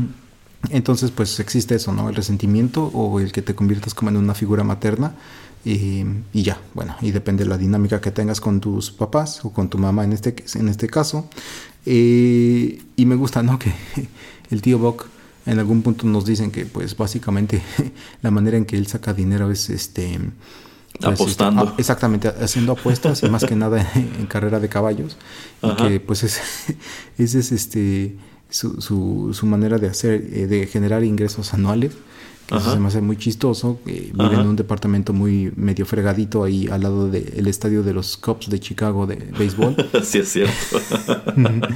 Entonces, 0.70 1.10
pues 1.10 1.40
existe 1.40 1.74
eso, 1.74 1.92
¿no? 1.92 2.08
El 2.08 2.14
resentimiento 2.14 2.84
o 2.84 3.18
el 3.18 3.32
que 3.32 3.42
te 3.42 3.56
conviertas 3.56 3.94
como 3.94 4.10
en 4.10 4.16
una 4.16 4.34
figura 4.34 4.62
materna 4.62 5.14
y, 5.64 6.04
ya, 6.32 6.58
bueno, 6.72 6.96
y 7.02 7.10
depende 7.10 7.44
de 7.44 7.50
la 7.50 7.58
dinámica 7.58 8.00
que 8.00 8.10
tengas 8.10 8.40
con 8.40 8.60
tus 8.60 8.90
papás 8.90 9.44
o 9.44 9.52
con 9.52 9.68
tu 9.68 9.76
mamá 9.76 10.04
en 10.04 10.12
este, 10.12 10.34
en 10.54 10.68
este 10.68 10.88
caso. 10.88 11.28
Eh, 11.90 12.82
y 12.96 13.06
me 13.06 13.14
gusta, 13.14 13.42
¿no? 13.42 13.58
Que 13.58 13.72
el 14.50 14.60
tío 14.60 14.78
Bock 14.78 15.06
en 15.46 15.58
algún 15.58 15.80
punto 15.80 16.06
nos 16.06 16.26
dicen 16.26 16.50
que, 16.50 16.66
pues 16.66 16.94
básicamente 16.94 17.62
la 18.22 18.30
manera 18.30 18.58
en 18.58 18.66
que 18.66 18.76
él 18.76 18.86
saca 18.86 19.14
dinero 19.14 19.50
es 19.50 19.70
este... 19.70 20.20
Pues, 21.00 21.14
Apostando. 21.14 21.64
Este, 21.64 21.80
exactamente, 21.80 22.28
haciendo 22.28 22.72
apuestas 22.72 23.22
y 23.22 23.30
más 23.30 23.44
que 23.44 23.54
nada 23.54 23.90
en, 23.94 24.26
carrera 24.26 24.60
de 24.60 24.68
caballos. 24.68 25.16
Y 25.62 25.74
que 25.76 26.00
pues 26.00 26.24
es, 26.24 26.40
ese 27.18 27.38
es 27.38 27.52
este 27.52 28.16
su, 28.50 28.80
su, 28.80 29.30
su 29.32 29.46
manera 29.46 29.78
de 29.78 29.88
hacer, 29.88 30.26
eh, 30.32 30.46
de 30.46 30.66
generar 30.66 31.04
ingresos 31.04 31.54
anuales. 31.54 31.92
Que 32.48 32.60
se 32.60 32.78
me 32.78 32.88
hace 32.88 33.02
muy 33.02 33.18
chistoso. 33.18 33.78
vive 33.84 34.34
en 34.34 34.46
un 34.46 34.56
departamento 34.56 35.12
muy 35.12 35.52
medio 35.54 35.84
fregadito 35.84 36.44
ahí 36.44 36.66
al 36.68 36.82
lado 36.82 37.10
del 37.10 37.46
estadio 37.46 37.82
de 37.82 37.92
los 37.92 38.16
Cubs 38.16 38.48
de 38.48 38.58
Chicago 38.58 39.06
de 39.06 39.16
béisbol. 39.16 39.76
sí, 40.02 40.18
es 40.18 40.32
cierto. 40.32 40.54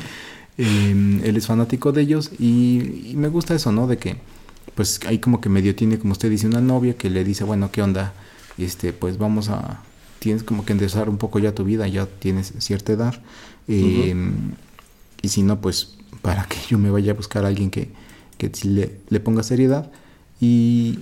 Em, 0.59 1.25
él 1.25 1.39
es 1.39 1.47
fanático 1.47 1.93
de 1.93 2.03
ellos 2.03 2.31
y, 2.39 3.15
me 3.17 3.29
gusta 3.29 3.55
eso, 3.55 3.73
¿no? 3.73 3.87
De 3.87 3.97
que, 3.97 4.17
pues 4.75 5.01
ahí 5.07 5.19
como 5.19 5.41
que 5.41 5.49
medio 5.49 5.75
tiene, 5.75 5.99
como 5.99 6.13
usted 6.13 6.29
dice, 6.29 6.47
una 6.47 6.61
novia 6.61 6.95
que 6.95 7.09
le 7.09 7.25
dice, 7.25 7.45
bueno, 7.45 7.71
¿qué 7.73 7.81
onda? 7.81 8.13
Este, 8.59 8.93
pues 8.93 9.17
vamos 9.17 9.49
a, 9.49 9.83
tienes 10.19 10.43
como 10.43 10.67
que 10.67 10.73
enderezar 10.73 11.09
un 11.09 11.17
poco 11.17 11.39
ya 11.39 11.55
tu 11.55 11.65
vida, 11.65 11.89
ya 11.89 12.07
tienes 12.07 12.53
cierta 12.59 12.93
edad. 12.93 13.23
Em, 13.67 14.53
y 15.23 15.29
si 15.29 15.43
no, 15.43 15.61
pues 15.61 15.97
para 16.21 16.45
que 16.45 16.59
yo 16.69 16.79
me 16.79 16.91
vaya 16.91 17.13
a 17.13 17.15
buscar 17.15 17.45
a 17.45 17.49
alguien 17.49 17.71
que, 17.71 17.91
que 18.37 18.51
le, 18.65 19.01
le 19.09 19.21
ponga 19.21 19.43
seriedad. 19.43 19.91
Y 20.43 20.99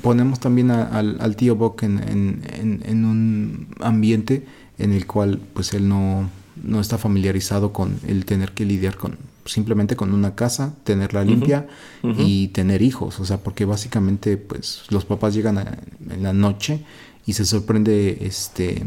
ponemos 0.00 0.40
también 0.40 0.70
al, 0.70 1.36
tío 1.36 1.54
Bock 1.54 1.82
en, 1.82 1.98
en, 1.98 2.82
en, 2.82 3.04
un 3.04 3.68
ambiente 3.78 4.46
en 4.78 4.92
el 4.92 5.06
cual 5.06 5.38
pues 5.52 5.74
él 5.74 5.86
no, 5.86 6.30
no, 6.64 6.80
está 6.80 6.96
familiarizado 6.96 7.74
con 7.74 8.00
el 8.06 8.24
tener 8.24 8.52
que 8.52 8.64
lidiar 8.64 8.96
con 8.96 9.18
simplemente 9.44 9.96
con 9.96 10.14
una 10.14 10.34
casa, 10.34 10.74
tenerla 10.82 11.24
limpia 11.24 11.66
y 12.16 12.48
tener 12.48 12.80
hijos, 12.80 13.20
o 13.20 13.26
sea, 13.26 13.36
porque 13.36 13.66
básicamente 13.66 14.38
pues 14.38 14.84
los 14.88 15.04
papás 15.04 15.34
llegan 15.34 15.58
en 16.08 16.22
la 16.22 16.32
noche 16.32 16.80
y 17.26 17.34
se 17.34 17.44
sorprende 17.44 18.16
este 18.22 18.86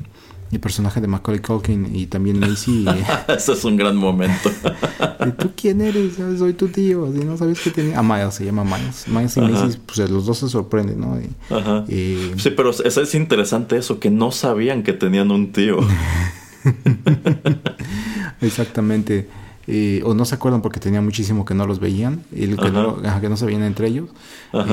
el 0.52 0.60
personaje 0.60 1.00
de 1.00 1.08
Macaulay 1.08 1.42
Culkin 1.42 1.96
y 1.96 2.08
también 2.08 2.40
Macy. 2.40 2.86
Eso 3.28 3.54
es 3.54 3.64
un 3.64 3.78
gran 3.78 3.96
momento. 3.96 4.50
¿Y 5.26 5.32
tú 5.32 5.52
quién 5.56 5.82
eres? 5.82 6.16
Soy 6.38 6.54
tu 6.54 6.68
tío. 6.68 7.12
Si 7.14 7.20
no 7.20 7.38
sabes 7.38 7.60
que 7.62 7.72
tenía. 7.72 7.98
Ah, 7.98 8.04
Miles 8.04 8.34
se 8.34 8.46
llama 8.46 8.64
Miles. 8.64 9.08
Miles 9.08 9.38
y 9.38 9.42
Macy, 9.42 9.78
pues 9.86 10.10
los 10.10 10.26
dos 10.26 10.40
se 10.40 10.50
sorprenden, 10.50 11.00
¿no? 11.00 11.18
Ajá. 11.56 11.86
sí, 11.88 12.50
pero 12.56 12.72
eso 12.72 13.02
es 13.02 13.16
interesante 13.16 13.78
eso, 13.78 14.00
que 14.00 14.10
no 14.10 14.32
sabían 14.32 14.84
que 14.84 14.94
tenían 14.94 15.32
un 15.32 15.52
tío. 15.52 15.78
Exactamente. 18.42 19.28
Eh, 19.68 20.02
o 20.04 20.14
no 20.14 20.26
se 20.26 20.36
acuerdan 20.36 20.62
porque 20.62 20.80
tenía 20.80 21.02
muchísimo 21.02 21.46
que 21.46 21.54
no 21.54 21.66
los 21.66 21.80
veían, 21.80 22.24
y 22.32 22.48
que, 22.56 22.72
no, 22.72 22.98
que 23.22 23.30
no 23.30 23.38
se 23.38 23.46
veían 23.46 23.64
entre 23.64 23.88
ellos. 23.88 24.10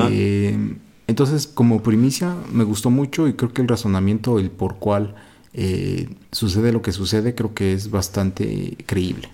Eh, 0.09 0.75
entonces, 1.07 1.47
como 1.47 1.81
primicia, 1.81 2.35
me 2.51 2.63
gustó 2.63 2.89
mucho 2.89 3.27
y 3.27 3.33
creo 3.33 3.53
que 3.53 3.61
el 3.61 3.67
razonamiento, 3.67 4.39
el 4.39 4.51
por 4.51 4.75
cuál 4.75 5.15
eh, 5.53 6.09
sucede 6.31 6.71
lo 6.71 6.81
que 6.81 6.91
sucede, 6.91 7.35
creo 7.35 7.53
que 7.53 7.73
es 7.73 7.91
bastante 7.91 8.77
creíble. 8.85 9.29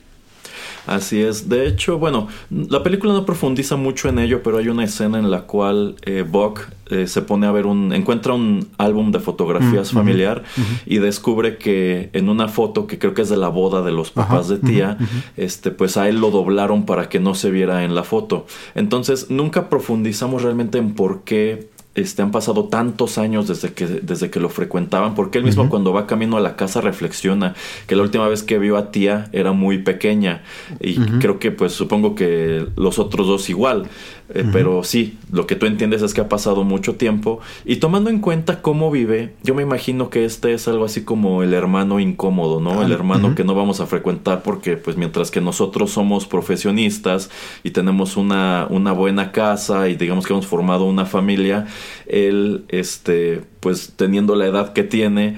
Así 0.88 1.22
es. 1.22 1.50
De 1.50 1.68
hecho, 1.68 1.98
bueno, 1.98 2.28
la 2.50 2.84
película 2.84 3.14
no 3.14 3.26
profundiza 3.26 3.76
mucho 3.76 4.08
en 4.08 4.20
ello, 4.20 4.44
pero 4.44 4.58
hay 4.58 4.70
una 4.70 4.84
escena 4.84 5.18
en 5.18 5.32
la 5.32 5.42
cual 5.42 5.96
eh, 6.04 6.24
Buck 6.30 6.62
eh, 6.92 7.08
se 7.08 7.24
pone 7.24 7.48
a 7.48 7.52
ver 7.52 7.66
un. 7.66 7.92
encuentra 7.94 8.34
un 8.34 8.68
álbum 8.78 9.12
de 9.12 9.20
fotografías 9.20 9.92
mm, 9.92 9.96
familiar 9.96 10.44
y 10.86 11.00
descubre 11.00 11.58
que 11.58 12.10
en 12.14 12.30
una 12.30 12.48
foto 12.48 12.86
que 12.86 13.00
creo 13.00 13.14
que 13.14 13.24
es 13.24 13.30
de 13.30 13.38
la 13.38 13.48
boda 13.48 13.82
de 13.82 13.92
los 13.92 14.12
papás 14.12 14.48
de 14.48 14.58
tía, 14.60 14.98
este, 15.38 15.72
pues 15.72 15.98
a 15.98 16.08
él 16.08 16.20
lo 16.20 16.30
doblaron 16.30 16.86
para 16.86 17.10
que 17.10 17.20
no 17.20 17.34
se 17.34 17.50
viera 17.50 17.84
en 17.84 17.96
la 17.96 18.04
foto. 18.04 18.46
Entonces, 18.76 19.32
nunca 19.32 19.70
profundizamos 19.70 20.44
realmente 20.44 20.78
en 20.78 20.94
por 20.94 21.24
qué 21.24 21.70
este, 21.96 22.22
han 22.22 22.32
pasado 22.32 22.66
tantos 22.66 23.18
años 23.18 23.48
desde 23.48 23.74
que, 23.74 23.88
desde 23.88 24.30
que 24.30 24.40
lo 24.40 24.50
frecuentaban, 24.50 25.16
porque 25.16 25.38
él 25.38 25.46
mismo 25.46 25.70
cuando 25.70 25.94
va 25.94 26.08
camino 26.08 26.38
a 26.38 26.42
la 26.42 26.56
casa 26.56 26.82
reflexiona 26.82 27.56
que 27.88 27.96
la 27.96 28.04
última 28.04 28.28
vez 28.28 28.44
que 28.44 28.60
vio 28.60 28.78
a 28.78 28.92
tía 28.92 29.30
era 29.32 29.54
muy 29.54 29.80
pequeña 29.80 30.44
y 30.82 30.98
creo 31.20 31.40
que 31.40 31.52
pues 31.52 31.72
supongo 31.72 32.14
que 32.14 32.68
los 32.76 33.00
otros 33.00 33.28
dos 33.28 33.50
igual, 33.50 33.88
eh, 34.30 34.44
pero 34.52 34.84
sí, 34.84 35.18
lo 35.32 35.46
que 35.46 35.56
tú 35.56 35.68
entiendes 35.68 36.02
es 36.02 36.14
que 36.14 36.22
ha 36.22 36.30
pasado 36.30 36.64
mucho 36.64 36.96
tiempo. 36.96 37.40
Y 37.64 37.78
tomando 37.78 38.10
en 38.10 38.20
cuenta 38.20 38.62
cómo 38.62 38.90
vive, 38.90 39.34
yo 39.44 39.54
me 39.54 39.62
imagino 39.62 40.10
que 40.10 40.26
este 40.26 40.54
es 40.54 40.68
algo 40.68 40.86
así 40.86 41.04
como 41.04 41.44
el 41.44 41.54
hermano 41.54 42.00
incómodo, 42.00 42.60
¿no? 42.60 42.82
el 42.82 42.92
hermano 42.92 43.36
que 43.36 43.44
no 43.44 43.54
vamos 43.54 43.82
a 43.82 43.86
frecuentar 43.86 44.42
porque 44.42 44.78
pues 44.78 44.98
mientras 44.98 45.30
que 45.30 45.42
nosotros 45.42 45.92
somos 45.92 46.26
profesionistas 46.26 47.30
y 47.64 47.72
tenemos 47.72 48.18
una, 48.18 48.68
una 48.70 48.92
buena 48.94 49.32
casa 49.32 49.90
y 49.90 49.96
digamos 49.96 50.26
que 50.26 50.34
hemos 50.34 50.48
formado 50.48 50.86
una 50.86 51.06
familia, 51.06 51.68
él, 52.08 52.66
este, 52.70 53.42
pues 53.60 53.94
teniendo 53.96 54.36
la 54.36 54.48
edad 54.48 54.74
que 54.74 54.84
tiene, 54.84 55.38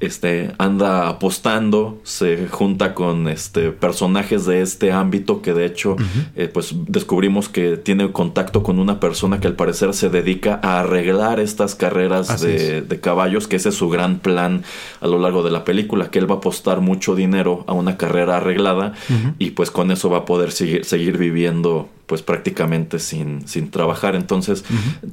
este, 0.00 0.52
anda 0.58 1.08
apostando, 1.08 1.98
se 2.04 2.46
junta 2.48 2.94
con 2.94 3.26
este, 3.28 3.72
personajes 3.72 4.46
de 4.46 4.62
este 4.62 4.92
ámbito 4.92 5.42
que 5.42 5.54
de 5.54 5.66
hecho 5.66 5.96
eh, 6.36 6.48
pues 6.52 6.74
descubrimos 6.86 7.48
que 7.48 7.76
tiene 7.76 8.10
contacto 8.12 8.62
con 8.62 8.78
una 8.78 9.00
persona 9.00 9.40
que 9.40 9.48
al 9.48 9.54
parecer 9.54 9.94
se 9.94 10.08
dedica 10.08 10.60
a 10.62 10.80
arreglar 10.80 11.40
estas 11.40 11.74
carreras 11.74 12.40
de, 12.40 13.00
caballos, 13.00 13.48
que 13.48 13.56
ese 13.56 13.70
es 13.70 13.74
su 13.74 13.88
gran 13.88 14.18
plan 14.18 14.62
a 15.00 15.06
lo 15.06 15.18
largo 15.18 15.42
de 15.42 15.50
la 15.50 15.64
película, 15.64 16.10
que 16.10 16.18
él 16.18 16.30
va 16.30 16.36
a 16.36 16.38
apostar 16.38 16.80
mucho 16.80 17.14
dinero 17.14 17.64
a 17.66 17.72
una 17.72 17.96
carrera 17.96 18.36
arreglada 18.36 18.92
y 19.38 19.50
pues 19.50 19.70
con 19.70 19.90
eso 19.90 20.10
va 20.10 20.18
a 20.18 20.24
poder 20.24 20.52
seguir, 20.52 20.84
seguir 20.84 21.18
viviendo 21.18 21.88
pues 22.06 22.22
prácticamente 22.22 22.98
sin, 22.98 23.46
sin 23.46 23.70
trabajar. 23.70 24.16
Entonces, 24.16 24.64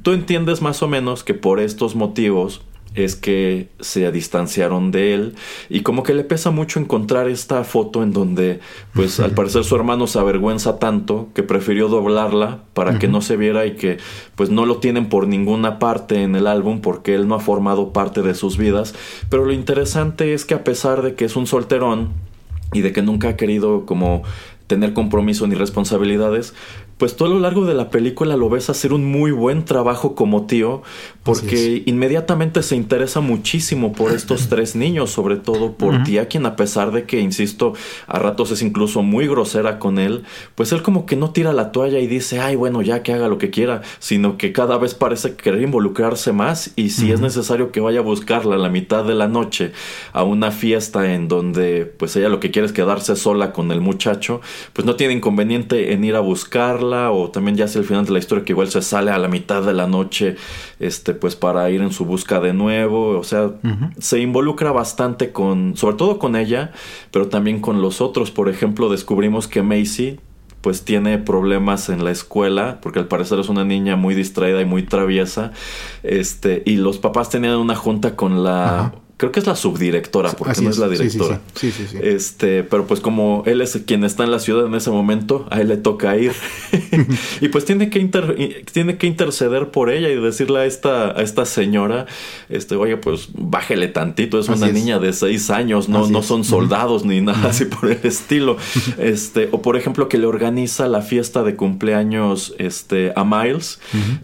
tú 0.02 0.12
entiendes 0.12 0.62
más 0.62 0.82
o 0.82 0.88
menos 0.88 1.24
que 1.24 1.34
por 1.34 1.60
estos 1.60 1.94
motivos 1.94 2.62
es 2.94 3.14
que 3.14 3.68
se 3.80 4.10
distanciaron 4.10 4.90
de 4.90 5.14
él. 5.14 5.34
Y 5.68 5.80
como 5.80 6.02
que 6.02 6.14
le 6.14 6.24
pesa 6.24 6.50
mucho 6.50 6.80
encontrar 6.80 7.28
esta 7.28 7.62
foto 7.64 8.02
en 8.02 8.12
donde 8.12 8.60
pues 8.94 9.20
al 9.20 9.32
parecer 9.32 9.64
su 9.64 9.76
hermano 9.76 10.06
se 10.06 10.18
avergüenza 10.18 10.78
tanto 10.78 11.28
que 11.34 11.42
prefirió 11.42 11.88
doblarla 11.88 12.62
para 12.72 12.98
que 12.98 13.08
no 13.08 13.20
se 13.20 13.36
viera 13.36 13.66
y 13.66 13.76
que 13.76 13.98
pues 14.34 14.50
no 14.50 14.64
lo 14.64 14.78
tienen 14.78 15.08
por 15.08 15.28
ninguna 15.28 15.78
parte 15.78 16.22
en 16.22 16.34
el 16.34 16.46
álbum 16.46 16.80
porque 16.80 17.14
él 17.14 17.28
no 17.28 17.34
ha 17.34 17.40
formado 17.40 17.92
parte 17.92 18.22
de 18.22 18.34
sus 18.34 18.56
vidas. 18.56 18.94
Pero 19.28 19.44
lo 19.44 19.52
interesante 19.52 20.32
es 20.32 20.44
que 20.44 20.54
a 20.54 20.64
pesar 20.64 21.02
de 21.02 21.14
que 21.14 21.26
es 21.26 21.36
un 21.36 21.46
solterón 21.46 22.10
y 22.72 22.80
de 22.80 22.92
que 22.92 23.02
nunca 23.02 23.28
ha 23.28 23.36
querido 23.36 23.86
como 23.86 24.22
tener 24.66 24.92
compromiso 24.94 25.46
ni 25.46 25.54
responsabilidades, 25.54 26.54
pues 26.98 27.14
tú 27.14 27.26
a 27.26 27.28
lo 27.28 27.38
largo 27.38 27.66
de 27.66 27.74
la 27.74 27.90
película 27.90 28.36
lo 28.36 28.48
ves 28.48 28.70
hacer 28.70 28.94
un 28.94 29.04
muy 29.04 29.30
buen 29.30 29.66
trabajo 29.66 30.14
como 30.14 30.46
tío, 30.46 30.82
porque 31.24 31.82
inmediatamente 31.84 32.62
se 32.62 32.74
interesa 32.74 33.20
muchísimo 33.20 33.92
por 33.92 34.12
estos 34.12 34.48
tres 34.48 34.76
niños, 34.76 35.10
sobre 35.10 35.36
todo 35.36 35.72
por 35.72 36.04
tía, 36.04 36.26
quien 36.28 36.46
a 36.46 36.56
pesar 36.56 36.92
de 36.92 37.04
que, 37.04 37.20
insisto, 37.20 37.74
a 38.06 38.18
ratos 38.18 38.50
es 38.50 38.62
incluso 38.62 39.02
muy 39.02 39.28
grosera 39.28 39.78
con 39.78 39.98
él, 39.98 40.24
pues 40.54 40.72
él 40.72 40.82
como 40.82 41.04
que 41.04 41.16
no 41.16 41.32
tira 41.32 41.52
la 41.52 41.70
toalla 41.70 41.98
y 41.98 42.06
dice, 42.06 42.40
ay, 42.40 42.56
bueno, 42.56 42.80
ya 42.80 43.02
que 43.02 43.12
haga 43.12 43.28
lo 43.28 43.36
que 43.36 43.50
quiera, 43.50 43.82
sino 43.98 44.38
que 44.38 44.52
cada 44.52 44.78
vez 44.78 44.94
parece 44.94 45.36
querer 45.36 45.60
involucrarse 45.60 46.32
más 46.32 46.72
y 46.76 46.90
si 46.90 47.12
es 47.12 47.20
necesario 47.20 47.72
que 47.72 47.80
vaya 47.80 48.00
a 48.00 48.02
buscarla 48.02 48.54
a 48.54 48.58
la 48.58 48.70
mitad 48.70 49.04
de 49.04 49.14
la 49.14 49.28
noche 49.28 49.72
a 50.14 50.22
una 50.22 50.50
fiesta 50.50 51.12
en 51.12 51.28
donde 51.28 51.84
pues 51.84 52.16
ella 52.16 52.30
lo 52.30 52.40
que 52.40 52.50
quiere 52.50 52.66
es 52.66 52.72
quedarse 52.72 53.16
sola 53.16 53.52
con 53.52 53.70
el 53.70 53.82
muchacho, 53.82 54.40
pues 54.72 54.86
no 54.86 54.96
tiene 54.96 55.12
inconveniente 55.12 55.92
en 55.92 56.02
ir 56.02 56.16
a 56.16 56.20
buscarla 56.20 56.85
o 56.86 57.30
también 57.30 57.56
ya 57.56 57.66
hacia 57.66 57.80
el 57.80 57.84
final 57.84 58.06
de 58.06 58.12
la 58.12 58.18
historia 58.18 58.44
que 58.44 58.52
igual 58.52 58.68
se 58.68 58.82
sale 58.82 59.10
a 59.10 59.18
la 59.18 59.28
mitad 59.28 59.62
de 59.62 59.74
la 59.74 59.86
noche 59.86 60.36
este 60.80 61.14
pues 61.14 61.36
para 61.36 61.68
ir 61.70 61.80
en 61.80 61.92
su 61.92 62.04
busca 62.04 62.40
de 62.40 62.52
nuevo. 62.52 63.18
O 63.18 63.24
sea 63.24 63.50
se 63.98 64.20
involucra 64.20 64.72
bastante 64.72 65.32
con 65.32 65.76
sobre 65.76 65.96
todo 65.96 66.18
con 66.18 66.36
ella 66.36 66.72
pero 67.10 67.28
también 67.28 67.60
con 67.60 67.82
los 67.82 68.00
otros. 68.00 68.30
Por 68.30 68.48
ejemplo 68.48 68.88
descubrimos 68.88 69.48
que 69.48 69.62
Macy 69.62 70.18
pues 70.66 70.84
tiene 70.84 71.18
problemas 71.18 71.88
en 71.90 72.02
la 72.02 72.10
escuela, 72.10 72.80
porque 72.82 72.98
al 72.98 73.06
parecer 73.06 73.38
es 73.38 73.48
una 73.48 73.64
niña 73.64 73.94
muy 73.94 74.16
distraída 74.16 74.60
y 74.60 74.64
muy 74.64 74.82
traviesa, 74.82 75.52
este, 76.02 76.64
y 76.66 76.74
los 76.74 76.98
papás 76.98 77.30
tenían 77.30 77.54
una 77.58 77.76
junta 77.76 78.16
con 78.16 78.42
la 78.42 78.92
creo 79.16 79.32
que 79.32 79.40
es 79.40 79.46
la 79.46 79.56
subdirectora, 79.56 80.32
porque 80.32 80.60
no 80.60 80.68
es, 80.68 80.76
la 80.76 80.88
directora. 80.88 81.40
Sí 81.54 81.70
sí, 81.70 81.86
sí, 81.90 81.96
Este, 82.02 82.62
pero 82.62 82.86
pues 82.86 83.00
como 83.00 83.42
él 83.46 83.62
es 83.62 83.80
quien 83.86 84.04
está 84.04 84.24
en 84.24 84.30
la 84.30 84.38
ciudad 84.38 84.66
en 84.66 84.74
ese 84.74 84.90
momento, 84.90 85.46
a 85.50 85.62
él 85.62 85.68
le 85.68 85.78
toca 85.78 86.16
ir. 86.16 86.32
y 87.40 87.48
pues 87.48 87.64
tiene 87.64 87.88
que 87.88 88.06
tiene 88.72 88.98
que 88.98 89.06
interceder 89.06 89.70
por 89.70 89.90
ella 89.90 90.10
y 90.10 90.16
decirle 90.16 90.60
a 90.60 90.64
esta, 90.66 91.18
a 91.18 91.22
esta 91.22 91.46
señora, 91.46 92.06
este, 92.50 92.76
oye, 92.76 92.98
pues 92.98 93.28
bájele 93.32 93.88
tantito, 93.88 94.38
es 94.38 94.48
una 94.48 94.68
niña 94.68 94.98
de 94.98 95.14
seis 95.14 95.48
años, 95.48 95.88
no, 95.88 96.08
no 96.08 96.22
son 96.22 96.44
soldados 96.44 97.04
ni 97.04 97.22
nada 97.22 97.48
así 97.48 97.64
por 97.64 97.90
el 97.90 98.00
estilo. 98.02 98.56
Este, 98.98 99.48
o 99.52 99.62
por 99.62 99.76
ejemplo, 99.76 100.08
que 100.08 100.18
le 100.18 100.26
organiza 100.26 100.88
la 100.88 101.00
fiesta 101.00 101.42
de 101.42 101.54
cumpleaños 101.54 102.54
este, 102.58 103.12
a 103.14 103.24
Miles. 103.24 103.78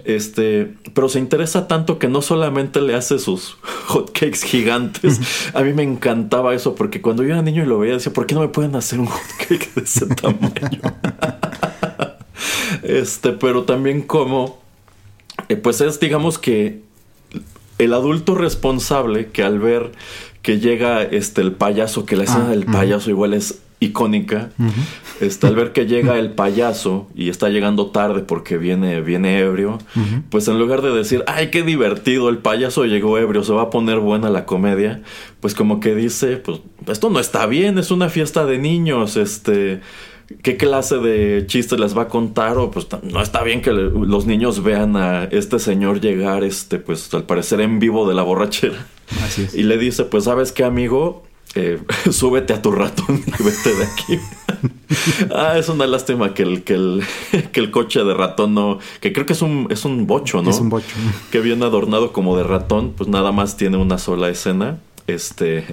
Este, 0.05 0.75
pero 0.95 1.09
se 1.09 1.19
interesa 1.19 1.69
tanto 1.69 1.99
que 1.99 2.09
no 2.09 2.23
solamente 2.23 2.81
le 2.81 2.95
hace 2.95 3.19
sus 3.19 3.57
hotcakes 3.87 4.43
gigantes 4.45 4.82
a 5.55 5.63
mí 5.63 5.73
me 5.73 5.83
encantaba 5.83 6.55
eso 6.55 6.75
porque 6.75 7.01
cuando 7.01 7.23
yo 7.23 7.31
era 7.31 7.43
niño 7.43 7.63
y 7.63 7.67
lo 7.67 7.79
veía 7.79 7.95
decía, 7.95 8.13
¿por 8.13 8.27
qué 8.27 8.35
no 8.35 8.41
me 8.41 8.49
pueden 8.49 8.75
hacer 8.77 9.01
un 9.01 9.07
hotcake 9.09 9.75
de 9.75 9.83
ese 9.83 10.07
tamaño? 10.07 10.81
este, 12.83 13.33
pero 13.33 13.65
también 13.65 14.03
como, 14.03 14.61
eh, 15.49 15.57
pues 15.57 15.81
es 15.81 16.01
digamos 16.01 16.39
que 16.39 16.81
el 17.79 17.95
adulto 17.95 18.35
responsable 18.35 19.29
que 19.29 19.43
al 19.43 19.59
ver 19.59 19.93
que 20.43 20.59
llega 20.59 21.03
este 21.03 21.41
el 21.41 21.53
payaso, 21.53 22.05
que 22.05 22.17
la 22.17 22.25
escena 22.25 22.47
ah, 22.47 22.51
del 22.51 22.65
payaso 22.67 23.11
igual 23.11 23.33
es 23.35 23.61
icónica. 23.83 24.51
este, 25.21 25.47
al 25.47 25.55
ver 25.55 25.73
que 25.73 25.87
llega 25.87 26.19
el 26.19 26.33
payaso 26.33 27.09
y 27.15 27.29
está 27.29 27.49
llegando 27.49 27.87
tarde 27.91 28.23
porque 28.23 28.59
viene, 28.59 29.01
viene 29.01 29.39
ebrio, 29.39 29.79
pues 30.31 30.49
en 30.49 30.59
lugar 30.59 30.83
de 30.83 30.91
decir, 30.91 31.25
ay, 31.27 31.51
qué 31.51 31.63
divertido, 31.63 32.29
el 32.29 32.39
payaso 32.39 32.85
llegó 32.85 33.19
ebrio, 33.19 33.43
se 33.45 33.53
va 33.53 33.63
a 33.63 33.71
poner 33.71 33.99
buena 33.99 34.31
la 34.31 34.47
comedia, 34.47 35.03
pues 35.41 35.55
como 35.55 35.81
que 35.81 35.95
dice, 35.95 36.37
pues 36.37 36.61
esto 36.87 37.11
no 37.11 37.21
está 37.21 37.47
bien, 37.47 37.79
es 37.79 37.91
una 37.91 38.09
fiesta 38.09 38.47
de 38.47 38.59
niños, 38.59 39.17
este... 39.17 39.81
¿Qué 40.41 40.57
clase 40.57 40.97
de 40.97 41.45
chistes 41.47 41.79
les 41.79 41.95
va 41.99 42.03
a 42.03 42.09
contar? 42.09 42.57
O 42.57 42.71
pues 42.71 42.87
no 43.03 43.21
está 43.21 43.43
bien 43.43 43.61
que 43.61 43.71
los 43.71 44.25
niños 44.25 44.63
vean 44.63 44.97
a 44.97 45.25
este 45.25 45.59
señor 45.59 46.01
llegar, 46.01 46.43
este, 46.43 46.79
pues 46.79 47.13
al 47.13 47.25
parecer 47.25 47.61
en 47.61 47.79
vivo 47.79 48.09
de 48.09 48.15
la 48.15 48.23
borrachera. 48.23 48.87
Así 49.23 49.43
es. 49.43 49.55
Y 49.55 49.65
le 49.65 49.77
dice, 49.77 50.05
pues 50.05 50.25
sabes 50.25 50.53
qué, 50.53 50.65
amigo, 50.65 51.25
eh, 51.55 51.81
súbete 52.11 52.53
a 52.53 52.63
tu 52.63 52.71
ratón 52.71 53.23
y 53.27 53.43
vete 53.43 53.75
de 53.75 53.85
aquí. 53.85 54.19
ah, 55.35 55.59
es 55.59 55.69
una 55.69 55.87
lástima 55.87 56.35
que 56.35 56.43
el, 56.43 56.63
que 56.63 56.75
el, 56.75 57.03
que 57.53 57.61
el 57.61 57.71
coche 57.71 58.03
de 58.05 58.15
ratón 58.15 58.55
no. 58.55 58.79
Que 59.01 59.13
creo 59.13 59.27
que 59.27 59.33
es 59.33 59.43
un, 59.43 59.67
es 59.71 59.85
un 59.85 60.07
bocho, 60.07 60.43
¿no? 60.43 60.51
Es 60.51 60.59
un 60.59 60.69
bocho. 60.69 60.95
Que 61.31 61.41
viene 61.41 61.65
adornado 61.65 62.13
como 62.13 62.37
de 62.37 62.45
ratón, 62.45 62.93
pues 62.97 63.09
nada 63.09 63.33
más 63.33 63.57
tiene 63.57 63.77
una 63.77 63.99
sola 63.99 64.29
escena. 64.29 64.79
Este. 65.09 65.65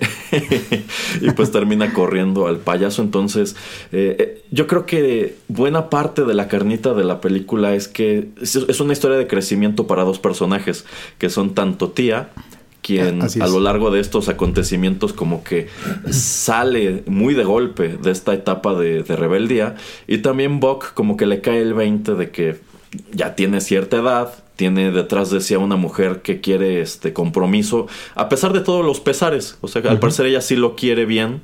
y 1.21 1.29
pues 1.31 1.51
termina 1.51 1.93
corriendo 1.93 2.47
al 2.47 2.57
payaso. 2.57 3.03
Entonces, 3.03 3.55
eh, 3.91 4.15
eh, 4.19 4.43
yo 4.49 4.65
creo 4.65 4.87
que 4.87 5.35
buena 5.47 5.89
parte 5.91 6.25
de 6.25 6.33
la 6.33 6.47
carnita 6.47 6.95
de 6.95 7.03
la 7.03 7.21
película 7.21 7.75
es 7.75 7.87
que 7.87 8.29
es 8.41 8.79
una 8.79 8.93
historia 8.93 9.17
de 9.17 9.27
crecimiento 9.27 9.85
para 9.85 10.03
dos 10.03 10.17
personajes, 10.17 10.85
que 11.19 11.29
son 11.29 11.53
tanto 11.53 11.91
tía 11.91 12.31
quien 12.89 13.21
a 13.21 13.47
lo 13.47 13.60
largo 13.60 13.91
de 13.91 13.99
estos 13.99 14.30
acontecimientos 14.30 15.13
como 15.13 15.43
que 15.43 15.67
sale 16.10 17.04
muy 17.06 17.36
de 17.36 17.43
golpe 17.43 17.99
de 18.02 18.10
esta 18.10 18.34
etapa 18.34 18.73
de, 18.73 19.04
rebeldía 19.04 19.75
y 20.08 20.19
también 20.19 20.60
Buck 20.60 20.95
como 20.95 21.15
que 21.15 21.28
le 21.28 21.39
cae 21.39 21.62
el 21.62 21.75
20 21.75 22.15
de 22.15 22.32
que 22.32 22.58
ya 23.12 23.36
tiene 23.36 23.62
cierta 23.62 23.97
edad, 23.97 24.34
tiene 24.56 24.91
detrás 24.91 25.30
de 25.30 25.39
sí 25.39 25.54
a 25.54 25.60
una 25.60 25.75
mujer 25.75 26.23
que 26.23 26.41
quiere 26.41 26.82
este 26.82 27.13
compromiso, 27.13 27.86
a 28.15 28.28
pesar 28.28 28.54
de 28.54 28.62
todos 28.62 28.84
los 28.84 28.99
pesares. 28.99 29.60
O 29.62 29.67
sea, 29.67 29.84
al 29.84 29.99
parecer 29.99 30.25
ella 30.25 30.41
sí 30.41 30.56
lo 30.56 30.75
quiere 30.75 31.06
bien. 31.06 31.41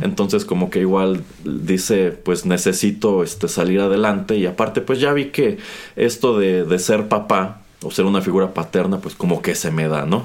Entonces, 0.00 0.46
como 0.46 0.70
que 0.70 0.80
igual 0.80 1.22
dice, 1.44 2.12
pues 2.12 2.46
necesito 2.46 3.22
este, 3.22 3.48
salir 3.48 3.80
adelante. 3.80 4.36
Y 4.36 4.46
aparte, 4.46 4.80
pues 4.80 4.98
ya 4.98 5.12
vi 5.12 5.26
que 5.26 5.58
esto 5.96 6.38
de, 6.38 6.64
de 6.64 6.78
ser 6.78 7.08
papá 7.08 7.60
o 7.82 7.90
ser 7.90 8.06
una 8.06 8.22
figura 8.22 8.54
paterna, 8.54 8.98
pues 8.98 9.14
como 9.14 9.42
que 9.42 9.54
se 9.54 9.70
me 9.70 9.88
da, 9.88 10.06
¿no? 10.06 10.24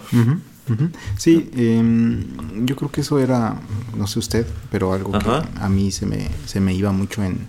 Sí, 1.18 1.50
em, 1.56 2.66
yo 2.66 2.76
creo 2.76 2.92
que 2.92 3.02
eso 3.02 3.20
era, 3.20 3.60
no 3.98 4.08
sé 4.08 4.20
usted, 4.20 4.46
pero 4.70 4.94
algo 4.94 5.12
que 5.12 5.30
a 5.60 5.70
mí 5.70 5.92
se 5.92 6.06
me, 6.06 6.30
se 6.46 6.60
me 6.60 6.74
iba 6.74 6.92
mucho 6.92 7.24
en, 7.24 7.48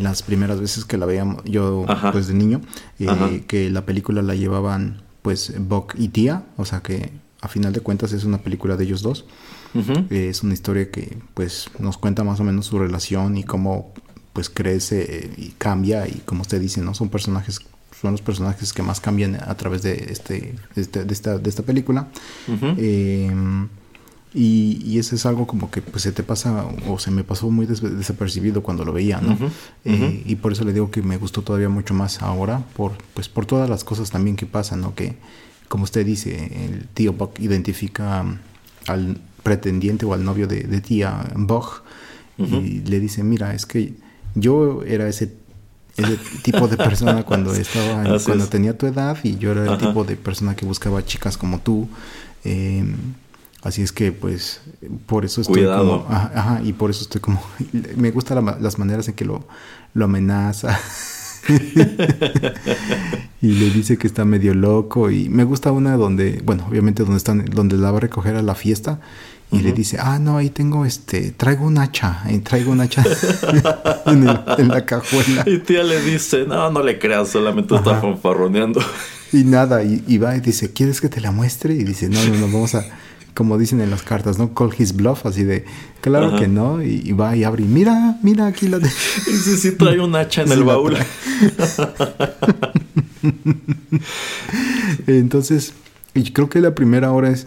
las 0.00 0.22
primeras 0.22 0.58
veces 0.58 0.86
que 0.86 0.96
la 0.96 1.04
veíamos 1.04 1.44
yo 1.44 1.84
pues 2.12 2.28
de 2.28 2.34
niño, 2.34 2.62
eh, 2.98 3.44
que 3.46 3.68
la 3.68 3.84
película 3.84 4.22
la 4.22 4.34
llevaban 4.34 5.02
pues 5.20 5.52
Buck 5.58 5.94
y 5.98 6.08
Tía, 6.08 6.44
o 6.56 6.64
sea 6.64 6.80
que 6.80 7.12
a 7.42 7.48
final 7.48 7.74
de 7.74 7.80
cuentas 7.80 8.12
es 8.12 8.24
una 8.24 8.38
película 8.38 8.76
de 8.76 8.84
ellos 8.84 9.02
dos. 9.02 9.26
es 10.08 10.42
una 10.42 10.54
historia 10.54 10.90
que 10.90 11.18
pues 11.34 11.68
nos 11.78 11.98
cuenta 11.98 12.24
más 12.24 12.40
o 12.40 12.44
menos 12.44 12.64
su 12.64 12.78
relación 12.78 13.36
y 13.36 13.44
cómo 13.44 13.92
pues 14.32 14.48
crece 14.48 15.30
y 15.36 15.48
cambia 15.58 16.08
y 16.08 16.22
como 16.24 16.42
usted 16.42 16.60
dice, 16.60 16.80
¿no? 16.80 16.94
Son 16.94 17.10
personajes 17.10 17.60
son 18.00 18.12
los 18.12 18.22
personajes 18.22 18.72
que 18.72 18.82
más 18.82 19.00
cambian 19.00 19.36
a 19.36 19.54
través 19.56 19.82
de, 19.82 19.94
este, 20.10 20.54
este 20.74 21.04
de, 21.04 21.12
esta, 21.12 21.38
de 21.38 21.48
esta 21.48 21.62
película. 21.62 22.08
Em, 22.46 23.68
y, 24.34 24.82
y, 24.84 24.98
eso 24.98 25.14
es 25.14 25.24
algo 25.24 25.46
como 25.46 25.70
que 25.70 25.80
pues 25.80 26.02
se 26.02 26.12
te 26.12 26.22
pasa 26.22 26.66
o 26.88 26.98
se 26.98 27.10
me 27.10 27.24
pasó 27.24 27.50
muy 27.50 27.64
desapercibido 27.64 28.62
cuando 28.62 28.84
lo 28.84 28.92
veía, 28.92 29.20
¿no? 29.20 29.38
Eh, 29.84 30.22
y 30.26 30.34
por 30.36 30.52
eso 30.52 30.64
le 30.64 30.74
digo 30.74 30.90
que 30.90 31.00
me 31.00 31.16
gustó 31.16 31.40
todavía 31.42 31.70
mucho 31.70 31.94
más 31.94 32.20
ahora, 32.20 32.62
por, 32.76 32.92
pues 33.14 33.28
por 33.30 33.46
todas 33.46 33.70
las 33.70 33.82
cosas 33.82 34.10
también 34.10 34.36
que 34.36 34.44
pasan, 34.44 34.82
¿no? 34.82 34.94
Que, 34.94 35.16
como 35.68 35.84
usted 35.84 36.04
dice, 36.04 36.66
el 36.66 36.86
tío 36.88 37.14
Buck 37.14 37.40
identifica 37.40 38.24
al 38.86 39.18
pretendiente 39.42 40.04
o 40.04 40.12
al 40.12 40.24
novio 40.24 40.46
de, 40.46 40.64
de 40.64 40.80
tía 40.80 41.32
Buck 41.34 41.82
y 42.36 42.80
le 42.80 43.00
dice, 43.00 43.24
mira, 43.24 43.54
es 43.54 43.64
que 43.64 43.94
yo 44.34 44.82
era 44.82 45.08
ese 45.08 45.32
ese 45.96 46.18
tipo 46.42 46.68
de 46.68 46.76
persona 46.76 47.22
cuando 47.24 47.54
estaba 47.54 48.18
cuando 48.24 48.46
tenía 48.46 48.76
tu 48.76 48.86
edad 48.86 49.16
y 49.22 49.36
yo 49.36 49.52
era 49.52 49.72
el 49.72 49.78
tipo 49.78 50.04
de 50.04 50.16
persona 50.16 50.54
que 50.54 50.66
buscaba 50.66 51.04
chicas 51.04 51.36
como 51.36 51.60
tú 51.60 51.88
em, 52.44 52.94
así 53.62 53.82
es 53.82 53.92
que 53.92 54.12
pues 54.12 54.60
por 55.06 55.24
eso 55.24 55.40
estoy 55.40 55.62
Cuidado. 55.62 56.04
como 56.04 56.14
ajá, 56.14 56.60
y 56.64 56.72
por 56.72 56.90
eso 56.90 57.02
estoy 57.02 57.20
como 57.20 57.42
me 57.96 58.10
gustan 58.10 58.44
las 58.60 58.78
maneras 58.78 59.08
en 59.08 59.14
que 59.14 59.24
lo, 59.24 59.46
lo 59.94 60.04
amenaza. 60.04 60.78
Y 63.42 63.52
le 63.52 63.70
dice 63.70 63.98
que 63.98 64.06
está 64.06 64.24
medio 64.24 64.54
loco 64.54 65.10
y 65.10 65.28
me 65.28 65.44
gusta 65.44 65.70
una 65.70 65.96
donde 65.96 66.42
bueno 66.44 66.66
obviamente 66.68 67.04
donde 67.04 67.18
están 67.18 67.44
donde 67.44 67.76
la 67.76 67.90
va 67.90 67.98
a 67.98 68.00
recoger 68.00 68.34
a 68.34 68.42
la 68.42 68.54
fiesta 68.54 68.98
y 69.52 69.60
le 69.60 69.72
dice, 69.72 69.98
ah, 70.00 70.18
no, 70.18 70.36
ahí 70.38 70.50
tengo 70.50 70.84
este, 70.84 71.30
traigo 71.30 71.66
un 71.66 71.78
hacha, 71.78 72.24
y 72.28 72.38
traigo 72.38 72.72
un 72.72 72.80
hacha 72.80 73.04
en, 74.06 74.24
la 74.68 74.84
cajuela. 74.84 75.44
Y 75.46 75.58
tía 75.58 75.84
le 75.84 76.02
dice, 76.02 76.44
no, 76.46 76.70
no 76.70 76.82
le 76.82 76.98
creas, 76.98 77.28
solamente 77.28 77.76
está 77.76 78.00
fanfarroneando. 78.00 78.80
Y 79.32 79.44
nada, 79.44 79.82
y, 79.84 80.18
va 80.18 80.36
y 80.36 80.40
dice, 80.40 80.72
¿quieres 80.72 81.00
que 81.00 81.08
te 81.08 81.20
la 81.20 81.30
muestre? 81.30 81.74
Y 81.74 81.84
dice, 81.84 82.08
no, 82.08 82.24
no, 82.24 82.34
no, 82.34 82.46
vamos 82.46 82.74
a, 82.74 82.84
como 83.34 83.56
dicen 83.56 83.80
en 83.80 83.90
las 83.90 84.02
cartas, 84.02 84.38
¿no? 84.38 84.52
Call 84.52 84.74
his 84.76 84.96
bluff, 84.96 85.26
así 85.26 85.44
de, 85.44 85.64
claro 86.00 86.36
que 86.36 86.48
no, 86.48 86.82
y, 86.82 87.12
va 87.12 87.36
y 87.36 87.44
abre 87.44 87.62
y 87.62 87.66
mira, 87.66 88.18
mira 88.22 88.46
aquí 88.46 88.66
la 88.66 88.80
de... 88.80 88.88
Y 89.26 89.36
sí, 89.36 89.56
sí 89.56 89.72
trae 89.72 90.00
un 90.00 90.16
hacha 90.16 90.42
en 90.42 90.50
el 90.52 90.64
baúl. 90.64 90.96
Entonces, 95.06 95.72
y 96.16 96.32
creo 96.32 96.48
que 96.48 96.60
la 96.60 96.74
primera 96.74 97.12
hora 97.12 97.30
es. 97.30 97.46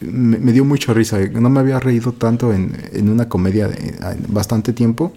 Me, 0.00 0.52
dio 0.52 0.64
mucha 0.64 0.94
risa. 0.94 1.18
No 1.32 1.50
me 1.50 1.60
había 1.60 1.80
reído 1.80 2.12
tanto 2.12 2.52
en, 2.52 3.08
una 3.08 3.28
comedia 3.28 3.66
de, 3.68 3.94
bastante 4.28 4.72
tiempo. 4.72 5.12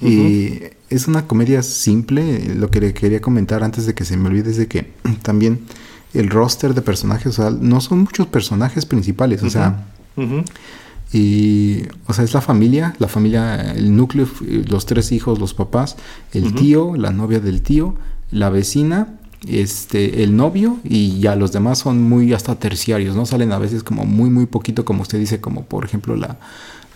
Y 0.00 0.58
es 0.90 1.06
una 1.06 1.26
comedia 1.26 1.62
simple. 1.62 2.54
Lo 2.56 2.70
que 2.70 2.80
le 2.80 2.92
quería 2.92 3.20
comentar 3.20 3.62
antes 3.62 3.86
de 3.86 3.94
que 3.94 4.04
se 4.04 4.16
me 4.16 4.28
olvide 4.28 4.50
es 4.50 4.56
de 4.56 4.66
que 4.66 4.90
también 5.22 5.60
el 6.14 6.28
roster 6.28 6.74
de 6.74 6.82
personajes, 6.82 7.38
o 7.38 7.42
sea, 7.42 7.50
no 7.50 7.80
son 7.80 8.00
muchos 8.00 8.26
personajes 8.26 8.86
principales. 8.86 9.42
O 9.42 9.50
sea. 9.50 9.86
Y, 11.14 11.82
o 12.06 12.14
sea, 12.14 12.24
es 12.24 12.32
la 12.32 12.40
familia, 12.40 12.94
la 12.98 13.06
familia, 13.06 13.72
el 13.72 13.94
núcleo, 13.94 14.26
los 14.68 14.86
tres 14.86 15.12
hijos, 15.12 15.38
los 15.38 15.52
papás, 15.52 15.96
el 16.32 16.54
tío, 16.54 16.96
la 16.96 17.10
novia 17.10 17.38
del 17.38 17.60
tío, 17.60 17.94
la 18.30 18.48
vecina 18.48 19.18
este, 19.46 20.22
el 20.22 20.36
novio 20.36 20.78
y 20.84 21.18
ya 21.20 21.36
los 21.36 21.52
demás 21.52 21.78
son 21.78 22.02
muy 22.02 22.32
hasta 22.32 22.54
terciarios, 22.56 23.16
¿no? 23.16 23.26
Salen 23.26 23.52
a 23.52 23.58
veces 23.58 23.82
como 23.82 24.04
muy, 24.04 24.30
muy 24.30 24.46
poquito, 24.46 24.84
como 24.84 25.02
usted 25.02 25.18
dice, 25.18 25.40
como 25.40 25.64
por 25.64 25.84
ejemplo 25.84 26.16
la, 26.16 26.38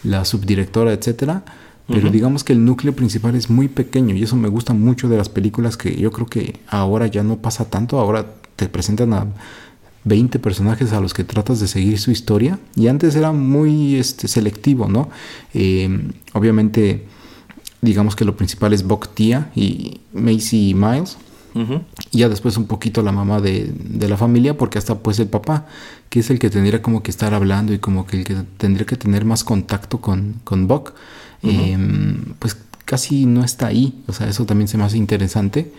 la 0.04 0.24
subdirectora, 0.24 0.92
etcétera. 0.92 1.44
Pero 1.88 2.10
digamos 2.10 2.42
que 2.42 2.52
el 2.52 2.64
núcleo 2.64 2.96
principal 2.96 3.36
es 3.36 3.48
muy 3.48 3.68
pequeño 3.68 4.16
y 4.16 4.24
eso 4.24 4.34
me 4.34 4.48
gusta 4.48 4.72
mucho 4.72 5.08
de 5.08 5.16
las 5.16 5.28
películas 5.28 5.76
que 5.76 5.94
yo 5.94 6.10
creo 6.10 6.26
que 6.26 6.58
ahora 6.66 7.06
ya 7.06 7.22
no 7.22 7.36
pasa 7.36 7.70
tanto, 7.70 8.00
ahora 8.00 8.26
te 8.56 8.68
presentan 8.68 9.12
a 9.12 9.28
20 10.02 10.40
personajes 10.40 10.92
a 10.92 11.00
los 11.00 11.14
que 11.14 11.22
tratas 11.22 11.60
de 11.60 11.68
seguir 11.68 12.00
su 12.00 12.10
historia 12.10 12.58
y 12.74 12.88
antes 12.88 13.14
era 13.14 13.30
muy 13.30 13.94
este, 13.94 14.26
selectivo, 14.26 14.88
¿no? 14.88 15.10
Eh, 15.54 16.10
obviamente 16.32 17.04
digamos 17.82 18.16
que 18.16 18.24
lo 18.24 18.36
principal 18.36 18.72
es 18.72 18.82
Buck 18.82 19.14
Tia 19.14 19.50
y 19.54 20.00
Macy 20.12 20.74
Miles. 20.74 21.16
Y 22.10 22.18
ya 22.18 22.28
después 22.28 22.56
un 22.56 22.66
poquito 22.66 23.02
la 23.02 23.12
mamá 23.12 23.40
de, 23.40 23.72
de, 23.72 24.08
la 24.08 24.16
familia, 24.16 24.58
porque 24.58 24.78
hasta 24.78 24.98
pues 24.98 25.18
el 25.18 25.28
papá, 25.28 25.66
que 26.10 26.20
es 26.20 26.30
el 26.30 26.38
que 26.38 26.50
tendría 26.50 26.82
como 26.82 27.02
que 27.02 27.10
estar 27.10 27.32
hablando 27.32 27.72
y 27.72 27.78
como 27.78 28.06
que 28.06 28.18
el 28.18 28.24
que 28.24 28.34
tendría 28.58 28.84
que 28.86 28.96
tener 28.96 29.24
más 29.24 29.42
contacto 29.42 30.00
con, 30.00 30.40
con 30.44 30.66
Buck, 30.66 30.92
em, 31.42 32.34
pues 32.38 32.56
casi 32.84 33.26
no 33.26 33.44
está 33.44 33.68
ahí. 33.68 34.02
O 34.06 34.12
sea, 34.12 34.28
eso 34.28 34.44
también 34.44 34.68
se 34.68 34.76
me 34.76 34.84
hace 34.84 34.98
interesante. 34.98 35.72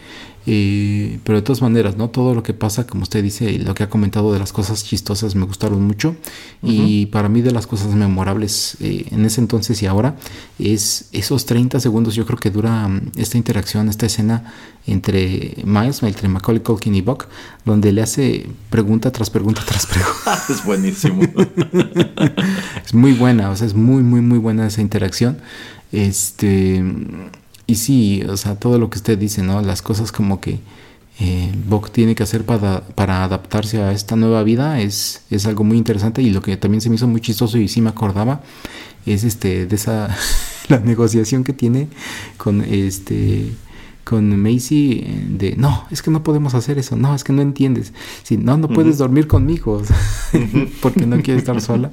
Eh, 0.49 1.19
pero 1.25 1.39
de 1.39 1.41
todas 1.41 1.61
maneras, 1.61 1.97
¿no? 1.97 2.09
Todo 2.09 2.33
lo 2.33 2.41
que 2.41 2.53
pasa, 2.53 2.87
como 2.87 3.03
usted 3.03 3.21
dice, 3.21 3.51
y 3.51 3.57
lo 3.57 3.75
que 3.75 3.83
ha 3.83 3.89
comentado 3.89 4.31
de 4.31 4.39
las 4.39 4.53
cosas 4.53 4.85
chistosas 4.85 5.35
me 5.35 5.45
gustaron 5.45 5.83
mucho. 5.83 6.15
Y 6.63 7.07
para 7.07 7.27
mí 7.27 7.41
de 7.41 7.51
las 7.51 7.67
cosas 7.67 7.93
memorables 7.93 8.77
eh, 8.79 9.07
en 9.11 9.25
ese 9.25 9.41
entonces 9.41 9.83
y 9.83 9.87
ahora 9.87 10.15
es 10.57 11.09
esos 11.11 11.45
30 11.45 11.81
segundos, 11.81 12.15
yo 12.15 12.25
creo 12.25 12.39
que 12.39 12.49
dura 12.49 12.87
mm, 12.87 13.11
esta 13.17 13.37
interacción, 13.37 13.89
esta 13.89 14.05
escena 14.05 14.53
entre 14.87 15.57
Miles, 15.65 16.01
entre 16.01 16.29
Macaulay 16.29 16.63
Culkin 16.63 16.95
y 16.95 17.01
Buck, 17.01 17.27
donde 17.65 17.91
le 17.91 18.01
hace 18.01 18.47
pregunta 18.69 19.11
tras 19.11 19.29
pregunta 19.29 19.61
tras 19.65 19.85
pregunta. 19.85 20.43
es 20.49 20.63
buenísimo. 20.63 21.23
es 22.85 22.93
muy 22.93 23.11
buena, 23.11 23.49
o 23.49 23.55
sea, 23.57 23.67
es 23.67 23.73
muy, 23.73 24.01
muy, 24.01 24.21
muy 24.21 24.37
buena 24.37 24.65
esa 24.65 24.79
interacción. 24.79 25.39
Este, 25.91 26.81
y 27.67 27.75
sí, 27.75 28.23
o 28.27 28.37
sea, 28.37 28.55
todo 28.55 28.79
lo 28.79 28.89
que 28.89 28.97
usted 28.97 29.17
dice, 29.17 29.43
¿no? 29.43 29.61
Las 29.61 29.81
cosas 29.81 30.13
como 30.13 30.39
que 30.39 30.59
eh, 31.19 31.51
tiene 31.91 32.15
que 32.15 32.23
hacer 32.23 32.45
para, 32.45 32.81
para, 32.81 33.23
adaptarse 33.23 33.81
a 33.81 33.91
esta 33.91 34.15
nueva 34.15 34.43
vida 34.43 34.79
es, 34.79 35.23
es 35.29 35.45
algo 35.45 35.63
muy 35.63 35.77
interesante 35.77 36.21
y 36.21 36.29
lo 36.29 36.41
que 36.41 36.55
también 36.57 36.79
se 36.79 36.89
me 36.89 36.95
hizo 36.95 37.07
muy 37.07 37.21
chistoso 37.21 37.57
y 37.57 37.67
sí 37.67 37.81
me 37.81 37.89
acordaba 37.89 38.41
es 39.05 39.23
este 39.23 39.65
de 39.65 39.75
esa 39.75 40.15
la 40.69 40.79
negociación 40.79 41.43
que 41.43 41.53
tiene 41.53 41.87
con 42.37 42.61
este 42.61 43.51
con 44.03 44.41
Macy 44.41 45.05
de 45.27 45.55
no, 45.57 45.85
es 45.91 46.01
que 46.01 46.11
no 46.11 46.23
podemos 46.23 46.53
hacer 46.53 46.77
eso, 46.77 46.95
no, 46.95 47.13
es 47.13 47.25
que 47.25 47.33
no 47.33 47.41
entiendes, 47.41 47.91
si 48.23 48.37
no, 48.37 48.57
no 48.57 48.69
puedes 48.69 48.97
dormir 48.97 49.27
conmigo 49.27 49.81
porque 50.81 51.05
no 51.05 51.21
quieres 51.21 51.43
estar 51.43 51.59
sola 51.59 51.91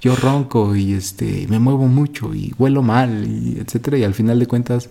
yo 0.00 0.14
ronco 0.16 0.76
y 0.76 0.92
este 0.92 1.46
me 1.48 1.58
muevo 1.58 1.86
mucho 1.86 2.34
y 2.34 2.54
huelo 2.58 2.82
mal 2.82 3.26
y 3.26 3.58
etcétera 3.58 3.98
y 3.98 4.04
al 4.04 4.14
final 4.14 4.38
de 4.38 4.46
cuentas 4.46 4.88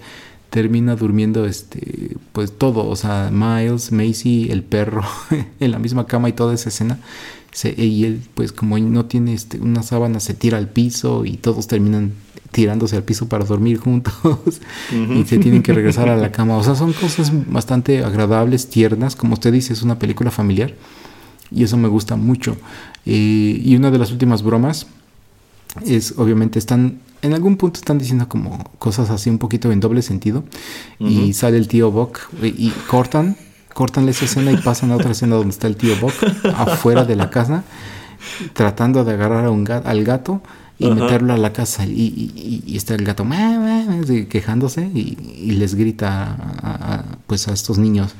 termina 0.49 0.95
durmiendo 0.95 1.45
este 1.45 2.17
pues 2.31 2.57
todo 2.57 2.87
o 2.87 2.95
sea 2.95 3.29
Miles 3.31 3.91
Macy 3.91 4.47
el 4.51 4.63
perro 4.63 5.03
en 5.59 5.71
la 5.71 5.79
misma 5.79 6.05
cama 6.07 6.29
y 6.29 6.33
toda 6.33 6.53
esa 6.53 6.69
escena 6.69 6.99
se, 7.51 7.73
y 7.81 8.05
él 8.05 8.21
pues 8.33 8.51
como 8.51 8.77
no 8.77 9.05
tiene 9.05 9.33
este, 9.33 9.59
una 9.59 9.81
sábana 9.81 10.19
se 10.19 10.33
tira 10.33 10.57
al 10.57 10.69
piso 10.69 11.23
y 11.25 11.37
todos 11.37 11.67
terminan 11.67 12.11
tirándose 12.51 12.95
al 12.95 13.03
piso 13.03 13.27
para 13.27 13.43
dormir 13.43 13.79
juntos 13.79 14.61
y 14.91 15.25
se 15.25 15.37
tienen 15.39 15.61
que 15.61 15.73
regresar 15.73 16.07
a 16.07 16.15
la 16.15 16.31
cama. 16.31 16.55
O 16.55 16.63
sea 16.63 16.73
son 16.75 16.93
cosas 16.93 17.29
bastante 17.51 18.05
agradables 18.05 18.69
tiernas. 18.69 19.17
Como 19.17 19.33
usted 19.33 19.51
dice 19.51 19.73
es 19.73 19.81
una 19.81 19.99
película 19.99 20.31
familiar 20.31 20.73
y 21.51 21.63
eso 21.63 21.77
me 21.77 21.87
gusta 21.87 22.15
mucho. 22.15 22.57
Eh, 23.05 23.61
y 23.63 23.75
una 23.75 23.91
de 23.91 23.97
las 23.97 24.11
últimas 24.11 24.43
bromas 24.43 24.87
es 25.85 26.13
obviamente 26.17 26.59
están 26.59 26.99
en 27.21 27.33
algún 27.33 27.57
punto 27.57 27.79
están 27.79 27.97
diciendo 27.97 28.29
como 28.29 28.71
cosas 28.79 29.09
así 29.09 29.29
un 29.29 29.39
poquito 29.39 29.71
en 29.71 29.79
doble 29.79 30.01
sentido 30.01 30.43
y 30.99 31.33
sale 31.33 31.57
el 31.57 31.67
tío 31.67 31.91
Buck 31.91 32.19
y, 32.41 32.69
cortan 32.87 33.35
cortan 33.73 34.07
esa 34.07 34.25
escena 34.25 34.51
y 34.51 34.57
pasan 34.57 34.91
a 34.91 34.95
otra 34.95 35.11
escena 35.11 35.35
donde 35.35 35.51
está 35.51 35.67
el 35.67 35.75
tío 35.75 35.95
Buck 35.99 36.13
afuera 36.55 37.03
de 37.03 37.15
la 37.15 37.29
casa 37.29 37.63
tratando 38.53 39.03
de 39.03 39.13
agarrar 39.13 39.45
a 39.45 39.51
un 39.51 39.69
al 39.69 40.03
gato 40.03 40.41
y 40.77 40.89
meterlo 40.89 41.33
a 41.33 41.37
la 41.37 41.53
casa 41.53 41.85
y, 41.85 42.63
está 42.75 42.95
el 42.95 43.03
gato 43.03 43.25
quejándose 44.29 44.89
y, 44.93 45.51
les 45.51 45.75
grita 45.75 46.35
a, 46.61 47.03
pues 47.27 47.47
a 47.47 47.53
estos 47.53 47.77
niños 47.77 48.15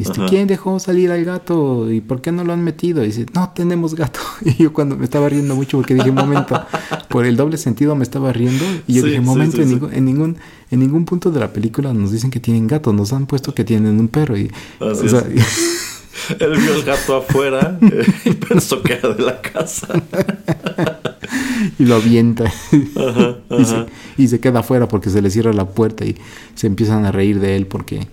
este, 0.00 0.24
¿quién 0.26 0.46
dejó 0.46 0.78
salir 0.78 1.10
al 1.10 1.24
gato? 1.24 1.90
¿Y 1.90 2.00
por 2.00 2.22
qué 2.22 2.32
no 2.32 2.42
lo 2.42 2.52
han 2.52 2.62
metido? 2.62 3.02
Y 3.02 3.08
dice, 3.08 3.26
no 3.34 3.52
tenemos 3.54 3.94
gato. 3.94 4.20
Y 4.44 4.54
yo 4.54 4.72
cuando 4.72 4.96
me 4.96 5.04
estaba 5.04 5.28
riendo 5.28 5.54
mucho 5.54 5.76
porque 5.76 5.94
dije, 5.94 6.10
momento, 6.10 6.60
por 7.08 7.26
el 7.26 7.36
doble 7.36 7.58
sentido 7.58 7.94
me 7.94 8.04
estaba 8.04 8.32
riendo. 8.32 8.64
Y 8.86 8.94
yo 8.94 9.04
dije, 9.04 9.20
momento, 9.20 9.60
en, 9.60 9.68
ningún, 10.04 10.36
en, 10.70 10.80
ningún, 10.80 11.04
punto 11.04 11.30
de 11.30 11.40
la 11.40 11.52
película 11.52 11.92
nos 11.92 12.10
dicen 12.10 12.30
que 12.30 12.40
tienen 12.40 12.66
gato, 12.66 12.92
nos 12.94 13.12
han 13.12 13.26
puesto 13.26 13.54
que 13.54 13.64
tienen 13.64 14.00
un 14.00 14.08
perro. 14.08 14.38
Y, 14.38 14.50
Él 16.38 16.56
vio 16.58 16.74
el 16.74 16.82
gato 16.84 17.16
afuera 17.16 17.78
y 18.24 18.32
pensó 18.32 18.82
que 18.82 18.94
era 18.94 19.10
de 19.10 19.22
la 19.22 19.40
casa. 19.40 19.88
y 21.78 21.84
lo 21.84 21.96
avienta. 21.96 22.52
Y, 22.72 23.64
se, 23.64 23.86
y, 24.16 24.28
se, 24.28 24.40
queda 24.40 24.60
afuera 24.60 24.88
porque 24.88 25.10
se 25.10 25.22
le 25.22 25.30
cierra 25.30 25.52
la 25.52 25.66
puerta 25.66 26.04
y 26.04 26.16
se 26.54 26.66
empiezan 26.66 27.04
a 27.04 27.12
reír 27.12 27.40
de 27.40 27.56
él 27.56 27.66
porque 27.66 28.08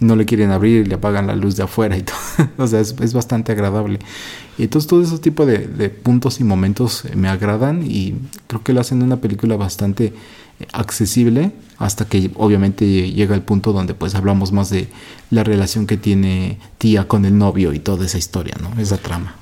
no 0.00 0.16
le 0.16 0.26
quieren 0.26 0.50
abrir 0.50 0.84
y 0.84 0.88
le 0.88 0.94
apagan 0.96 1.26
la 1.26 1.36
luz 1.36 1.56
de 1.56 1.62
afuera 1.62 1.96
y 1.96 2.02
todo. 2.02 2.16
o 2.58 2.66
sea, 2.66 2.80
es, 2.80 3.12
bastante 3.12 3.52
agradable. 3.52 3.98
Y 4.58 4.64
entonces 4.64 4.88
todo 4.88 5.02
ese 5.02 5.18
tipo 5.18 5.46
de, 5.46 5.90
puntos 5.90 6.40
y 6.40 6.44
momentos 6.44 7.04
me 7.14 7.28
agradan 7.28 7.82
y 7.84 8.14
creo 8.46 8.62
que 8.62 8.72
lo 8.72 8.80
hacen 8.80 9.02
una 9.02 9.16
película 9.16 9.56
bastante 9.56 10.06
eh, 10.60 10.66
accesible 10.72 11.52
hasta 11.78 12.06
que 12.06 12.30
obviamente 12.34 13.10
llega 13.12 13.34
el 13.34 13.42
punto 13.42 13.72
donde 13.72 13.94
pues 13.94 14.14
hablamos 14.14 14.52
más 14.52 14.70
de 14.70 14.88
la 15.30 15.44
relación 15.44 15.86
que 15.86 15.96
tiene 15.96 16.58
tía 16.78 17.08
con 17.08 17.24
el 17.24 17.36
novio 17.36 17.72
y 17.72 17.78
toda 17.78 18.06
esa 18.06 18.18
historia, 18.18 18.54
¿no? 18.60 18.80
Esa 18.80 18.96
trama. 18.96 19.34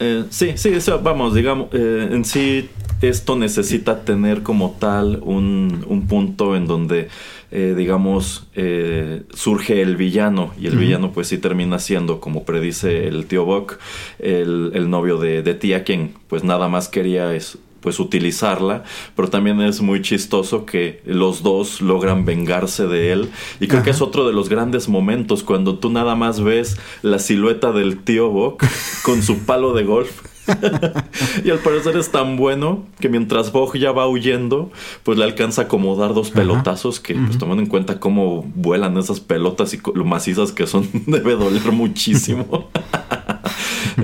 Eh, 0.00 0.24
sí, 0.30 0.52
sí, 0.56 0.68
eso, 0.68 1.00
vamos, 1.00 1.34
digamos, 1.34 1.68
eh, 1.72 2.08
en 2.12 2.24
sí 2.24 2.68
esto 3.02 3.36
necesita 3.36 4.04
tener 4.04 4.42
como 4.42 4.76
tal 4.78 5.20
un, 5.24 5.84
un 5.88 6.06
punto 6.06 6.56
en 6.56 6.66
donde 6.66 7.08
eh, 7.50 7.74
digamos, 7.74 8.46
eh, 8.56 9.22
surge 9.32 9.80
el 9.80 9.96
villano 9.96 10.52
y 10.60 10.66
el 10.66 10.76
villano 10.76 11.12
pues 11.12 11.28
sí 11.28 11.38
termina 11.38 11.78
siendo, 11.78 12.20
como 12.20 12.44
predice 12.44 13.08
el 13.08 13.24
tío 13.24 13.46
Buck, 13.46 13.78
el, 14.18 14.90
novio 14.90 15.16
de, 15.16 15.42
de, 15.42 15.54
tía, 15.54 15.82
quien 15.82 16.12
pues 16.28 16.44
nada 16.44 16.68
más 16.68 16.88
quería 16.88 17.34
es 17.34 17.56
pues 17.80 18.00
utilizarla, 18.00 18.84
pero 19.14 19.28
también 19.28 19.60
es 19.60 19.80
muy 19.80 20.02
chistoso 20.02 20.66
que 20.66 21.02
los 21.04 21.42
dos 21.42 21.80
logran 21.80 22.24
vengarse 22.24 22.86
de 22.86 23.12
él. 23.12 23.30
Y 23.60 23.68
creo 23.68 23.82
que 23.82 23.90
es 23.90 24.00
otro 24.00 24.26
de 24.26 24.32
los 24.32 24.48
grandes 24.48 24.88
momentos 24.88 25.42
cuando 25.42 25.78
tú 25.78 25.90
nada 25.90 26.14
más 26.14 26.40
ves 26.40 26.76
la 27.02 27.18
silueta 27.18 27.72
del 27.72 27.98
tío 27.98 28.30
Buck 28.30 28.64
con 29.02 29.22
su 29.22 29.38
palo 29.40 29.72
de 29.74 29.84
golf. 29.84 30.22
Y 31.44 31.50
al 31.50 31.58
parecer 31.58 31.96
es 31.96 32.10
tan 32.10 32.36
bueno 32.36 32.86
que 33.00 33.08
mientras 33.08 33.52
Bog 33.52 33.76
ya 33.76 33.92
va 33.92 34.08
huyendo, 34.08 34.70
pues 35.02 35.18
le 35.18 35.24
alcanza 35.24 35.62
a 35.62 35.64
acomodar 35.66 36.14
dos 36.14 36.30
pelotazos 36.30 37.00
que, 37.00 37.14
pues 37.14 37.38
tomando 37.38 37.62
en 37.62 37.68
cuenta 37.68 38.00
cómo 38.00 38.42
vuelan 38.54 38.96
esas 38.96 39.20
pelotas 39.20 39.74
y 39.74 39.80
lo 39.94 40.04
macizas 40.04 40.52
que 40.52 40.66
son, 40.66 40.88
debe 41.06 41.34
doler 41.34 41.72
muchísimo. 41.72 42.70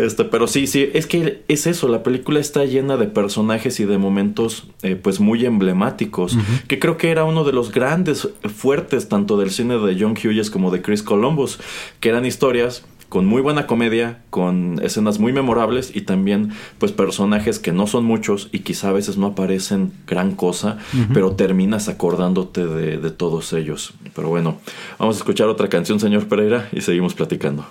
este, 0.01 0.25
pero 0.25 0.47
sí, 0.47 0.67
sí, 0.67 0.91
es 0.93 1.07
que 1.07 1.43
es 1.49 1.67
eso, 1.67 1.89
la 1.89 2.03
película 2.03 2.41
está 2.41 2.65
llena 2.65 2.97
de 2.97 3.07
personajes 3.07 3.81
y 3.81 3.85
de 3.85 3.99
momentos 3.99 4.69
eh, 4.83 4.97
pues 4.97 5.21
muy 5.21 5.45
emblemáticos, 5.45 6.37
que 6.69 6.79
creo 6.79 6.97
que 6.97 7.11
era 7.11 7.25
uno 7.25 7.45
de 7.45 7.53
los 7.53 7.73
grandes 7.73 8.29
fuertes 8.55 9.09
tanto 9.09 9.37
del 9.37 9.51
cine 9.51 9.79
de 9.79 9.97
John 9.99 10.13
Hughes 10.13 10.51
como 10.51 10.71
de 10.71 10.83
Chris 10.83 11.03
Columbus, 11.03 11.59
que 12.01 12.09
eran 12.09 12.25
historias 12.25 12.85
con 13.15 13.27
muy 13.27 13.43
buena 13.43 13.69
comedia, 13.69 14.19
con 14.31 14.81
escenas 14.83 15.21
muy 15.21 15.33
memorables 15.33 15.95
y 15.95 16.01
también 16.01 16.51
pues 16.79 16.91
personajes 16.91 17.61
que 17.61 17.71
no 17.71 17.87
son 17.87 18.05
muchos 18.05 18.49
y 18.51 18.61
quizá 18.61 18.89
a 18.89 18.93
veces 18.93 19.17
no 19.17 19.29
aparecen 19.29 19.93
gran 20.05 20.35
cosa, 20.35 20.79
pero 21.13 21.37
terminas 21.37 21.89
acordándote 21.89 22.67
de, 22.67 22.99
de 22.99 23.11
todos 23.13 23.53
ellos. 23.53 23.95
Pero 24.17 24.31
bueno, 24.31 24.59
vamos 24.99 25.15
a 25.15 25.19
escuchar 25.19 25.47
otra 25.47 25.69
canción, 25.69 26.01
señor 26.01 26.27
Pereira, 26.27 26.69
y 26.73 26.81
seguimos 26.81 27.15
platicando. 27.15 27.65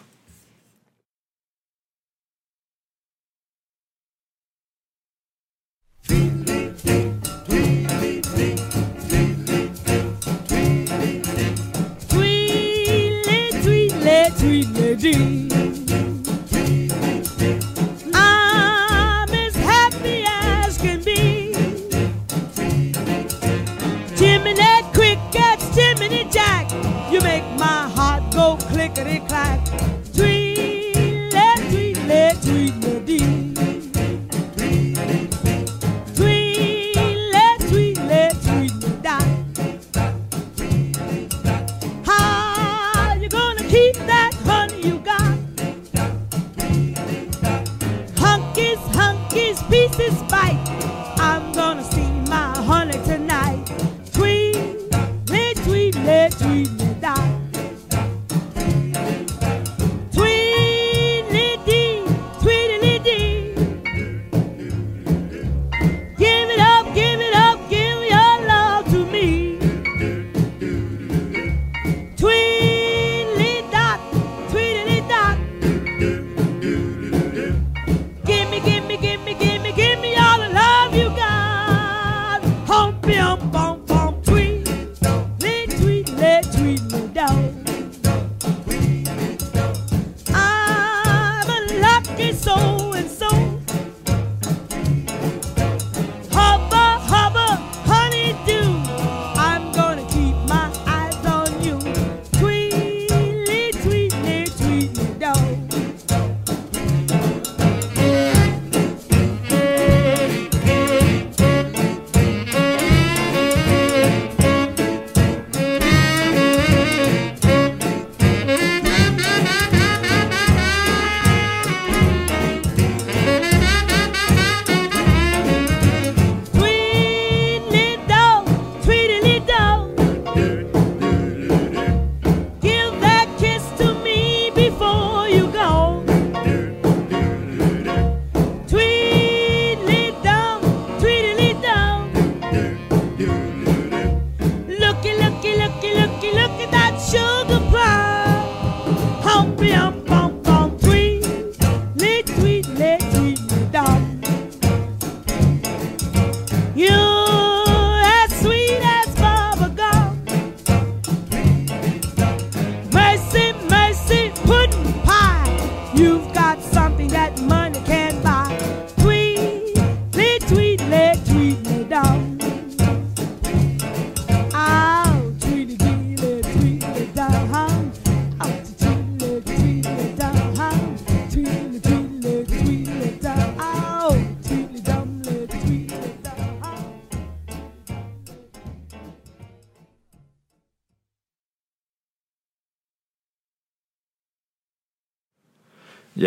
You 27.11 27.21
make 27.21 27.43
my 27.57 27.89
heart 27.95 28.23
go 28.31 28.57
clickety 28.57 29.19
clack. 29.27 29.72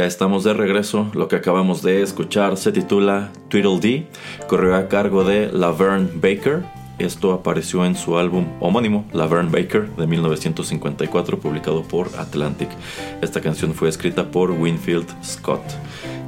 Estamos 0.07 0.45
de 0.45 0.55
regreso. 0.55 1.11
Lo 1.15 1.27
que 1.27 1.35
acabamos 1.35 1.83
de 1.83 2.01
escuchar 2.01 2.57
se 2.57 2.71
titula 2.71 3.33
Tweedledee. 3.49 4.07
Corrió 4.47 4.77
a 4.77 4.87
cargo 4.87 5.25
de 5.25 5.51
Laverne 5.51 6.09
Baker. 6.15 6.63
Esto 7.01 7.33
apareció 7.33 7.85
en 7.85 7.97
su 7.97 8.17
álbum 8.17 8.47
homónimo, 8.61 9.05
Laverne 9.13 9.51
Baker, 9.51 9.91
de 9.97 10.07
1954, 10.07 11.41
publicado 11.41 11.83
por 11.83 12.09
Atlantic. 12.19 12.69
Esta 13.21 13.41
canción 13.41 13.75
fue 13.75 13.89
escrita 13.89 14.31
por 14.31 14.53
Winfield 14.53 15.09
Scott. 15.25 15.63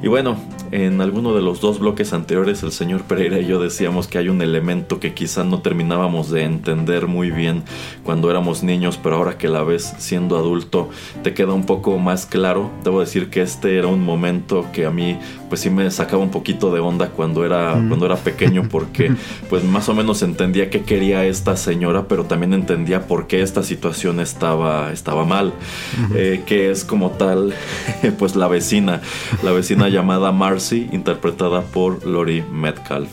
Y 0.01 0.07
bueno, 0.07 0.37
en 0.71 1.01
alguno 1.01 1.35
de 1.35 1.43
los 1.43 1.61
dos 1.61 1.81
bloques 1.81 2.13
anteriores 2.13 2.63
el 2.63 2.71
señor 2.71 3.03
Pereira 3.03 3.41
y 3.41 3.47
yo 3.47 3.61
decíamos 3.61 4.07
que 4.07 4.19
hay 4.19 4.29
un 4.29 4.41
elemento 4.43 5.01
que 5.01 5.13
quizá 5.13 5.43
no 5.43 5.61
terminábamos 5.61 6.31
de 6.31 6.45
entender 6.45 7.09
muy 7.09 7.33
bien 7.33 7.65
cuando 8.05 8.31
éramos 8.31 8.63
niños, 8.63 8.97
pero 9.03 9.17
ahora 9.17 9.39
que 9.39 9.49
la 9.49 9.65
ves 9.65 9.95
siendo 9.99 10.37
adulto 10.37 10.89
te 11.25 11.35
queda 11.35 11.53
un 11.53 11.67
poco 11.67 11.99
más 11.99 12.27
claro. 12.27 12.71
Debo 12.85 13.01
decir 13.01 13.29
que 13.29 13.43
este 13.43 13.77
era 13.77 13.89
un 13.89 14.05
momento 14.05 14.67
que 14.73 14.87
a 14.87 14.91
mí 14.91 15.19
pues 15.49 15.61
sí 15.61 15.71
me 15.71 15.91
sacaba 15.91 16.23
un 16.23 16.31
poquito 16.31 16.73
de 16.73 16.81
onda 16.81 17.09
cuando 17.09 17.45
era, 17.45 17.75
mm. 17.75 17.89
cuando 17.89 18.07
era 18.07 18.17
pequeño 18.17 18.69
porque 18.71 19.13
pues 19.51 19.65
más 19.65 19.89
o 19.89 19.95
menos 19.95 20.23
entendía 20.23 20.71
qué 20.71 20.83
quería 20.83 21.25
esta 21.25 21.57
señora, 21.57 22.07
pero 22.09 22.25
también 22.25 22.55
entendía 22.55 23.07
por 23.07 23.27
qué 23.27 23.43
esta 23.43 23.63
situación 23.63 24.21
estaba, 24.21 24.93
estaba 24.93 25.25
mal, 25.25 25.53
eh, 26.15 26.43
que 26.47 26.71
es 26.71 26.85
como 26.85 27.11
tal 27.11 27.55
pues 28.19 28.37
la 28.37 28.49
vecina, 28.49 29.01
la 29.43 29.53
vecina 29.53 29.89
llamada 29.89 30.33
Marcy, 30.33 30.89
interpretada 30.93 31.63
por 31.63 32.07
Lori 32.07 32.43
Metcalf. 32.53 33.09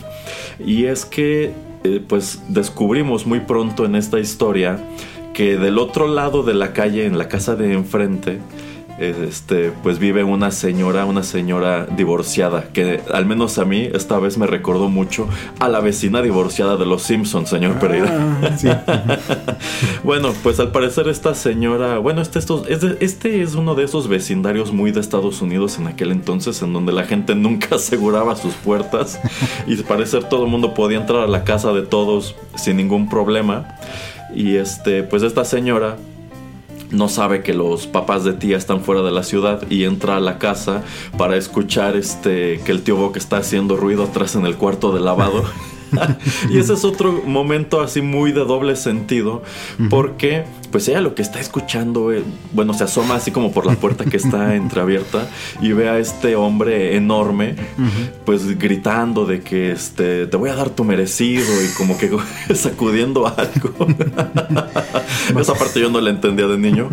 Y 0.64 0.86
es 0.86 1.04
que 1.04 1.52
eh, 1.84 2.02
pues 2.06 2.42
descubrimos 2.48 3.26
muy 3.26 3.40
pronto 3.40 3.84
en 3.84 3.94
esta 3.94 4.18
historia 4.18 4.78
que 5.34 5.58
del 5.58 5.78
otro 5.78 6.08
lado 6.08 6.42
de 6.42 6.54
la 6.54 6.72
calle, 6.72 7.04
en 7.04 7.18
la 7.18 7.28
casa 7.28 7.56
de 7.56 7.74
enfrente, 7.74 8.38
este, 8.98 9.72
pues 9.82 9.98
vive 9.98 10.24
una 10.24 10.50
señora, 10.50 11.04
una 11.04 11.22
señora 11.22 11.86
divorciada, 11.86 12.68
que 12.72 13.00
al 13.12 13.26
menos 13.26 13.58
a 13.58 13.64
mí 13.64 13.88
esta 13.92 14.18
vez 14.18 14.38
me 14.38 14.46
recordó 14.46 14.88
mucho 14.88 15.28
a 15.58 15.68
la 15.68 15.80
vecina 15.80 16.22
divorciada 16.22 16.76
de 16.76 16.86
los 16.86 17.02
Simpsons, 17.02 17.50
señor 17.50 17.74
ah, 17.76 17.80
Pereira. 17.80 18.86
bueno, 20.04 20.32
pues 20.42 20.60
al 20.60 20.72
parecer 20.72 21.08
esta 21.08 21.34
señora, 21.34 21.98
bueno, 21.98 22.22
este, 22.22 22.38
este 23.00 23.42
es 23.42 23.54
uno 23.54 23.74
de 23.74 23.84
esos 23.84 24.08
vecindarios 24.08 24.72
muy 24.72 24.92
de 24.92 25.00
Estados 25.00 25.42
Unidos 25.42 25.78
en 25.78 25.88
aquel 25.88 26.10
entonces, 26.10 26.62
en 26.62 26.72
donde 26.72 26.92
la 26.92 27.04
gente 27.04 27.34
nunca 27.34 27.68
aseguraba 27.76 28.36
sus 28.36 28.54
puertas 28.54 29.20
y 29.66 29.76
al 29.76 29.84
parecer 29.84 30.24
todo 30.24 30.44
el 30.44 30.50
mundo 30.50 30.74
podía 30.74 30.98
entrar 30.98 31.22
a 31.22 31.26
la 31.26 31.44
casa 31.44 31.72
de 31.72 31.82
todos 31.82 32.34
sin 32.56 32.76
ningún 32.76 33.08
problema. 33.08 33.76
Y 34.34 34.56
este, 34.56 35.02
pues 35.02 35.22
esta 35.22 35.44
señora 35.44 35.96
no 36.96 37.08
sabe 37.08 37.42
que 37.42 37.54
los 37.54 37.86
papás 37.86 38.24
de 38.24 38.32
tía 38.32 38.56
están 38.56 38.80
fuera 38.80 39.02
de 39.02 39.12
la 39.12 39.22
ciudad 39.22 39.62
y 39.70 39.84
entra 39.84 40.16
a 40.16 40.20
la 40.20 40.38
casa 40.38 40.82
para 41.16 41.36
escuchar 41.36 41.96
este 41.96 42.60
que 42.64 42.72
el 42.72 42.82
tío 42.82 42.96
Bock 42.96 43.16
está 43.16 43.38
haciendo 43.38 43.76
ruido 43.76 44.04
atrás 44.04 44.34
en 44.34 44.46
el 44.46 44.56
cuarto 44.56 44.92
de 44.92 45.00
lavado. 45.00 45.44
y 46.50 46.58
ese 46.58 46.74
es 46.74 46.84
otro 46.84 47.22
momento 47.24 47.80
así 47.80 48.02
muy 48.02 48.32
de 48.32 48.44
doble 48.44 48.76
sentido, 48.76 49.42
porque 49.90 50.44
pues 50.70 50.88
ella 50.88 51.00
lo 51.00 51.14
que 51.14 51.22
está 51.22 51.40
escuchando, 51.40 52.12
eh, 52.12 52.22
bueno, 52.52 52.74
se 52.74 52.84
asoma 52.84 53.14
así 53.14 53.30
como 53.30 53.52
por 53.52 53.66
la 53.66 53.74
puerta 53.74 54.04
que 54.04 54.16
está 54.16 54.54
entreabierta 54.56 55.28
y 55.60 55.72
ve 55.72 55.88
a 55.88 55.98
este 55.98 56.36
hombre 56.36 56.96
enorme, 56.96 57.56
pues 58.24 58.58
gritando 58.58 59.24
de 59.24 59.40
que 59.40 59.72
este, 59.72 60.26
te 60.26 60.36
voy 60.36 60.50
a 60.50 60.54
dar 60.54 60.70
tu 60.70 60.84
merecido 60.84 61.46
y 61.64 61.74
como 61.76 61.96
que 61.96 62.10
sacudiendo 62.54 63.26
algo. 63.26 63.86
Esa 65.38 65.54
parte 65.54 65.80
yo 65.80 65.90
no 65.90 66.00
la 66.00 66.10
entendía 66.10 66.46
de 66.46 66.58
niño. 66.58 66.90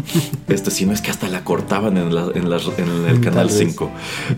Este, 0.48 0.72
si 0.72 0.86
no 0.86 0.94
es 0.94 1.02
que 1.02 1.12
hasta 1.12 1.28
la 1.28 1.44
cortaban 1.44 1.98
en, 1.98 2.12
en 2.12 3.06
el 3.08 3.22
canal 3.22 3.50
5. 3.50 3.91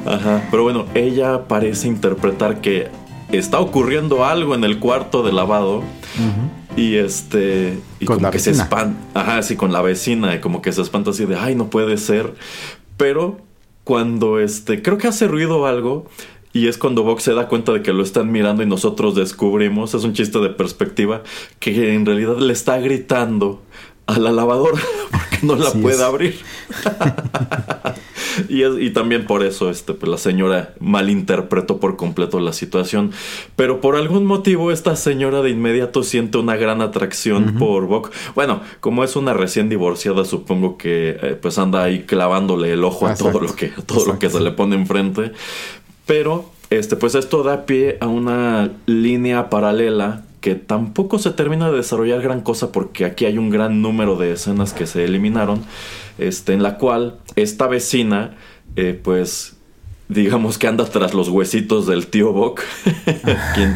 Ajá. 0.05 0.47
Pero 0.49 0.63
bueno, 0.63 0.85
ella 0.93 1.47
parece 1.47 1.87
interpretar 1.87 2.61
que 2.61 2.89
está 3.31 3.59
ocurriendo 3.59 4.25
algo 4.25 4.55
en 4.55 4.63
el 4.63 4.79
cuarto 4.79 5.23
de 5.23 5.33
lavado. 5.33 5.83
Y 6.75 6.95
este. 6.95 7.79
Y 7.99 8.05
como 8.05 8.31
que 8.31 8.39
se 8.39 8.51
espanta. 8.51 8.97
Ajá, 9.13 9.41
sí, 9.41 9.55
con 9.55 9.71
la 9.71 9.81
vecina. 9.81 10.35
Y 10.35 10.39
como 10.39 10.61
que 10.61 10.71
se 10.71 10.81
espanta 10.81 11.11
así 11.11 11.25
de 11.25 11.35
ay, 11.35 11.55
no 11.55 11.69
puede 11.69 11.97
ser. 11.97 12.33
Pero 12.97 13.37
cuando 13.83 14.39
este. 14.39 14.81
Creo 14.81 14.97
que 14.97 15.07
hace 15.07 15.27
ruido 15.27 15.65
algo. 15.65 16.07
Y 16.53 16.69
es 16.69 16.77
cuando 16.77 17.03
Vox 17.03 17.23
se 17.23 17.33
da 17.33 17.49
cuenta 17.49 17.73
de 17.73 17.81
que 17.81 17.91
lo 17.91 18.01
están 18.01 18.31
mirando 18.31 18.63
y 18.63 18.65
nosotros 18.65 19.13
descubrimos, 19.13 19.93
es 19.93 20.05
un 20.05 20.13
chiste 20.13 20.39
de 20.39 20.49
perspectiva, 20.49 21.21
que 21.59 21.93
en 21.93 22.05
realidad 22.05 22.37
le 22.37 22.53
está 22.53 22.77
gritando 22.77 23.61
a 24.05 24.17
la 24.19 24.31
lavadora 24.31 24.79
porque 25.11 25.34
no 25.45 25.55
la 25.55 25.71
puede 25.71 26.03
abrir. 26.03 26.39
y, 28.49 28.89
también 28.91 29.25
por 29.25 29.43
eso 29.43 29.69
este, 29.69 29.93
pues, 29.93 30.09
la 30.09 30.17
señora 30.17 30.73
malinterpretó 30.79 31.79
por 31.79 31.95
completo 31.97 32.39
la 32.39 32.53
situación. 32.53 33.11
Pero 33.55 33.81
por 33.81 33.95
algún 33.95 34.25
motivo 34.25 34.71
esta 34.71 34.95
señora 34.95 35.41
de 35.41 35.49
inmediato 35.49 36.03
siente 36.03 36.37
una 36.37 36.55
gran 36.55 36.81
atracción 36.81 37.55
por 37.57 37.87
Bok. 37.87 38.11
Bueno, 38.35 38.61
como 38.79 39.03
es 39.03 39.15
una 39.15 39.33
recién 39.33 39.69
divorciada, 39.69 40.25
supongo 40.25 40.77
que 40.77 41.17
eh, 41.21 41.37
pues 41.41 41.57
anda 41.57 41.83
ahí 41.83 42.03
clavándole 42.03 42.73
el 42.73 42.83
ojo 42.83 43.07
a 43.07 43.15
todo 43.15 43.39
lo 43.39 43.55
que, 43.55 43.67
todo 43.85 44.05
lo 44.05 44.19
que 44.19 44.29
se 44.29 44.39
le 44.39 44.51
pone 44.51 44.75
enfrente. 44.75 45.31
Pero 46.05 46.51
este, 46.69 46.95
pues 46.95 47.15
esto 47.15 47.43
da 47.43 47.65
pie 47.65 47.97
a 47.99 48.07
una 48.07 48.71
línea 48.85 49.49
paralela 49.49 50.23
que 50.45 50.53
tampoco 50.53 51.17
se 51.17 51.31
termina 51.31 51.71
de 51.71 51.77
desarrollar 51.77 52.21
gran 52.21 52.41
cosa 52.41 52.71
porque 52.71 53.03
aquí 53.03 53.25
hay 53.25 53.39
un 53.39 53.49
gran 53.49 53.81
número 53.81 54.15
de 54.15 54.33
escenas 54.33 54.73
que 54.73 54.85
se 54.85 55.03
eliminaron, 55.03 55.63
este, 56.19 56.53
en 56.53 56.61
la 56.61 56.77
cual 56.77 57.17
esta 57.35 57.65
vecina, 57.65 58.35
eh, 58.75 58.93
pues 59.03 59.55
digamos 60.07 60.59
que 60.59 60.67
anda 60.67 60.85
tras 60.85 61.15
los 61.15 61.29
huesitos 61.29 61.87
del 61.87 62.05
tío 62.05 62.31
Bock, 62.31 62.61
quien 63.55 63.75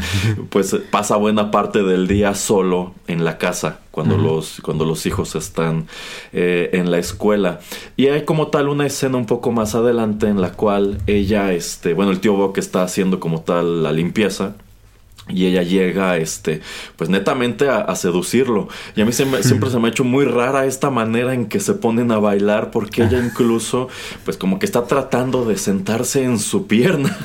pues 0.51 0.77
pasa 0.91 1.15
buena 1.15 1.49
parte 1.49 1.81
del 1.81 2.07
día 2.07 2.35
solo 2.35 2.93
en 3.07 3.25
la 3.25 3.39
casa 3.39 3.79
cuando, 3.89 4.15
los, 4.15 4.61
cuando 4.61 4.85
los 4.85 5.07
hijos 5.07 5.33
están 5.33 5.87
eh, 6.33 6.69
en 6.73 6.91
la 6.91 6.99
escuela. 6.99 7.61
Y 7.97 8.09
hay 8.09 8.25
como 8.25 8.49
tal 8.49 8.69
una 8.69 8.85
escena 8.85 9.17
un 9.17 9.25
poco 9.25 9.51
más 9.51 9.73
adelante 9.73 10.27
en 10.27 10.39
la 10.39 10.51
cual 10.51 10.99
ella, 11.07 11.51
este, 11.51 11.95
bueno, 11.95 12.11
el 12.11 12.19
tío 12.19 12.33
Bock 12.33 12.59
está 12.59 12.83
haciendo 12.83 13.19
como 13.19 13.41
tal 13.41 13.81
la 13.81 13.91
limpieza 13.91 14.53
y 15.29 15.45
ella 15.45 15.63
llega, 15.63 16.17
este, 16.17 16.61
pues 16.95 17.09
netamente 17.09 17.69
a, 17.69 17.95
seducirlo. 17.95 18.67
Y 18.95 19.01
a 19.01 19.05
mí 19.05 19.11
siempre, 19.11 19.43
siempre, 19.43 19.69
se 19.71 19.79
me 19.79 19.87
ha 19.87 19.91
hecho 19.91 20.03
muy 20.03 20.25
rara 20.25 20.65
esta 20.65 20.89
manera 20.89 21.33
en 21.33 21.47
que 21.47 21.59
se 21.59 21.73
ponen 21.73 22.11
a 22.11 22.17
bailar, 22.17 22.71
porque 22.71 23.03
ella 23.03 23.23
incluso, 23.23 23.89
pues 24.25 24.37
como 24.37 24.59
que 24.59 24.65
está 24.65 24.85
tratando 24.85 25.45
de 25.45 25.57
sentarse 25.57 26.23
en 26.23 26.39
su 26.39 26.67
pierna. 26.67 27.17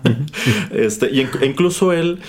este, 0.70 1.10
y 1.10 1.28
incluso 1.42 1.92
él, 1.92 2.20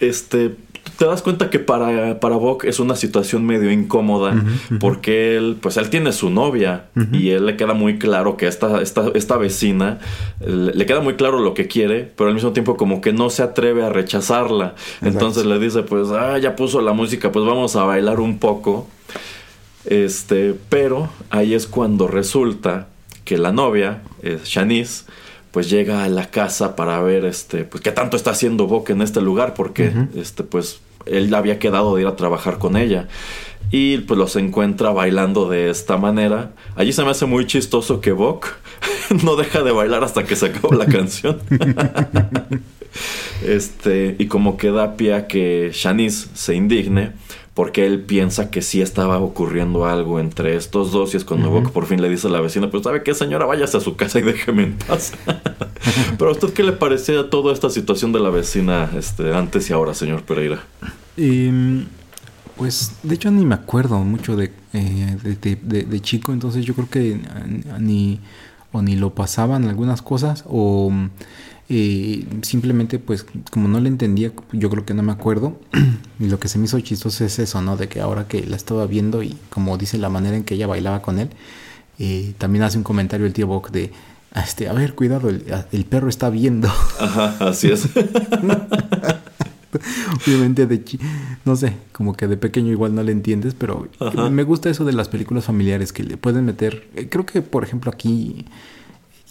este, 0.00 0.54
te 0.96 1.04
das 1.04 1.22
cuenta 1.22 1.50
que 1.50 1.58
para, 1.58 2.20
para 2.20 2.36
es 2.64 2.80
una 2.80 2.96
situación 2.96 3.44
medio 3.44 3.70
incómoda 3.70 4.34
porque 4.80 5.36
él, 5.36 5.56
pues 5.60 5.76
él 5.76 5.90
tiene 5.90 6.12
su 6.12 6.30
novia 6.30 6.86
y 7.12 7.30
él 7.30 7.46
le 7.46 7.56
queda 7.56 7.74
muy 7.74 7.98
claro 7.98 8.36
que 8.36 8.46
esta, 8.46 8.80
esta, 8.80 9.10
esta 9.14 9.36
vecina 9.36 9.98
le 10.40 10.86
queda 10.86 11.00
muy 11.00 11.14
claro 11.14 11.38
lo 11.40 11.54
que 11.54 11.66
quiere, 11.66 12.10
pero 12.16 12.28
al 12.28 12.34
mismo 12.34 12.52
tiempo 12.52 12.76
como 12.76 13.00
que 13.00 13.12
no 13.12 13.30
se 13.30 13.42
atreve 13.42 13.84
a 13.84 13.90
rechazarla. 13.90 14.74
Entonces 15.02 15.44
le 15.44 15.58
dice, 15.58 15.82
pues, 15.82 16.08
ah, 16.10 16.38
ya 16.38 16.56
puso 16.56 16.80
la 16.80 16.92
música, 16.92 17.32
pues 17.32 17.44
vamos 17.44 17.76
a 17.76 17.84
bailar 17.84 18.20
un 18.20 18.38
poco. 18.38 18.86
Este, 19.84 20.54
pero 20.68 21.10
ahí 21.30 21.54
es 21.54 21.66
cuando 21.66 22.08
resulta 22.08 22.88
que 23.24 23.38
la 23.38 23.52
novia, 23.52 24.02
es 24.22 24.44
Shanice, 24.44 25.04
pues 25.50 25.70
llega 25.70 26.04
a 26.04 26.08
la 26.08 26.30
casa 26.30 26.76
para 26.76 27.00
ver 27.00 27.24
este 27.24 27.64
pues 27.64 27.82
qué 27.82 27.90
tanto 27.90 28.18
está 28.18 28.32
haciendo 28.32 28.66
Bock 28.66 28.90
en 28.90 29.00
este 29.00 29.22
lugar 29.22 29.54
porque 29.54 29.90
este 30.14 30.42
pues 30.42 30.80
él 31.06 31.34
había 31.34 31.58
quedado 31.58 31.94
de 31.94 32.02
ir 32.02 32.08
a 32.08 32.16
trabajar 32.16 32.58
con 32.58 32.76
ella 32.76 33.08
y 33.70 33.98
pues 33.98 34.18
los 34.18 34.36
encuentra 34.36 34.90
bailando 34.90 35.48
de 35.48 35.70
esta 35.70 35.96
manera. 35.96 36.52
Allí 36.76 36.92
se 36.92 37.04
me 37.04 37.10
hace 37.10 37.26
muy 37.26 37.46
chistoso 37.46 38.00
que 38.00 38.12
Bock 38.12 38.54
no 39.24 39.36
deja 39.36 39.62
de 39.62 39.72
bailar 39.72 40.04
hasta 40.04 40.24
que 40.24 40.36
se 40.36 40.46
acaba 40.46 40.76
la 40.76 40.86
canción. 40.86 41.40
este, 43.44 44.16
y 44.18 44.26
como 44.26 44.56
queda 44.56 44.96
pie 44.96 45.14
a 45.14 45.26
que 45.26 45.70
Shanice 45.72 46.28
se 46.34 46.54
indigne, 46.54 47.12
porque 47.56 47.86
él 47.86 48.02
piensa 48.02 48.50
que 48.50 48.60
sí 48.60 48.82
estaba 48.82 49.18
ocurriendo 49.18 49.86
algo 49.86 50.20
entre 50.20 50.56
estos 50.56 50.92
dos 50.92 51.14
y 51.14 51.16
es 51.16 51.24
cuando 51.24 51.48
Bock 51.48 51.70
por 51.70 51.86
fin 51.86 52.02
le 52.02 52.10
dice 52.10 52.26
a 52.26 52.30
la 52.30 52.42
vecina, 52.42 52.70
pues 52.70 52.82
sabe 52.82 53.02
qué 53.02 53.14
señora, 53.14 53.46
váyase 53.46 53.78
a 53.78 53.80
su 53.80 53.96
casa 53.96 54.18
y 54.18 54.22
déjeme 54.24 54.64
en 54.64 54.76
paz. 54.76 55.14
Pero 56.18 56.28
a 56.28 56.32
usted 56.34 56.52
qué 56.52 56.62
le 56.62 56.72
parecía 56.72 57.30
toda 57.30 57.54
esta 57.54 57.70
situación 57.70 58.12
de 58.12 58.20
la 58.20 58.28
vecina 58.28 58.90
este, 58.94 59.34
antes 59.34 59.70
y 59.70 59.72
ahora, 59.72 59.94
señor 59.94 60.22
Pereira? 60.24 60.62
Em, 61.16 61.86
pues 62.58 62.98
de 63.02 63.14
hecho 63.14 63.30
ni 63.30 63.46
me 63.46 63.54
acuerdo 63.54 64.00
mucho 64.00 64.36
de, 64.36 64.52
eh, 64.74 65.16
de, 65.62 66.00
chico, 66.02 66.34
entonces 66.34 66.62
yo 66.66 66.74
creo 66.74 66.90
que 66.90 67.18
ni 67.80 68.20
o 68.70 68.82
ni 68.82 68.96
lo 68.96 69.14
pasaban 69.14 69.64
algunas 69.64 70.02
cosas 70.02 70.44
o 70.46 70.92
y 71.68 72.26
simplemente 72.42 72.98
pues 72.98 73.26
como 73.50 73.66
no 73.68 73.80
le 73.80 73.88
entendía, 73.88 74.32
yo 74.52 74.70
creo 74.70 74.84
que 74.84 74.94
no 74.94 75.02
me 75.02 75.12
acuerdo. 75.12 75.58
y 76.20 76.28
lo 76.28 76.38
que 76.38 76.48
se 76.48 76.58
me 76.58 76.66
hizo 76.66 76.78
chistoso 76.80 77.24
es 77.24 77.38
eso, 77.38 77.60
¿no? 77.62 77.76
De 77.76 77.88
que 77.88 78.00
ahora 78.00 78.28
que 78.28 78.46
la 78.46 78.56
estaba 78.56 78.86
viendo 78.86 79.22
y 79.22 79.36
como 79.50 79.76
dice 79.76 79.98
la 79.98 80.08
manera 80.08 80.36
en 80.36 80.44
que 80.44 80.54
ella 80.54 80.66
bailaba 80.66 81.02
con 81.02 81.18
él, 81.18 81.30
eh, 81.98 82.34
también 82.38 82.64
hace 82.64 82.78
un 82.78 82.84
comentario 82.84 83.26
el 83.26 83.32
tío 83.32 83.46
Bock 83.46 83.70
de 83.70 83.92
este, 84.34 84.68
a 84.68 84.72
ver, 84.74 84.94
cuidado, 84.94 85.30
el, 85.30 85.44
el 85.72 85.84
perro 85.86 86.08
está 86.08 86.28
viendo. 86.30 86.68
Ajá, 87.00 87.36
así 87.40 87.68
es. 87.68 87.88
Obviamente 90.26 90.66
de 90.66 90.82
no 91.44 91.56
sé, 91.56 91.74
como 91.92 92.14
que 92.14 92.26
de 92.26 92.36
pequeño 92.36 92.70
igual 92.70 92.94
no 92.94 93.02
le 93.02 93.12
entiendes, 93.12 93.54
pero 93.54 93.88
me 94.30 94.42
gusta 94.42 94.70
eso 94.70 94.84
de 94.84 94.92
las 94.92 95.08
películas 95.08 95.44
familiares 95.44 95.92
que 95.92 96.02
le 96.02 96.16
pueden 96.16 96.44
meter. 96.44 96.88
Eh, 96.94 97.08
creo 97.08 97.26
que 97.26 97.42
por 97.42 97.64
ejemplo 97.64 97.90
aquí 97.90 98.46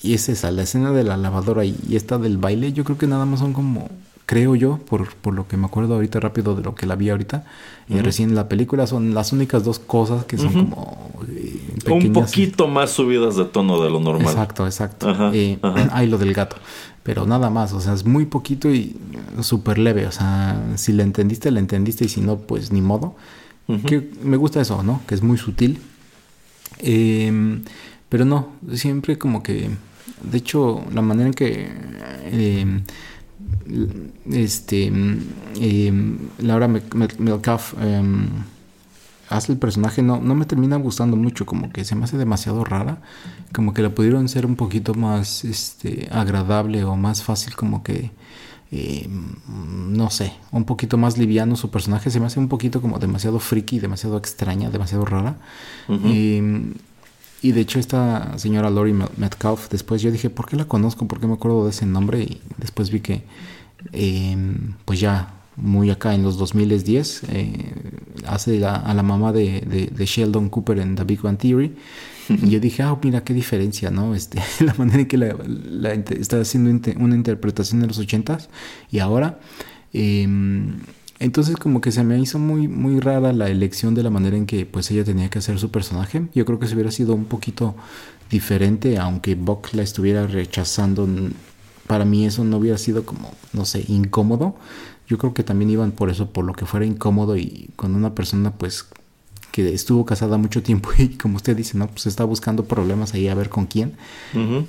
y 0.05 0.13
es 0.13 0.29
esa, 0.29 0.51
la 0.51 0.63
escena 0.63 0.91
de 0.91 1.03
la 1.03 1.17
lavadora 1.17 1.65
y 1.65 1.75
esta 1.91 2.17
del 2.17 2.37
baile, 2.37 2.73
yo 2.73 2.83
creo 2.83 2.97
que 2.97 3.07
nada 3.07 3.25
más 3.25 3.39
son 3.39 3.53
como 3.53 3.89
creo 4.25 4.55
yo, 4.55 4.77
por, 4.77 5.13
por 5.15 5.33
lo 5.33 5.47
que 5.47 5.57
me 5.57 5.65
acuerdo 5.65 5.95
ahorita 5.95 6.19
rápido 6.19 6.55
de 6.55 6.63
lo 6.63 6.73
que 6.73 6.85
la 6.85 6.95
vi 6.95 7.09
ahorita, 7.09 7.45
y 7.87 7.99
recién 7.99 8.29
en 8.29 8.35
la 8.35 8.49
película, 8.49 8.87
son 8.87 9.13
las 9.13 9.31
únicas 9.31 9.63
dos 9.63 9.77
cosas 9.79 10.25
que 10.25 10.37
son 10.37 10.51
como... 10.51 11.11
Eh, 11.29 11.61
Un 11.91 12.13
poquito 12.13 12.67
más 12.67 12.91
subidas 12.91 13.35
de 13.35 13.45
tono 13.45 13.81
de 13.83 13.89
lo 13.91 13.99
normal. 13.99 14.27
Exacto, 14.27 14.65
exacto. 14.65 15.09
Ajá, 15.09 15.31
eh, 15.33 15.59
lo 16.07 16.17
del 16.17 16.33
gato. 16.33 16.55
Pero 17.03 17.27
nada 17.27 17.51
más, 17.51 17.71
o 17.73 17.79
sea, 17.79 17.93
es 17.93 18.03
muy 18.03 18.25
poquito 18.25 18.71
y 18.71 18.97
súper 19.41 19.77
leve. 19.77 20.07
O 20.07 20.11
sea, 20.11 20.59
si 20.75 20.91
le 20.91 21.03
entendiste, 21.03 21.51
le 21.51 21.59
entendiste 21.59 22.05
y 22.05 22.07
si 22.09 22.21
no, 22.21 22.37
pues 22.37 22.71
ni 22.71 22.81
modo. 22.81 23.15
Que 23.85 24.09
me 24.23 24.37
gusta 24.37 24.61
eso, 24.61 24.81
¿no? 24.81 25.01
Que 25.07 25.13
es 25.13 25.21
muy 25.21 25.37
sutil. 25.37 25.79
Em, 26.79 27.61
pero 28.09 28.25
no, 28.25 28.49
siempre 28.73 29.19
como 29.19 29.43
que... 29.43 29.69
De 30.21 30.37
hecho, 30.37 30.83
la 30.93 31.01
manera 31.01 31.27
en 31.27 31.33
que... 31.33 31.67
Em, 32.31 32.83
este 34.31 34.91
eh, 35.59 36.17
Laura 36.39 36.67
Melcalf 36.67 37.73
em, 37.81 38.27
hace 39.29 39.51
el 39.51 39.57
personaje 39.57 40.01
no, 40.01 40.19
no 40.19 40.35
me 40.35 40.45
termina 40.45 40.75
gustando 40.77 41.17
mucho 41.17 41.45
como 41.45 41.71
que 41.71 41.83
se 41.83 41.95
me 41.95 42.03
hace 42.03 42.17
demasiado 42.17 42.63
rara 42.63 42.99
como 43.53 43.73
que 43.73 43.81
la 43.81 43.89
pudieron 43.89 44.29
ser 44.29 44.45
un 44.45 44.55
poquito 44.55 44.93
más 44.93 45.43
este 45.45 46.07
agradable 46.11 46.83
o 46.83 46.95
más 46.95 47.23
fácil 47.23 47.55
como 47.55 47.83
que 47.83 48.11
em, 48.71 49.35
no 49.91 50.09
sé 50.09 50.33
un 50.51 50.65
poquito 50.65 50.97
más 50.97 51.17
liviano 51.17 51.55
su 51.55 51.71
personaje 51.71 52.09
se 52.11 52.19
me 52.19 52.27
hace 52.27 52.39
un 52.39 52.49
poquito 52.49 52.81
como 52.81 52.99
demasiado 52.99 53.39
friki 53.39 53.79
demasiado 53.79 54.17
extraña 54.17 54.69
demasiado 54.69 55.05
rara 55.05 55.37
y 57.45 57.51
de 57.51 57.61
hecho 57.61 57.77
esta 57.77 58.39
señora 58.39 58.71
Lori 58.71 58.91
Metcalf, 58.91 59.69
después 59.69 60.01
yo 60.01 60.09
dije, 60.09 60.31
¿por 60.31 60.47
qué 60.47 60.55
la 60.55 60.65
conozco? 60.65 61.07
¿Por 61.07 61.19
qué 61.19 61.27
me 61.27 61.33
acuerdo 61.33 61.65
de 61.65 61.69
ese 61.69 61.85
nombre? 61.85 62.23
Y 62.23 62.41
después 62.57 62.89
vi 62.89 63.01
que, 63.01 63.21
em, 63.91 64.73
pues 64.83 64.99
ya 64.99 65.31
muy 65.55 65.91
acá 65.91 66.15
en 66.15 66.23
los 66.23 66.37
2010, 66.37 67.21
eh, 67.29 67.71
hace 68.25 68.65
a 68.65 68.91
la 68.95 69.03
mamá 69.03 69.31
de, 69.31 69.91
Sheldon 69.95 70.49
Cooper 70.49 70.79
en 70.79 70.95
The 70.95 71.03
Big 71.03 71.21
Bang 71.21 71.37
Theory. 71.37 71.75
Y 72.29 72.49
yo 72.49 72.59
dije, 72.59 72.81
ah, 72.81 72.97
mira 73.03 73.23
qué 73.23 73.35
diferencia, 73.35 73.91
¿no? 73.91 74.15
Este, 74.15 74.41
la 74.61 74.73
manera 74.73 75.01
en 75.01 75.07
que 75.07 75.17
la, 75.19 75.35
está 75.93 76.41
haciendo 76.41 76.71
una 76.99 77.13
interpretación 77.13 77.79
de 77.79 77.85
los 77.85 77.99
ochentas 77.99 78.49
y 78.89 78.97
ahora. 78.97 79.39
Em, 79.93 80.79
entonces 81.19 81.55
como 81.55 81.81
que 81.81 81.91
se 81.91 82.03
me 82.03 82.19
hizo 82.19 82.39
muy, 82.39 82.67
muy 82.67 82.99
rara 82.99 83.31
la 83.31 83.49
elección 83.49 83.95
de 83.95 84.03
la 84.03 84.09
manera 84.09 84.35
en 84.35 84.45
que 84.45 84.65
pues 84.65 84.91
ella 84.91 85.03
tenía 85.03 85.29
que 85.29 85.39
hacer 85.39 85.59
su 85.59 85.71
personaje. 85.71 86.27
Yo 86.33 86.45
creo 86.45 86.59
que 86.59 86.67
se 86.67 86.73
hubiera 86.73 86.91
sido 86.91 87.13
un 87.13 87.25
poquito 87.25 87.75
diferente, 88.29 88.97
aunque 88.97 89.35
Buck 89.35 89.73
la 89.73 89.83
estuviera 89.83 90.27
rechazando. 90.27 91.07
Para 91.87 92.03
mí 92.03 92.25
eso 92.25 92.43
no 92.43 92.57
hubiera 92.57 92.77
sido 92.77 93.05
como, 93.05 93.31
no 93.53 93.65
sé, 93.65 93.85
incómodo. 93.87 94.55
Yo 95.07 95.17
creo 95.17 95.33
que 95.33 95.43
también 95.43 95.69
iban 95.69 95.91
por 95.91 96.09
eso, 96.09 96.31
por 96.31 96.45
lo 96.45 96.53
que 96.53 96.65
fuera 96.65 96.85
incómodo 96.85 97.37
y 97.37 97.69
con 97.75 97.95
una 97.95 98.15
persona 98.15 98.51
pues 98.51 98.85
que 99.55 99.73
estuvo 99.73 100.05
casada 100.05 100.37
mucho 100.37 100.61
tiempo 100.61 100.89
y 100.97 101.07
como 101.11 101.37
usted 101.37 101.55
dice, 101.55 101.77
¿no? 101.77 101.87
Pues 101.87 102.07
está 102.07 102.25
buscando 102.25 102.65
problemas 102.65 103.13
ahí 103.13 103.29
a 103.29 103.35
ver 103.35 103.47
con 103.47 103.67
quién 103.67 103.93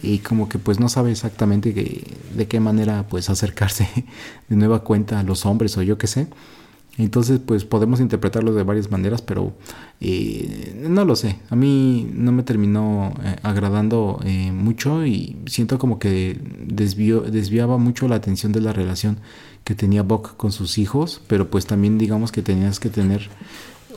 y 0.01 0.19
como 0.19 0.49
que 0.49 0.61
pues 0.61 0.79
no 0.79 0.89
sabe 0.89 1.11
exactamente 1.11 1.73
de 1.73 2.47
qué 2.47 2.61
manera 2.61 3.05
pues 3.09 3.29
acercarse 3.29 3.89
de 4.49 4.55
nueva 4.57 4.85
cuenta 4.85 5.19
a 5.19 5.25
los 5.25 5.45
hombres 5.45 5.77
o 5.77 5.83
yo 5.83 5.99
qué 5.99 6.07
sé. 6.07 6.29
Entonces 6.99 7.41
pues 7.45 7.65
podemos 7.65 7.99
interpretarlo 7.99 8.55
de 8.55 8.63
varias 8.63 8.89
maneras, 8.89 9.23
pero 9.23 9.55
eh, 10.01 10.81
no 10.89 11.05
lo 11.05 11.17
sé. 11.17 11.41
A 11.51 11.57
mí 11.57 12.09
no 12.15 12.31
me 12.31 12.45
terminó 12.45 13.13
eh, 13.25 13.35
agradando 13.43 14.21
eh, 14.25 14.53
mucho 14.53 15.05
y 15.05 15.37
siento 15.47 15.81
como 15.81 15.99
que 15.99 16.41
desvió, 16.65 17.23
desviaba 17.23 17.77
mucho 17.77 18.07
la 18.07 18.15
atención 18.15 18.53
de 18.53 18.61
la 18.61 18.73
relación 18.73 19.19
que 19.65 19.75
tenía 19.75 20.05
Buck 20.05 20.37
con 20.37 20.53
sus 20.53 20.79
hijos, 20.79 21.21
pero 21.27 21.51
pues 21.51 21.67
también 21.67 21.99
digamos 21.99 22.31
que 22.31 22.41
tenías 22.41 22.79
que 22.79 22.89
tener 22.89 23.29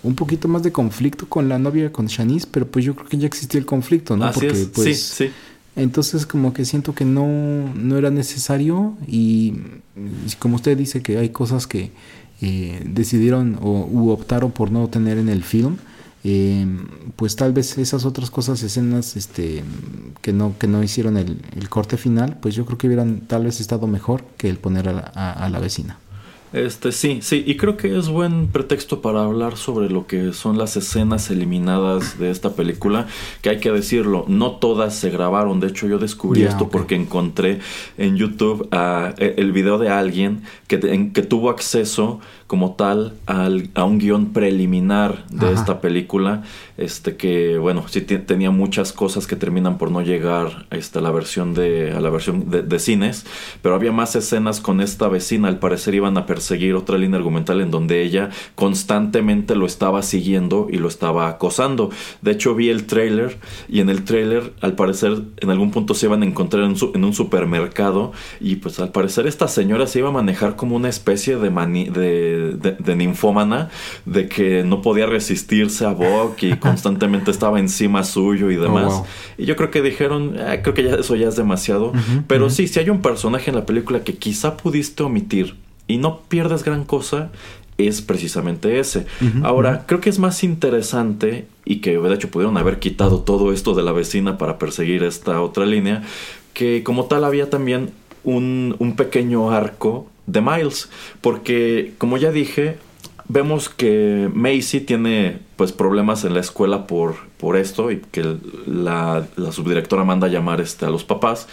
un 0.04 0.16
poquito 0.16 0.47
más 0.47 0.64
de 0.64 0.72
conflicto 0.72 1.28
con 1.28 1.50
la 1.50 1.60
novia, 1.60 1.91
con 1.91 2.08
Shanice, 2.08 2.47
pero 2.50 2.68
pues 2.68 2.86
yo 2.86 2.95
creo 2.95 3.08
que 3.08 3.18
ya 3.18 3.28
existía 3.28 3.60
el 3.60 3.66
conflicto, 3.66 4.16
¿no? 4.18 4.32
Porque 4.32 4.68
pues... 4.74 5.00
Sí, 5.00 5.26
sí. 5.26 5.32
Entonces 5.76 6.26
como 6.26 6.52
que 6.52 6.66
siento 6.66 6.93
que 6.93 7.06
no, 7.06 7.28
no 7.74 7.97
era 7.97 8.10
necesario 8.10 8.97
y 9.08 9.54
como 10.39 10.56
usted 10.56 10.78
dice 10.78 11.02
que 11.02 11.18
hay 11.18 11.30
cosas 11.30 11.68
que 11.68 11.91
eh, 12.41 12.82
decidieron 12.86 13.58
o 13.62 13.88
u 13.89 14.10
optaron 14.10 14.52
por 14.52 14.72
no 14.72 14.89
tener 14.89 15.18
en 15.18 15.30
el 15.30 15.43
film, 15.43 15.78
eh, 16.26 16.66
pues 17.16 17.38
tal 17.38 17.54
vez 17.54 17.78
esas 17.78 18.04
otras 18.04 18.30
cosas, 18.30 18.62
escenas 18.62 19.16
este, 19.16 19.64
que, 20.22 20.34
no, 20.34 20.54
que 20.60 20.68
no 20.68 20.84
hicieron 20.84 21.16
el, 21.16 21.41
el 21.56 21.70
corte 21.70 21.95
final, 21.95 22.38
pues 22.41 22.56
yo 22.56 22.66
creo 22.66 22.78
que 22.78 22.88
hubieran 22.88 23.22
tal 23.22 23.45
vez 23.45 23.62
estado 23.62 23.88
mejor 23.88 24.24
que 24.38 24.50
el 24.50 24.58
poner 24.58 24.89
a 24.89 25.50
la 25.50 25.60
vecina. 25.60 25.97
Este, 26.52 26.91
sí, 26.91 27.20
sí, 27.22 27.43
y 27.45 27.58
creo 27.58 27.78
que 27.78 27.95
es 27.95 28.10
buen 28.10 28.47
pretexto 28.47 29.02
para 29.02 29.24
hablar 29.24 29.56
sobre 29.56 29.89
lo 29.89 30.08
que 30.08 30.34
son 30.34 30.58
las 30.58 30.76
escenas 30.78 31.30
eliminadas 31.30 32.18
de 32.18 32.32
esta 32.32 32.54
película, 32.54 33.08
que 33.41 33.52
hay 33.52 33.60
que 33.60 33.72
decirlo, 33.72 34.26
no 34.28 34.54
todas 34.54 34.95
se 34.95 35.12
grabaron, 35.12 35.60
de 35.60 35.68
hecho 35.68 35.88
yo 35.88 36.00
descubrí 36.00 36.43
esto 36.43 36.70
porque 36.70 36.95
encontré 36.95 37.60
en 37.97 38.18
YouTube 38.18 38.68
e, 38.72 39.36
el 39.38 39.52
video 39.52 39.78
de 39.78 39.89
alguien 39.89 40.41
que, 40.68 40.80
que 41.14 41.22
tuvo 41.22 41.52
acceso 41.52 42.20
como 42.50 42.74
tal 42.74 43.14
al, 43.28 43.70
a 43.76 43.84
un 43.84 44.00
guion 44.00 44.34
preliminar 44.34 45.24
de 45.30 45.54
esta 45.54 45.82
película, 45.82 46.41
este 46.78 47.16
que 47.16 47.60
bueno, 47.60 47.88
sí 47.88 48.02
tenía 48.02 48.50
muchas 48.50 48.91
cosas 48.91 49.28
que 49.28 49.36
terminan 49.36 49.78
por 49.78 49.91
no 49.91 50.02
llegar 50.02 50.66
este, 50.72 50.97
a 50.97 51.04
la 51.04 51.12
versión 51.12 51.54
de 51.54 51.91
a 51.91 52.00
la 52.00 52.10
versión 52.10 52.50
de, 52.50 52.80
cines, 52.80 53.28
pero 53.62 53.76
había 53.76 53.91
más 53.91 54.16
escenas 54.16 54.62
con 54.62 54.82
esta 54.82 55.08
vecina, 55.10 55.47
al 55.47 55.60
parecer 55.60 55.93
iban 55.93 56.18
a 56.18 56.26
perseguir 56.26 56.74
otra 56.74 56.97
línea 56.97 57.20
argumental 57.20 57.62
en 57.62 57.70
donde 57.70 58.02
ella 58.02 58.32
constantemente 58.56 59.56
lo 59.56 59.68
estaba 59.68 60.02
siguiendo 60.02 60.70
y 60.72 60.78
lo 60.78 60.88
estaba 60.88 61.28
acosando. 61.28 61.91
De 62.24 62.32
hecho 62.32 62.56
vi 62.56 62.70
el 62.70 62.88
trailer 62.88 63.38
y 63.68 63.80
en 63.80 63.91
el 63.91 64.04
trailer 64.06 64.54
al 64.62 64.74
parecer 64.74 65.22
en 65.38 65.52
algún 65.52 65.70
punto 65.70 65.93
se 65.93 66.08
iban 66.08 66.24
a 66.24 66.26
encontrar 66.26 66.64
en, 66.64 66.76
en 66.95 67.04
un 67.04 67.14
supermercado 67.14 68.12
y 68.39 68.56
pues 68.56 68.80
al 68.80 68.89
parecer 68.91 69.28
esta 69.28 69.47
señora 69.47 69.86
se 69.86 70.00
iba 70.00 70.10
a 70.10 70.14
manejar 70.14 70.56
como 70.56 70.76
una 70.76 70.89
especie 70.89 71.36
de 71.36 71.52
mani 71.52 71.89
de 71.89 72.39
de, 72.40 72.96
ninfómana, 72.96 73.70
de 74.06 74.28
que 74.28 74.64
no 74.64 74.82
podía 74.82 75.06
resistirse 75.06 75.86
a 75.86 75.92
Buck 75.92 76.42
y 76.44 76.56
constantemente 76.60 77.32
estaba 77.32 77.60
encima 77.60 78.04
suyo 78.04 78.52
y 78.52 78.58
oh, 78.58 78.62
demás. 78.62 79.04
Y 79.38 79.46
yo 79.46 79.56
creo 79.56 79.72
que 79.72 79.82
dijeron, 79.82 80.36
ah, 80.40 80.58
creo 80.62 80.74
que 80.74 80.84
ya 80.84 80.96
eso 80.96 81.16
ya 81.16 81.28
es 81.28 81.36
demasiado. 81.36 81.94
Pero 82.28 82.50
sí, 82.50 82.68
si 82.68 82.80
hay 82.80 82.90
un 82.90 83.02
personaje 83.02 83.50
en 83.50 83.56
la 83.56 83.66
película 83.66 84.04
que 84.04 84.16
quizá 84.16 84.58
pudiste 84.58 85.04
omitir 85.04 85.56
y 85.88 85.98
no 85.98 86.22
pierdes 86.28 86.64
gran 86.64 86.84
cosa, 86.84 87.32
es 87.88 88.02
precisamente 88.02 88.80
ese. 88.80 89.06
Ahora, 89.44 89.86
creo 89.86 90.02
que 90.02 90.10
es 90.10 90.20
más 90.20 90.44
interesante 90.44 91.48
y 91.66 91.78
que 91.78 91.98
de 91.98 92.14
hecho 92.14 92.30
pudieron 92.30 92.58
haber 92.58 92.80
quitado 92.80 93.22
todo 93.22 93.54
esto 93.54 93.74
de 93.74 93.84
la 93.84 93.92
vecina 93.92 94.38
para 94.38 94.58
perseguir 94.58 95.04
esta 95.04 95.42
otra 95.42 95.66
línea, 95.66 96.04
que 96.54 96.84
como 96.84 97.06
tal 97.06 97.24
había 97.24 97.50
también 97.50 97.92
un, 98.24 98.76
un 98.80 98.96
pequeño 98.96 99.52
arco 99.52 100.08
de 100.30 100.42
Miles, 100.42 100.90
porque 101.22 101.94
como 101.98 102.18
ya 102.18 102.32
dije, 102.32 102.78
vemos 103.28 103.70
que 103.70 104.30
Macy 104.34 104.82
tiene 104.82 105.40
pues 105.56 105.72
problemas 105.72 106.24
en 106.24 106.34
la 106.34 106.40
escuela 106.40 106.88
por, 106.88 107.16
por 107.38 107.58
esto 107.58 107.92
y 107.92 108.02
que 108.12 108.38
la, 108.66 109.28
subdirectora 109.52 110.04
manda 110.04 110.28
a 110.28 110.30
llamar 110.30 110.62
este, 110.62 110.86
a 110.86 110.90
los 110.90 111.04
papás, 111.04 111.48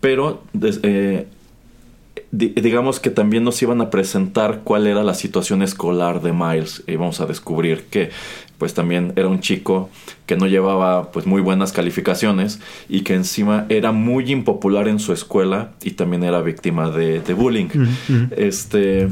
pero 0.00 0.42
eh, 0.82 1.26
digamos 2.30 3.00
que 3.00 3.10
también 3.10 3.44
nos 3.44 3.60
iban 3.62 3.80
a 3.80 3.90
presentar 3.90 4.60
cuál 4.64 4.86
era 4.86 5.02
la 5.02 5.14
situación 5.14 5.62
escolar 5.62 6.22
de 6.22 6.32
Miles 6.32 6.82
y 6.86 6.96
vamos 6.96 7.20
a 7.20 7.26
descubrir 7.26 7.84
que 7.84 8.10
pues 8.62 8.74
también 8.74 9.12
era 9.16 9.26
un 9.26 9.40
chico 9.40 9.90
que 10.24 10.36
no 10.36 10.46
llevaba 10.46 11.10
pues 11.10 11.26
muy 11.26 11.40
buenas 11.40 11.72
calificaciones 11.72 12.60
y 12.88 13.00
que 13.00 13.14
encima 13.14 13.66
era 13.70 13.90
muy 13.90 14.30
impopular 14.30 14.86
en 14.86 15.00
su 15.00 15.12
escuela 15.12 15.72
y 15.82 15.90
también 15.90 16.22
era 16.22 16.40
víctima 16.42 16.88
de, 16.88 17.34
bullying. 17.34 17.70
Este, 18.36 19.08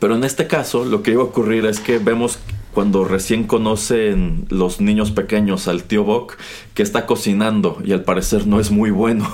pero 0.00 0.16
en 0.16 0.24
este 0.24 0.46
caso 0.46 0.86
lo 0.86 1.02
que 1.02 1.10
iba 1.10 1.20
a 1.20 1.26
ocurrir 1.26 1.66
es 1.66 1.80
que 1.80 1.98
vemos 1.98 2.38
cuando 2.72 3.04
recién 3.04 3.44
conocen 3.44 4.46
los 4.48 4.80
niños 4.80 5.10
pequeños 5.10 5.68
al 5.68 5.82
tío 5.82 6.04
Bock 6.04 6.38
que 6.72 6.82
está 6.82 7.04
cocinando 7.04 7.76
y 7.84 7.92
al 7.92 8.04
parecer 8.04 8.46
no 8.46 8.58
es 8.58 8.70
muy 8.70 8.90
bueno. 8.90 9.28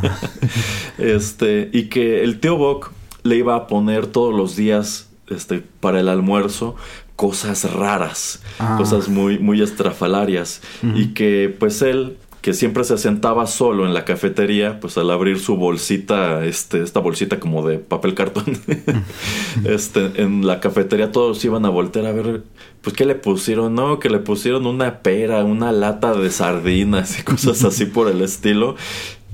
este, 0.98 1.70
y 1.72 1.84
que 1.84 2.22
el 2.22 2.40
tío 2.40 2.58
Bock 2.58 2.92
le 3.22 3.36
iba 3.36 3.56
a 3.56 3.66
poner 3.68 4.06
todos 4.06 4.34
los 4.34 4.54
días 4.54 5.08
este, 5.30 5.62
para 5.80 6.00
el 6.00 6.08
almuerzo 6.08 6.74
cosas 7.20 7.70
raras, 7.70 8.40
ah. 8.58 8.76
cosas 8.78 9.10
muy, 9.10 9.38
muy 9.38 9.60
estrafalarias. 9.60 10.62
Y 10.94 11.08
que 11.08 11.54
pues 11.58 11.82
él 11.82 12.16
que 12.40 12.54
siempre 12.54 12.82
se 12.84 12.96
sentaba 12.96 13.46
solo 13.46 13.84
en 13.84 13.92
la 13.92 14.06
cafetería, 14.06 14.80
pues 14.80 14.96
al 14.96 15.10
abrir 15.10 15.38
su 15.38 15.56
bolsita, 15.56 16.42
este, 16.46 16.82
esta 16.82 16.98
bolsita 16.98 17.38
como 17.38 17.68
de 17.68 17.78
papel 17.78 18.14
cartón, 18.14 18.46
este, 19.64 20.22
en 20.22 20.46
la 20.46 20.60
cafetería 20.60 21.12
todos 21.12 21.44
iban 21.44 21.66
a 21.66 21.68
voltear 21.68 22.06
a 22.06 22.12
ver, 22.12 22.44
pues 22.80 22.96
qué 22.96 23.04
le 23.04 23.16
pusieron, 23.16 23.74
no, 23.74 23.98
que 23.98 24.08
le 24.08 24.20
pusieron 24.20 24.64
una 24.64 25.00
pera, 25.00 25.44
una 25.44 25.72
lata 25.72 26.14
de 26.14 26.30
sardinas 26.30 27.20
y 27.20 27.22
cosas 27.22 27.62
así 27.66 27.84
por 27.84 28.08
el 28.08 28.22
estilo. 28.22 28.76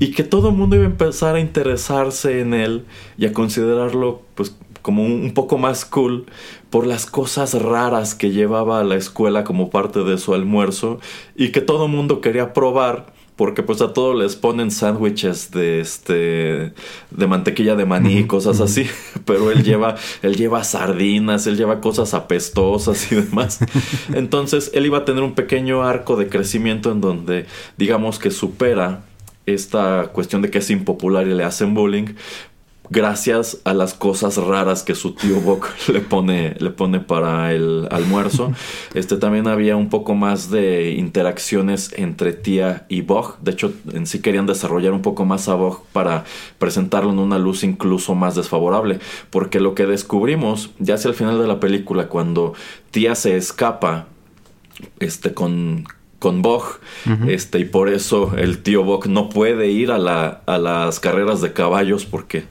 Y 0.01 0.11
que 0.11 0.24
todo 0.24 0.49
el 0.49 0.57
mundo 0.57 0.74
iba 0.74 0.87
a 0.87 0.89
empezar 0.89 1.37
a 1.37 1.41
interesarse 1.41 2.41
en 2.41 2.53
él 2.53 2.84
y 3.16 3.26
a 3.26 3.32
considerarlo, 3.32 4.22
pues, 4.34 4.57
como 4.87 5.03
un, 5.03 5.32
poco 5.34 5.59
más 5.59 5.84
cool 5.84 6.26
por 6.70 6.87
las 6.87 7.07
cosas 7.07 7.61
raras 7.61 8.14
que 8.14 8.30
llevaba 8.30 8.78
a 8.78 8.84
la 8.84 8.95
escuela 8.95 9.43
como 9.43 9.68
parte 9.68 10.05
de 10.05 10.16
su 10.16 10.32
almuerzo 10.32 11.01
y 11.34 11.49
que 11.49 11.61
todo 11.61 11.89
mundo 11.89 12.20
quería 12.20 12.53
probar 12.53 13.12
porque 13.34 13.64
pues 13.64 13.82
a 13.82 13.93
todos 13.93 14.16
les 14.16 14.37
ponen 14.37 14.70
sándwiches 14.70 15.51
de 15.51 15.80
este 15.80 16.72
de 17.11 17.26
mantequilla 17.26 17.74
de 17.74 17.84
maní 17.84 18.18
y 18.18 18.26
cosas 18.28 18.61
así, 18.61 18.87
pero 19.24 19.51
él 19.51 19.64
lleva 19.64 19.97
él 20.22 20.37
lleva 20.37 20.62
sardinas, 20.62 21.49
él 21.49 21.57
lleva 21.57 21.80
cosas 21.80 22.14
apestosas 22.14 23.11
y 23.11 23.16
demás. 23.16 23.59
Entonces, 24.14 24.70
él 24.72 24.87
iba 24.87 24.99
a 24.99 25.05
tener 25.05 25.24
un 25.24 25.34
pequeño 25.34 25.82
arco 25.82 26.14
de 26.14 26.28
crecimiento 26.28 26.93
en 26.93 27.01
donde 27.01 27.47
digamos 27.76 28.20
que 28.20 28.30
supera 28.30 29.03
esta 29.47 30.11
cuestión 30.12 30.43
de 30.43 30.51
que 30.51 30.59
es 30.59 30.70
impopular 30.70 31.26
y 31.26 31.34
le 31.34 31.43
hacen 31.43 31.74
bullying, 31.74 32.14
gracias 32.91 33.59
a 33.64 33.74
las 33.74 33.95
cosas 33.95 34.37
raras 34.37 34.82
que 34.82 34.95
su 34.95 35.12
tío 35.12 35.41
Bok 35.41 35.68
le 35.89 36.01
pone, 36.01 36.55
le 36.59 36.70
pone 36.70 37.01
para 37.01 37.53
el 37.53 37.89
almuerzo. 37.91 38.53
Este 38.95 39.16
también 39.16 39.47
había 39.47 39.76
un 39.76 39.89
poco 39.89 40.14
más 40.14 40.51
de 40.51 40.93
interacciones 40.93 41.93
entre 41.97 42.32
tía 42.32 42.87
y 42.89 43.03
Bog. 43.03 43.39
De 43.41 43.51
hecho, 43.51 43.72
en 43.93 44.07
sí 44.07 44.20
querían 44.20 44.47
desarrollar 44.47 44.93
un 44.93 45.03
poco 45.03 45.24
más 45.24 45.49
a 45.49 45.55
Bog 45.55 45.84
para 45.93 46.24
presentarlo 46.59 47.11
en 47.11 47.18
una 47.18 47.39
luz 47.39 47.62
incluso 47.62 48.14
más 48.14 48.34
desfavorable. 48.34 49.01
Porque 49.30 49.61
lo 49.61 49.74
que 49.74 49.87
descubrimos, 49.87 50.70
ya 50.78 50.95
hacia 50.95 51.09
el 51.09 51.14
final 51.14 51.39
de 51.39 51.47
la 51.47 51.61
película, 51.61 52.09
cuando 52.09 52.55
tía 52.91 53.14
se 53.14 53.37
escapa 53.37 54.07
este, 54.99 55.34
con, 55.34 55.84
con 56.18 56.43
Bog, 56.43 56.80
este, 57.26 57.61
y 57.61 57.64
por 57.64 57.89
eso 57.89 58.32
el 58.37 58.62
tío 58.62 58.82
Bog 58.82 59.09
no 59.09 59.28
puede 59.28 59.68
ir 59.68 59.91
a, 59.91 59.99
la, 59.99 60.43
a 60.47 60.59
las 60.59 61.01
carreras 61.01 61.41
de 61.41 61.53
caballos 61.53 62.05
porque 62.07 62.45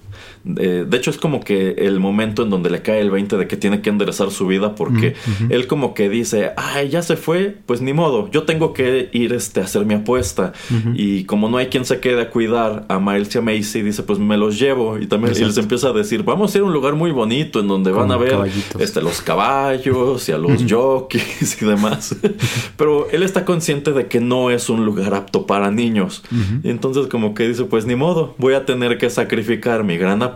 de 0.46 0.98
hecho, 0.98 1.10
es 1.10 1.18
como 1.18 1.39
que 1.39 1.72
el 1.80 2.00
momento 2.00 2.43
en 2.43 2.52
donde 2.52 2.70
le 2.70 2.84
cae 2.84 3.02
el 3.02 3.10
20 3.10 3.36
de 3.38 3.48
que 3.48 3.58
tiene 3.58 3.82
que 3.82 3.89
enderezar 3.89 4.30
su 4.30 4.46
vida 4.46 4.76
porque 4.76 5.16
él 5.50 5.66
como 5.66 5.96
que 5.96 6.08
dice, 6.08 6.52
ay, 6.56 6.89
ya 6.89 7.02
se 7.02 7.16
fue, 7.16 7.58
pues 7.66 7.82
ni 7.82 7.93
modo, 7.93 8.30
yo 8.30 8.43
tengo 8.43 8.72
que 8.72 9.10
ir 9.12 9.34
este, 9.34 9.62
a 9.62 9.64
hacer 9.64 9.86
mi 9.86 9.96
apuesta. 9.96 10.54
Y 10.93 11.24
como 11.24 11.50
no 11.50 11.58
hay 11.58 11.68
quien 11.68 11.84
se 11.84 12.00
quede 12.00 12.22
a 12.22 12.30
cuidar 12.30 12.86
a 12.89 13.00
Miles 13.00 13.34
y 13.34 13.38
a 13.39 13.41
Macy, 13.41 13.82
dice, 13.82 14.04
pues 14.04 14.20
me 14.20 14.38
los 14.38 14.60
llevo. 14.60 15.00
Y 15.00 15.08
también 15.08 15.34
les 15.34 15.58
empieza 15.58 15.89
a 15.89 15.93
decir, 15.93 16.24
vamos 16.24 16.54
a 16.54 16.58
ir 16.60 16.64
a 16.64 16.68
un 16.68 16.74
lugar 16.74 16.93
muy 16.93 17.10
bonito 17.10 17.60
en 17.60 17.68
donde 17.68 17.91
van 17.91 18.12
a 18.12 18.18
ver 18.18 18.38
este, 18.80 19.02
los 19.02 19.22
caballos 19.22 20.30
y 20.30 20.32
a 20.32 20.38
los 20.38 20.64
jockeys 20.70 21.60
y 21.60 21.66
demás. 21.66 22.16
Pero 22.78 23.10
él 23.10 23.24
está 23.24 23.46
consciente 23.46 23.93
de 23.93 24.06
que 24.06 24.20
no 24.20 24.52
es 24.52 24.70
un 24.70 24.86
lugar 24.86 25.16
apto 25.16 25.48
para 25.48 25.72
niños. 25.72 26.22
Y 26.64 26.70
entonces 26.70 27.08
como 27.08 27.34
que 27.34 27.48
dice, 27.48 27.64
pues 27.64 27.88
ni 27.88 27.96
modo, 27.96 28.36
voy 28.38 28.54
a 28.54 28.66
tener 28.66 29.00
que 29.00 29.10
sacrificar 29.10 29.84
mi 29.84 29.98
gran 29.98 30.22
apuesta 30.22 30.35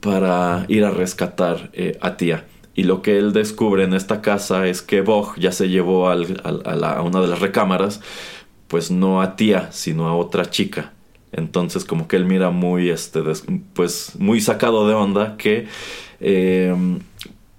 para 0.00 0.66
ir 0.68 0.84
a 0.84 0.90
rescatar 0.90 1.70
eh, 1.72 1.98
a 2.00 2.16
tía. 2.16 2.44
Y 2.74 2.82
lo 2.84 3.02
que 3.02 3.18
él 3.18 3.32
descubre 3.32 3.84
en 3.84 3.94
esta 3.94 4.20
casa 4.20 4.66
es 4.66 4.82
que 4.82 5.00
Bog 5.00 5.36
ya 5.38 5.52
se 5.52 5.68
llevó 5.68 6.10
a, 6.10 6.16
una 7.02 7.20
de 7.20 7.28
las 7.28 7.40
recámaras, 7.40 8.00
pues 8.68 8.90
no 8.90 9.22
a 9.22 9.36
tía, 9.36 9.70
sino 9.72 10.08
a 10.08 10.14
otra 10.14 10.50
chica. 10.50 10.92
Entonces 11.32 11.84
como 11.84 12.08
que 12.08 12.16
él 12.16 12.24
mira 12.24 12.50
muy, 12.50 12.90
este, 12.90 13.22
pues 13.72 14.12
muy 14.18 14.40
sacado 14.40 14.88
de 14.88 14.94
onda 14.94 15.36
que 15.36 15.66
em, 16.20 17.00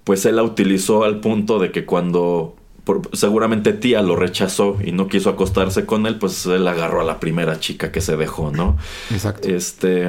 pues 0.04 0.26
él 0.26 0.36
la 0.36 0.44
utilizó 0.44 1.04
al 1.04 1.20
punto 1.20 1.60
de 1.60 1.72
que 1.72 1.86
cuando 1.86 2.56
seguramente 3.14 3.74
tía 3.74 4.02
lo 4.02 4.16
rechazó 4.16 4.78
y 4.84 4.92
no 4.92 5.08
quiso 5.08 5.30
acostarse 5.30 5.86
con 5.86 6.06
él, 6.06 6.18
pues 6.20 6.46
él 6.46 6.68
agarró 6.68 7.02
a 7.02 7.04
la 7.04 7.20
primera 7.20 7.60
chica 7.60 7.92
que 7.92 8.02
se 8.02 8.16
dejó, 8.16 8.52
¿no? 8.52 8.78
Exacto. 9.12 9.48
Este, 9.48 10.08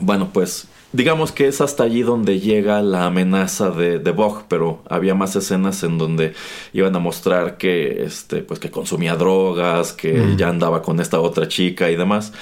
bueno, 0.00 0.30
pues 0.32 0.68
digamos 0.92 1.32
que 1.32 1.48
es 1.48 1.60
hasta 1.60 1.84
allí 1.84 2.02
donde 2.02 2.40
llega 2.40 2.82
la 2.82 3.06
amenaza 3.06 3.70
de, 3.70 3.98
de 3.98 4.10
Bog, 4.10 4.44
pero 4.48 4.82
había 4.88 5.14
más 5.14 5.34
escenas 5.36 5.82
en 5.82 5.98
donde 5.98 6.34
iban 6.72 6.94
a 6.94 6.98
mostrar 6.98 7.56
que, 7.56 8.04
este, 8.04 8.38
pues 8.38 8.60
que 8.60 8.70
consumía 8.70 9.16
drogas, 9.16 9.92
que 9.92 10.34
ya 10.36 10.48
andaba 10.48 10.82
con 10.82 11.00
esta 11.00 11.20
otra 11.20 11.48
chica 11.48 11.90
y 11.90 11.96
demás. 11.96 12.32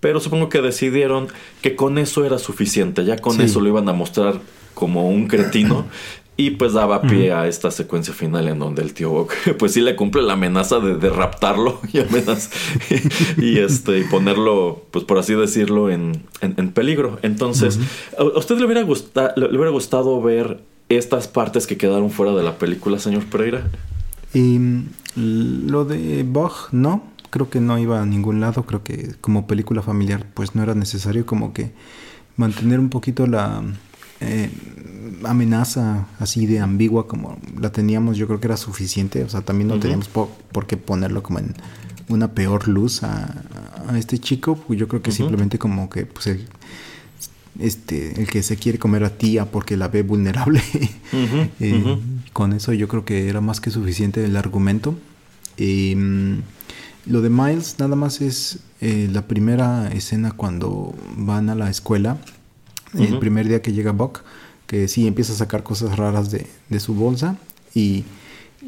Pero 0.00 0.20
supongo 0.20 0.48
que 0.48 0.60
decidieron 0.60 1.28
que 1.62 1.74
con 1.74 1.98
eso 1.98 2.24
era 2.24 2.38
suficiente, 2.38 3.04
ya 3.04 3.16
con 3.16 3.40
eso 3.40 3.60
lo 3.60 3.68
iban 3.68 3.88
a 3.88 3.92
mostrar 3.92 4.40
como 4.74 5.08
un 5.08 5.26
cretino 5.26 5.86
y 6.38 6.50
pues 6.50 6.74
daba 6.74 7.00
pie 7.02 7.32
a 7.32 7.46
esta 7.46 7.70
secuencia 7.70 8.12
final 8.12 8.48
en 8.48 8.58
donde 8.58 8.82
el 8.82 8.92
tío 8.92 9.10
Bok 9.10 9.32
pues 9.58 9.72
sí 9.72 9.80
le 9.80 9.96
cumple 9.96 10.22
la 10.22 10.34
amenaza 10.34 10.80
de, 10.80 10.96
de 10.96 11.08
raptarlo 11.10 11.80
y 11.92 12.00
amenaz 12.00 12.50
y 13.38 13.58
este 13.58 13.98
y 13.98 14.04
ponerlo, 14.04 14.84
pues 14.90 15.04
por 15.04 15.18
así 15.18 15.34
decirlo, 15.34 15.90
en, 15.90 16.22
en, 16.40 16.72
peligro. 16.72 17.18
Entonces, 17.22 17.78
¿a 18.18 18.24
usted 18.24 18.58
le 18.58 18.66
hubiera, 18.66 18.82
gustado, 18.82 19.32
le, 19.36 19.46
hubiera 19.48 19.70
gustado 19.70 20.20
ver 20.20 20.60
estas 20.88 21.28
partes 21.28 21.66
que 21.66 21.76
quedaron 21.76 22.10
fuera 22.10 22.34
de 22.34 22.42
la 22.42 22.58
película, 22.58 22.98
señor 22.98 23.24
Pereira? 23.24 23.64
Y 24.34 24.58
lo 25.16 25.84
de 25.84 26.22
Bog, 26.24 26.52
no, 26.72 27.04
creo 27.30 27.48
que 27.48 27.60
no 27.60 27.78
iba 27.78 28.02
a 28.02 28.06
ningún 28.06 28.40
lado, 28.40 28.64
creo 28.64 28.82
que 28.82 29.14
como 29.20 29.46
película 29.46 29.82
familiar 29.82 30.26
pues 30.34 30.54
no 30.54 30.62
era 30.62 30.74
necesario 30.74 31.24
como 31.24 31.52
que 31.52 31.72
mantener 32.36 32.80
un 32.80 32.90
poquito 32.90 33.26
la 33.26 33.62
eh, 34.20 34.50
amenaza 35.24 36.06
así 36.18 36.46
de 36.46 36.60
ambigua 36.60 37.06
como 37.06 37.38
la 37.60 37.70
teníamos, 37.70 38.16
yo 38.16 38.26
creo 38.26 38.40
que 38.40 38.46
era 38.46 38.56
suficiente. 38.56 39.22
O 39.24 39.28
sea, 39.28 39.42
también 39.42 39.68
no 39.68 39.78
teníamos 39.78 40.08
por, 40.08 40.66
qué 40.66 40.76
ponerlo 40.76 41.22
como 41.22 41.38
en 41.38 41.54
una 42.08 42.32
peor 42.32 42.68
luz 42.68 43.02
a, 43.02 43.42
este 43.96 44.18
chico. 44.18 44.56
Pues 44.56 44.78
yo 44.78 44.88
creo 44.88 45.02
que 45.02 45.12
simplemente 45.12 45.58
como 45.58 45.88
que 45.88 46.06
pues 46.06 46.26
el, 46.26 46.46
este, 47.58 48.20
el 48.20 48.28
que 48.28 48.42
se 48.42 48.56
quiere 48.56 48.78
comer 48.78 49.04
a 49.04 49.10
tía 49.10 49.46
porque 49.46 49.76
la 49.76 49.88
ve 49.88 50.02
vulnerable. 50.02 50.62
Eh, 51.60 51.98
con 52.32 52.52
eso 52.52 52.72
yo 52.72 52.88
creo 52.88 53.04
que 53.04 53.28
era 53.28 53.40
más 53.40 53.60
que 53.60 53.70
suficiente 53.70 54.24
el 54.24 54.36
argumento. 54.36 54.98
Em, 55.56 56.42
lo 57.06 57.22
de 57.22 57.30
Miles 57.30 57.76
nada 57.78 57.96
más 57.96 58.20
es 58.20 58.58
eh, 58.80 59.08
la 59.10 59.26
primera 59.26 59.88
escena 59.92 60.32
cuando 60.32 60.94
van 61.16 61.48
a 61.48 61.54
la 61.54 61.70
escuela. 61.70 62.18
El 62.92 63.18
primer 63.18 63.48
día 63.48 63.62
que 63.62 63.72
llega 63.72 63.92
Buck 63.92 64.22
que 64.66 64.88
sí 64.88 65.06
empieza 65.06 65.32
a 65.32 65.36
sacar 65.36 65.62
cosas 65.62 65.96
raras 65.96 66.30
de, 66.30 66.46
su 66.80 66.94
bolsa 66.94 67.36
y, 67.74 68.04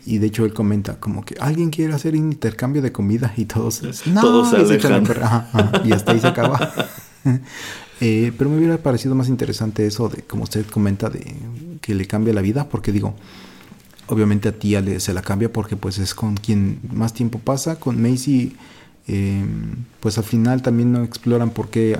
de 0.04 0.26
hecho 0.26 0.44
él 0.44 0.54
comenta 0.54 1.00
como 1.00 1.24
que 1.24 1.36
alguien 1.40 1.70
quiere 1.70 1.92
hacer 1.92 2.14
un 2.14 2.32
intercambio 2.32 2.82
de 2.82 2.92
comida 2.92 3.32
y 3.36 3.46
todos, 3.46 3.82
no, 4.06 4.20
todos 4.20 4.50
se 4.50 4.56
alejan. 4.56 5.04
y 5.84 5.92
hasta 5.92 6.12
ahí 6.12 6.20
se 6.20 6.28
acaba. 6.28 6.72
Eh, 8.00 8.32
pero 8.38 8.48
me 8.48 8.58
hubiera 8.58 8.78
parecido 8.78 9.16
más 9.16 9.28
interesante 9.28 9.84
eso 9.84 10.08
de, 10.08 10.22
como 10.22 10.44
usted 10.44 10.64
comenta, 10.66 11.10
de 11.10 11.34
que 11.80 11.96
le 11.96 12.06
cambia 12.06 12.32
la 12.32 12.42
vida, 12.42 12.68
porque 12.68 12.92
digo, 12.92 13.16
obviamente 14.06 14.48
a 14.48 14.52
tía 14.52 14.80
le, 14.80 15.00
se 15.00 15.12
la 15.12 15.20
cambia 15.20 15.52
porque 15.52 15.74
pues 15.74 15.98
es 15.98 16.14
con 16.14 16.36
quien 16.36 16.78
más 16.92 17.12
tiempo 17.12 17.40
pasa, 17.40 17.80
con 17.80 18.00
Macy, 18.00 18.56
eh, 19.08 19.44
pues 19.98 20.16
al 20.16 20.22
final 20.22 20.62
también 20.62 20.92
no 20.92 21.02
exploran 21.02 21.50
por 21.50 21.70
qué 21.70 21.98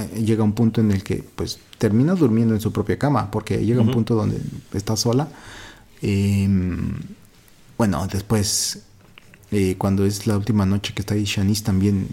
llega 0.00 0.42
un 0.42 0.52
punto 0.52 0.80
en 0.80 0.90
el 0.90 1.02
que 1.02 1.24
pues 1.34 1.58
termina 1.78 2.14
durmiendo 2.14 2.54
en 2.54 2.60
su 2.60 2.72
propia 2.72 2.98
cama, 2.98 3.30
porque 3.30 3.64
llega 3.64 3.80
un 3.80 3.90
punto 3.90 4.14
donde 4.14 4.40
está 4.72 4.96
sola. 4.96 5.28
Em, 6.00 6.94
bueno, 7.76 8.06
después, 8.10 8.82
eh, 9.50 9.76
cuando 9.76 10.06
es 10.06 10.26
la 10.26 10.36
última 10.36 10.64
noche 10.64 10.94
que 10.94 11.02
está 11.02 11.14
ahí, 11.14 11.24
Shanice 11.24 11.64
también 11.64 12.08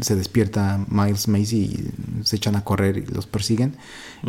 se 0.00 0.14
despierta 0.14 0.84
Miles 0.88 1.28
Macy 1.28 1.56
y 1.56 2.24
se 2.24 2.36
echan 2.36 2.56
a 2.56 2.64
correr 2.64 2.98
y 2.98 3.06
los 3.06 3.26
persiguen. 3.26 3.76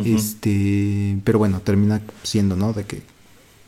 Este, 0.04 1.18
pero 1.24 1.38
bueno, 1.38 1.60
termina 1.60 2.00
siendo, 2.22 2.56
¿no? 2.56 2.72
De 2.72 2.84
que 2.84 3.02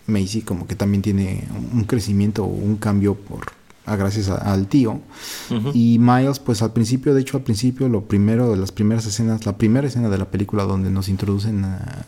Macy 0.07 0.43
como 0.43 0.67
que 0.67 0.75
también 0.75 1.03
tiene 1.03 1.47
un 1.73 1.85
crecimiento 1.85 2.45
o 2.45 2.49
un 2.49 2.77
cambio 2.77 3.15
por 3.15 3.60
gracias 3.87 4.29
al 4.29 4.67
tío. 4.67 5.01
Y 5.75 5.99
Miles, 5.99 6.39
pues 6.39 6.63
al 6.63 6.73
principio, 6.73 7.15
de 7.15 7.21
hecho 7.21 7.37
al 7.37 7.43
principio, 7.43 7.89
lo 7.89 8.05
primero 8.05 8.51
de 8.51 8.57
las 8.57 8.73
primeras 8.73 9.07
escenas, 9.07 9.47
la 9.47 9.57
primera 9.57 9.87
escena 9.87 10.09
de 10.09 10.19
la 10.19 10.31
película 10.31 10.65
donde 10.65 10.91
nos 10.91 11.09
introducen 11.09 11.65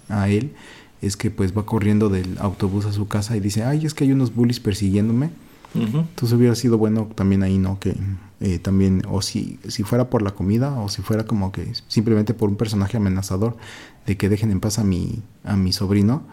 a, 0.09 0.29
él, 0.29 0.53
es 1.01 1.16
que 1.16 1.31
pues 1.31 1.57
va 1.57 1.66
corriendo 1.66 2.09
del 2.09 2.39
autobús 2.39 2.85
a 2.87 2.93
su 2.93 3.09
casa 3.09 3.37
y 3.37 3.41
dice, 3.41 3.64
ay, 3.64 3.87
es 3.87 3.95
que 3.95 4.05
hay 4.05 4.12
unos 4.12 4.35
bullies 4.35 4.61
persiguiéndome. 4.61 5.31
Entonces 5.75 6.33
hubiera 6.37 6.55
sido 6.55 6.77
bueno 6.77 7.09
también 7.14 7.43
ahí, 7.43 7.57
¿no? 7.57 7.81
Que 7.81 7.97
eh, 8.41 8.59
también, 8.59 9.03
o 9.09 9.23
si, 9.23 9.59
si 9.66 9.85
fuera 9.85 10.11
por 10.11 10.20
la 10.20 10.33
comida, 10.33 10.79
o 10.79 10.91
si 10.91 11.01
fuera 11.01 11.25
como 11.25 11.51
que 11.51 11.73
simplemente 11.89 12.35
por 12.35 12.51
un 12.51 12.57
personaje 12.57 12.99
amenazador, 12.99 13.57
de 14.07 14.18
que 14.18 14.29
dejen 14.29 14.51
en 14.51 14.61
paz 14.61 14.79
a 14.79 14.85
mi, 14.85 15.23
a 15.45 15.57
mi 15.57 15.73
sobrino. 15.73 16.25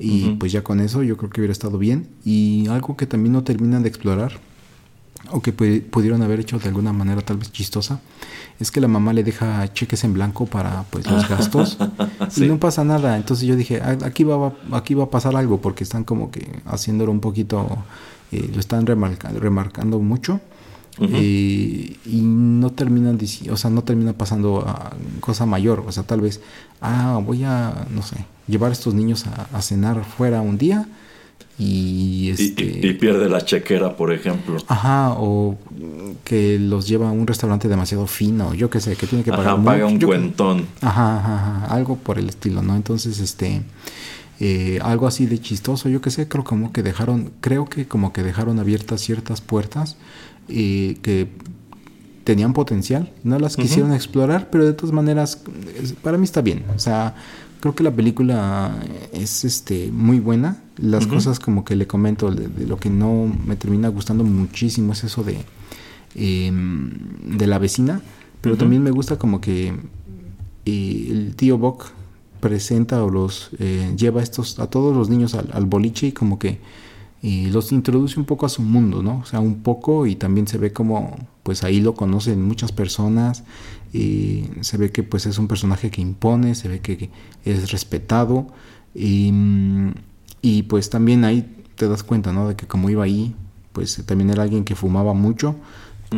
Y 0.00 0.30
pues 0.36 0.52
ya 0.52 0.62
con 0.62 0.80
eso 0.80 1.02
yo 1.02 1.16
creo 1.16 1.30
que 1.30 1.40
hubiera 1.40 1.52
estado 1.52 1.78
bien. 1.78 2.08
Y 2.24 2.66
algo 2.68 2.96
que 2.96 3.06
también 3.06 3.32
no 3.32 3.44
terminan 3.44 3.82
de 3.82 3.88
explorar 3.88 4.40
o 5.30 5.40
que 5.40 5.52
pudieron 5.52 6.22
haber 6.22 6.40
hecho 6.40 6.58
de 6.58 6.68
alguna 6.68 6.92
manera 6.92 7.20
tal 7.22 7.36
vez 7.36 7.52
chistosa, 7.52 8.00
es 8.58 8.70
que 8.70 8.80
la 8.80 8.88
mamá 8.88 9.12
le 9.12 9.22
deja 9.22 9.72
cheques 9.72 10.04
en 10.04 10.14
blanco 10.14 10.46
para 10.46 10.84
pues 10.90 11.08
los 11.10 11.28
gastos 11.30 11.78
y 12.36 12.40
no 12.42 12.58
pasa 12.58 12.84
nada. 12.84 13.16
Entonces 13.16 13.46
yo 13.46 13.56
dije, 13.56 13.80
ah, 13.82 13.96
aquí 14.04 14.24
va, 14.24 14.54
aquí 14.72 14.94
va 14.94 15.04
a 15.04 15.10
pasar 15.10 15.36
algo 15.36 15.60
porque 15.60 15.84
están 15.84 16.04
como 16.04 16.30
que 16.30 16.60
haciéndolo 16.66 17.12
un 17.12 17.20
poquito, 17.20 17.84
eh, 18.32 18.50
lo 18.52 18.60
están 18.60 18.86
remarcando 18.86 19.98
mucho. 19.98 20.40
Eh, 21.00 21.96
y 22.06 22.22
no 22.22 22.70
terminan 22.70 23.20
o 23.52 23.56
sea 23.56 23.70
no 23.70 23.84
termina 23.84 24.14
pasando 24.14 24.64
a 24.66 24.90
cosa 25.20 25.46
mayor 25.46 25.84
o 25.86 25.92
sea 25.92 26.02
tal 26.02 26.20
vez 26.20 26.40
ah 26.80 27.20
voy 27.24 27.44
a 27.44 27.86
no 27.94 28.02
sé 28.02 28.16
llevar 28.48 28.70
a 28.70 28.72
estos 28.72 28.94
niños 28.94 29.24
a 29.28 29.62
cenar 29.62 30.04
fuera 30.04 30.40
un 30.40 30.58
día 30.58 30.88
y, 31.58 32.30
este, 32.30 32.86
y, 32.86 32.92
pierde 32.94 33.28
la 33.28 33.44
chequera, 33.44 33.96
por 33.96 34.12
ejemplo. 34.12 34.58
Ajá, 34.68 35.14
o 35.18 35.56
que 36.24 36.58
los 36.58 36.86
lleva 36.86 37.08
a 37.08 37.12
un 37.12 37.26
restaurante 37.26 37.66
demasiado 37.68 38.06
fino, 38.06 38.54
yo 38.54 38.70
qué 38.70 38.80
sé, 38.80 38.94
que 38.94 39.06
tiene 39.06 39.24
que 39.24 39.30
pagar. 39.30 39.54
Ajá, 39.54 39.64
paga 39.64 39.86
un 39.86 39.98
cuentón. 39.98 40.66
Ajá, 40.80 41.18
ajá, 41.18 41.66
algo 41.66 41.96
por 41.96 42.18
el 42.18 42.28
estilo, 42.28 42.62
¿no? 42.62 42.76
Entonces, 42.76 43.18
este, 43.18 43.62
eh, 44.38 44.78
algo 44.82 45.08
así 45.08 45.26
de 45.26 45.40
chistoso, 45.40 45.88
yo 45.88 46.00
qué 46.00 46.10
sé, 46.10 46.28
creo 46.28 46.44
como 46.44 46.72
que 46.72 46.84
dejaron, 46.84 47.32
creo 47.40 47.64
que 47.64 47.88
como 47.88 48.12
que 48.12 48.22
dejaron 48.22 48.60
abiertas 48.60 49.00
ciertas 49.00 49.40
puertas 49.40 49.96
eh, 50.48 50.96
que 51.02 51.28
tenían 52.22 52.52
potencial, 52.52 53.10
no 53.24 53.38
las 53.40 53.56
quisieron 53.56 53.92
explorar, 53.92 54.48
pero 54.52 54.64
de 54.64 54.74
todas 54.74 54.92
maneras, 54.92 55.42
para 56.02 56.18
mí 56.18 56.24
está 56.24 56.40
bien, 56.40 56.62
o 56.76 56.78
sea, 56.78 57.16
creo 57.60 57.74
que 57.74 57.82
la 57.84 57.90
película 57.90 58.76
es 59.12 59.44
este 59.44 59.90
muy 59.92 60.20
buena. 60.20 60.62
Las 60.76 61.06
cosas 61.06 61.40
como 61.40 61.64
que 61.64 61.74
le 61.74 61.86
comento, 61.86 62.30
de, 62.30 62.66
lo 62.66 62.78
que 62.78 62.88
no 62.88 63.32
me 63.46 63.56
termina 63.56 63.88
gustando 63.88 64.22
muchísimo 64.22 64.92
es 64.92 65.04
eso 65.04 65.24
de, 65.24 65.38
em, 66.14 66.90
de 67.36 67.46
la 67.46 67.58
vecina. 67.58 68.00
Pero 68.40 68.56
también 68.56 68.82
me 68.82 68.92
gusta 68.92 69.18
como 69.18 69.40
que 69.40 69.74
eh, 70.64 71.08
el 71.10 71.34
tío 71.34 71.58
Bock 71.58 71.86
presenta 72.40 73.02
o 73.02 73.10
los 73.10 73.50
eh, 73.58 73.92
lleva 73.96 74.22
estos, 74.22 74.60
a 74.60 74.68
todos 74.68 74.96
los 74.96 75.10
niños 75.10 75.34
al, 75.34 75.66
boliche 75.66 76.06
y 76.06 76.12
como 76.12 76.38
que 76.38 76.60
los 77.20 77.72
introduce 77.72 78.20
un 78.20 78.26
poco 78.26 78.46
a 78.46 78.48
su 78.48 78.62
mundo, 78.62 79.02
¿no? 79.02 79.18
O 79.18 79.24
sea, 79.24 79.40
un 79.40 79.62
poco 79.62 80.06
y 80.06 80.14
también 80.14 80.46
se 80.46 80.56
ve 80.56 80.72
como 80.72 81.16
pues 81.42 81.64
ahí 81.64 81.80
lo 81.80 81.94
conocen 81.94 82.46
muchas 82.46 82.70
personas 82.70 83.42
y 83.92 84.44
se 84.60 84.76
ve 84.76 84.90
que 84.90 85.02
pues 85.02 85.26
es 85.26 85.38
un 85.38 85.48
personaje 85.48 85.90
que 85.90 86.00
impone, 86.00 86.54
se 86.54 86.68
ve 86.68 86.80
que, 86.80 87.10
es 87.44 87.70
respetado 87.70 88.48
y, 88.94 89.32
y, 90.42 90.62
pues 90.64 90.90
también 90.90 91.24
ahí 91.24 91.46
te 91.76 91.88
das 91.88 92.02
cuenta, 92.02 92.32
¿no? 92.32 92.48
De 92.48 92.56
que 92.56 92.66
como 92.66 92.90
iba 92.90 93.04
ahí, 93.04 93.34
pues 93.72 94.02
también 94.04 94.30
era 94.30 94.42
alguien 94.42 94.64
que 94.64 94.74
fumaba 94.74 95.14
mucho, 95.14 95.56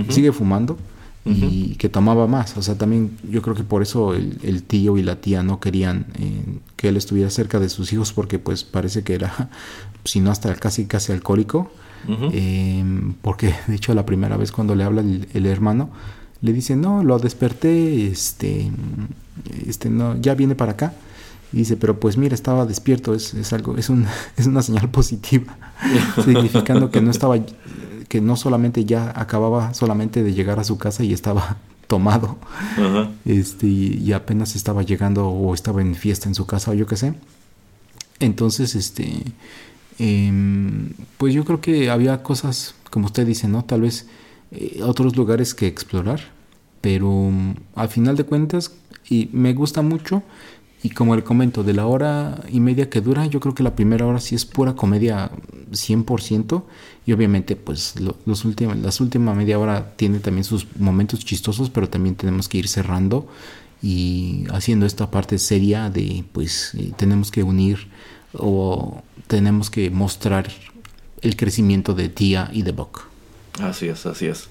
sigue 0.08 0.32
fumando 0.32 0.78
y 1.24 1.74
que 1.76 1.88
tomaba 1.88 2.26
más, 2.26 2.56
o 2.56 2.62
sea, 2.62 2.76
también 2.76 3.16
yo 3.28 3.42
creo 3.42 3.54
que 3.54 3.62
por 3.62 3.82
eso 3.82 4.14
el, 4.14 4.62
tío 4.62 4.96
y 4.96 5.02
la 5.02 5.20
tía 5.20 5.42
no 5.42 5.60
querían 5.60 6.06
eh, 6.18 6.58
que 6.76 6.88
él 6.88 6.96
estuviera 6.96 7.30
cerca 7.30 7.60
de 7.60 7.68
sus 7.68 7.92
hijos 7.92 8.12
porque 8.12 8.38
pues 8.38 8.64
parece 8.64 9.04
que 9.04 9.14
era, 9.14 9.50
si 10.04 10.20
no 10.20 10.30
hasta 10.30 10.54
casi 10.56 10.86
casi 10.86 11.12
alcohólico, 11.12 11.70
eh, 12.32 12.82
porque 13.20 13.54
de 13.68 13.74
hecho 13.76 13.94
la 13.94 14.06
primera 14.06 14.36
vez 14.36 14.50
cuando 14.50 14.74
le 14.74 14.82
habla 14.82 15.02
el 15.02 15.46
hermano, 15.46 15.90
le 16.42 16.52
dice, 16.52 16.76
no, 16.76 17.02
lo 17.04 17.18
desperté, 17.18 18.06
este, 18.06 18.70
este, 19.66 19.90
no, 19.90 20.16
ya 20.20 20.34
viene 20.34 20.54
para 20.54 20.72
acá. 20.72 20.94
Y 21.52 21.58
dice, 21.58 21.76
pero 21.76 21.98
pues 21.98 22.16
mira, 22.16 22.34
estaba 22.34 22.64
despierto, 22.64 23.12
es, 23.12 23.34
es 23.34 23.52
algo, 23.52 23.76
es, 23.76 23.90
un, 23.90 24.06
es 24.36 24.46
una 24.46 24.62
señal 24.62 24.90
positiva, 24.90 25.56
significando 26.24 26.90
que 26.90 27.00
no 27.00 27.10
estaba, 27.10 27.36
que 28.08 28.20
no 28.20 28.36
solamente 28.36 28.84
ya 28.84 29.12
acababa 29.14 29.74
solamente 29.74 30.22
de 30.22 30.32
llegar 30.32 30.60
a 30.60 30.64
su 30.64 30.78
casa 30.78 31.04
y 31.04 31.12
estaba 31.12 31.56
tomado, 31.86 32.38
este, 33.24 33.66
y, 33.66 34.12
apenas 34.12 34.54
estaba 34.54 34.82
llegando 34.82 35.28
o 35.28 35.52
estaba 35.54 35.82
en 35.82 35.94
fiesta 35.94 36.28
en 36.28 36.34
su 36.34 36.46
casa 36.46 36.70
o 36.70 36.74
yo 36.74 36.86
qué 36.86 36.96
sé. 36.96 37.14
Entonces, 38.20 38.74
este, 38.76 39.24
em, 39.98 40.90
pues 41.18 41.34
yo 41.34 41.44
creo 41.44 41.60
que 41.60 41.90
había 41.90 42.22
cosas, 42.22 42.74
como 42.90 43.06
usted 43.06 43.26
dice, 43.26 43.48
¿no? 43.48 43.64
Tal 43.64 43.80
vez 43.80 44.06
eh, 44.52 44.80
otros 44.82 45.16
lugares 45.16 45.54
que 45.54 45.66
explorar, 45.66 46.20
pero 46.80 47.10
mm, 47.10 47.54
al 47.74 47.88
final 47.88 48.16
de 48.16 48.24
cuentas, 48.24 48.72
y 49.08 49.28
me 49.32 49.54
gusta 49.54 49.82
mucho, 49.82 50.22
y 50.82 50.90
como 50.90 51.14
el 51.14 51.24
comento, 51.24 51.62
de 51.62 51.74
la 51.74 51.86
hora 51.86 52.42
y 52.48 52.60
media 52.60 52.88
que 52.88 53.00
dura, 53.00 53.26
yo 53.26 53.38
creo 53.40 53.54
que 53.54 53.62
la 53.62 53.74
primera 53.74 54.06
hora 54.06 54.18
sí 54.18 54.34
es 54.34 54.46
pura 54.46 54.74
comedia 54.74 55.30
100%, 55.72 56.62
y 57.06 57.12
obviamente 57.12 57.56
pues 57.56 57.94
los 57.98 58.44
últimos, 58.44 58.76
las 58.78 59.00
últimas 59.00 59.36
media 59.36 59.58
hora 59.58 59.94
tiene 59.96 60.20
también 60.20 60.44
sus 60.44 60.66
momentos 60.76 61.24
chistosos, 61.24 61.70
pero 61.70 61.88
también 61.88 62.14
tenemos 62.14 62.48
que 62.48 62.58
ir 62.58 62.68
cerrando 62.68 63.28
y 63.82 64.44
haciendo 64.52 64.86
esta 64.86 65.10
parte 65.10 65.38
seria 65.38 65.90
de 65.90 66.24
pues 66.32 66.74
eh, 66.74 66.92
tenemos 66.96 67.30
que 67.30 67.42
unir 67.42 67.88
o 68.34 69.02
tenemos 69.26 69.70
que 69.70 69.90
mostrar 69.90 70.48
el 71.22 71.36
crecimiento 71.36 71.94
de 71.94 72.08
Tia 72.08 72.50
y 72.52 72.62
de 72.62 72.72
Buck. 72.72 73.09
Así 73.60 73.88
es, 73.88 74.06
así 74.06 74.26
es. 74.26 74.48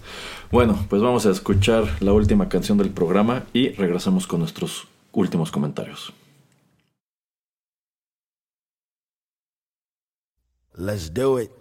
Bueno, 0.51 0.85
pues 0.89 1.01
vamos 1.01 1.25
a 1.25 1.31
escuchar 1.31 1.85
la 1.99 2.13
última 2.13 2.47
canción 2.47 2.77
del 2.77 2.91
programa 2.91 3.45
y 3.53 3.69
regresamos 3.69 4.27
con 4.27 4.39
nuestros 4.39 4.87
últimos 5.11 5.51
comentarios. 5.51 6.13
Let's 10.75 11.13
do 11.13 11.39
it. 11.39 11.58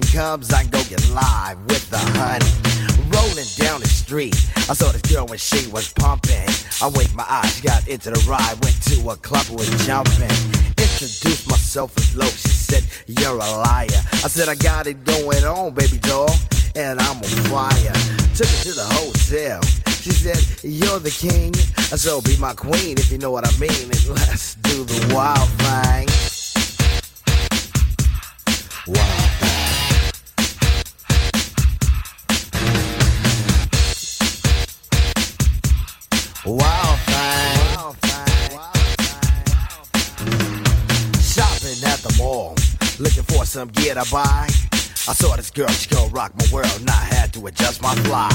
Comes, 0.00 0.50
I 0.52 0.64
go 0.64 0.82
get 0.84 1.06
live 1.10 1.58
with 1.66 1.90
the 1.90 1.98
honey. 1.98 2.48
Rolling 3.12 3.50
down 3.58 3.80
the 3.80 3.88
street, 3.88 4.34
I 4.56 4.72
saw 4.72 4.90
this 4.90 5.02
girl 5.02 5.26
when 5.26 5.38
she 5.38 5.66
was 5.68 5.92
pumping. 5.92 6.48
I 6.80 6.86
winked 6.86 7.14
my 7.14 7.26
eyes, 7.28 7.60
got 7.60 7.86
into 7.86 8.10
the 8.10 8.24
ride, 8.26 8.56
went 8.64 8.80
to 8.84 9.10
a 9.10 9.16
club, 9.16 9.46
was 9.50 9.68
jumping. 9.84 10.32
Introduced 10.80 11.46
myself 11.50 11.96
as 11.98 12.16
low, 12.16 12.24
she 12.24 12.48
said, 12.48 12.84
You're 13.06 13.34
a 13.34 13.38
liar. 13.38 14.00
I 14.24 14.28
said, 14.32 14.48
I 14.48 14.54
got 14.54 14.86
it 14.86 15.04
going 15.04 15.44
on, 15.44 15.74
baby 15.74 15.98
doll, 15.98 16.30
and 16.74 16.98
I'm 16.98 17.18
on 17.18 17.34
fire. 17.52 17.92
Took 18.32 18.48
her 18.48 18.62
to 18.64 18.72
the 18.72 18.88
hotel. 18.96 19.60
She 20.00 20.12
said, 20.12 20.40
You're 20.64 21.00
the 21.00 21.10
king, 21.10 21.52
so 21.52 22.22
be 22.22 22.38
my 22.38 22.54
queen 22.54 22.96
if 22.96 23.12
you 23.12 23.18
know 23.18 23.30
what 23.30 23.46
I 23.46 23.52
mean, 23.58 23.84
and 23.92 24.08
let's 24.08 24.54
do 24.54 24.84
the 24.84 25.14
wild 25.14 25.50
thing. 25.60 26.08
Wow. 28.86 29.21
Wild 36.44 36.98
thing. 37.06 37.68
Shopping 41.22 41.78
at 41.86 42.00
the 42.02 42.12
mall, 42.18 42.56
looking 42.98 43.22
for 43.22 43.44
some 43.44 43.68
gear 43.68 43.94
to 43.94 44.04
buy. 44.10 44.48
I 45.06 45.14
saw 45.14 45.36
this 45.36 45.52
girl, 45.52 45.68
she 45.68 45.88
gon' 45.94 46.10
rock 46.10 46.32
my 46.36 46.44
world, 46.52 46.80
and 46.80 46.90
I 46.90 47.04
had 47.14 47.32
to 47.34 47.46
adjust 47.46 47.80
my 47.80 47.94
fly. 48.06 48.28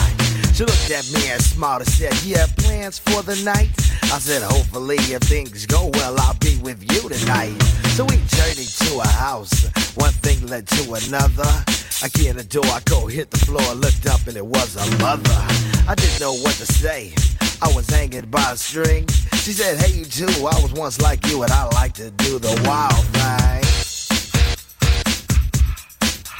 She 0.53 0.63
looked 0.63 0.89
at 0.89 1.11
me 1.11 1.29
and 1.31 1.41
smiled 1.41 1.81
and 1.81 1.91
said, 1.91 2.15
"You 2.23 2.37
have 2.37 2.55
plans 2.55 2.97
for 2.97 3.23
the 3.23 3.35
night?" 3.43 3.71
I 4.03 4.19
said, 4.19 4.41
"Hopefully, 4.41 4.99
if 5.11 5.23
things 5.23 5.65
go 5.65 5.91
well, 5.95 6.17
I'll 6.17 6.33
be 6.35 6.55
with 6.63 6.81
you 6.89 7.09
tonight." 7.09 7.61
So 7.97 8.05
we 8.05 8.15
journeyed 8.35 8.71
to 8.87 8.99
a 8.99 9.07
house. 9.07 9.65
One 9.95 10.13
thing 10.23 10.47
led 10.47 10.65
to 10.69 10.93
another. 10.93 11.65
I 12.01 12.07
get 12.13 12.27
in 12.27 12.37
the 12.37 12.45
door, 12.45 12.65
I 12.67 12.79
go 12.85 13.07
hit 13.07 13.31
the 13.31 13.39
floor, 13.45 13.75
looked 13.75 14.05
up, 14.07 14.25
and 14.27 14.37
it 14.37 14.45
was 14.45 14.77
a 14.77 14.85
mother. 14.97 15.45
I 15.89 15.93
didn't 15.95 16.21
know 16.21 16.33
what 16.33 16.55
to 16.55 16.65
say. 16.65 17.13
I 17.59 17.73
was 17.73 17.89
hanging 17.89 18.25
by 18.27 18.51
a 18.51 18.57
string. 18.57 19.07
She 19.33 19.51
said, 19.51 19.79
Hey, 19.79 19.97
you 19.97 20.05
too, 20.05 20.27
I 20.45 20.61
was 20.61 20.71
once 20.73 21.01
like 21.01 21.25
you, 21.27 21.41
and 21.41 21.51
I 21.51 21.65
like 21.73 21.93
to 21.93 22.11
do 22.11 22.37
the 22.37 22.53
wild 22.65 23.03
thing. 23.17 23.63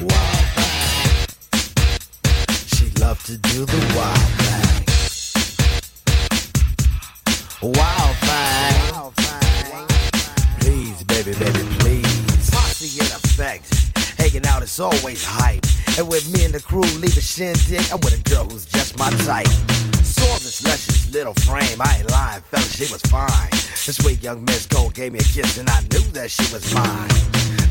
Wild 0.06 0.48
thing. 0.58 1.28
She 2.76 2.92
loved 3.02 3.26
to 3.26 3.38
do 3.38 3.66
the 3.66 3.94
wild 3.96 4.18
thing. 4.46 4.84
Wild 7.64 8.16
thing. 8.18 8.92
Wild 8.94 9.16
thing. 9.16 9.88
Please, 10.60 11.04
baby, 11.04 11.34
baby, 11.40 11.66
please. 11.80 12.50
Posse 12.52 13.00
in 13.00 13.08
effect. 13.08 13.74
Hanging 14.20 14.46
out 14.46 14.62
is 14.62 14.80
always 14.80 15.24
hype. 15.26 15.66
And 15.98 16.08
with 16.08 16.32
me, 16.32 16.37
the 16.52 16.62
crew 16.62 16.82
leave 17.02 17.18
a 17.18 17.22
shindig, 17.22 17.82
I'm 17.92 18.00
with 18.00 18.14
a 18.14 18.24
girl 18.30 18.46
who's 18.46 18.66
just 18.66 18.98
my 18.98 19.10
type. 19.26 19.48
Saw 20.04 20.38
this 20.40 20.64
luscious 20.64 21.12
little 21.12 21.34
frame, 21.34 21.82
I 21.82 21.98
ain't 22.00 22.12
lying, 22.12 22.42
fella, 22.42 22.64
she 22.64 22.92
was 22.92 23.02
fine. 23.04 23.50
This 23.52 23.98
sweet 23.98 24.22
young 24.22 24.46
Miss 24.46 24.66
Gold 24.66 24.94
gave 24.94 25.14
me 25.14 25.20
a 25.20 25.24
kiss 25.24 25.58
and 25.58 25.70
I 25.70 25.82
knew 25.92 26.06
that 26.14 26.30
she 26.30 26.44
was 26.54 26.74
mine. 26.74 27.10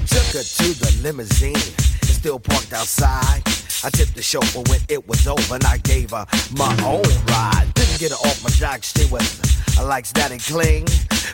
Took 0.08 0.28
her 0.34 0.42
to 0.42 0.66
the 0.82 1.00
limousine, 1.02 1.54
and 1.54 2.10
still 2.10 2.38
parked 2.38 2.72
outside. 2.72 3.42
I 3.84 3.90
tipped 3.90 4.14
the 4.14 4.22
chauffeur 4.22 4.62
when 4.68 4.80
it 4.88 5.06
was 5.06 5.26
over 5.26 5.54
and 5.54 5.64
I 5.64 5.78
gave 5.78 6.10
her 6.10 6.26
my 6.56 6.72
own 6.84 7.06
ride. 7.28 7.68
Didn't 7.74 8.00
get 8.00 8.10
her 8.10 8.20
off 8.26 8.42
my 8.42 8.50
jock, 8.50 8.82
she 8.82 9.06
was 9.06 9.40
I 9.78 9.82
likes 9.82 10.12
that 10.12 10.32
and 10.32 10.42
cling. 10.42 10.84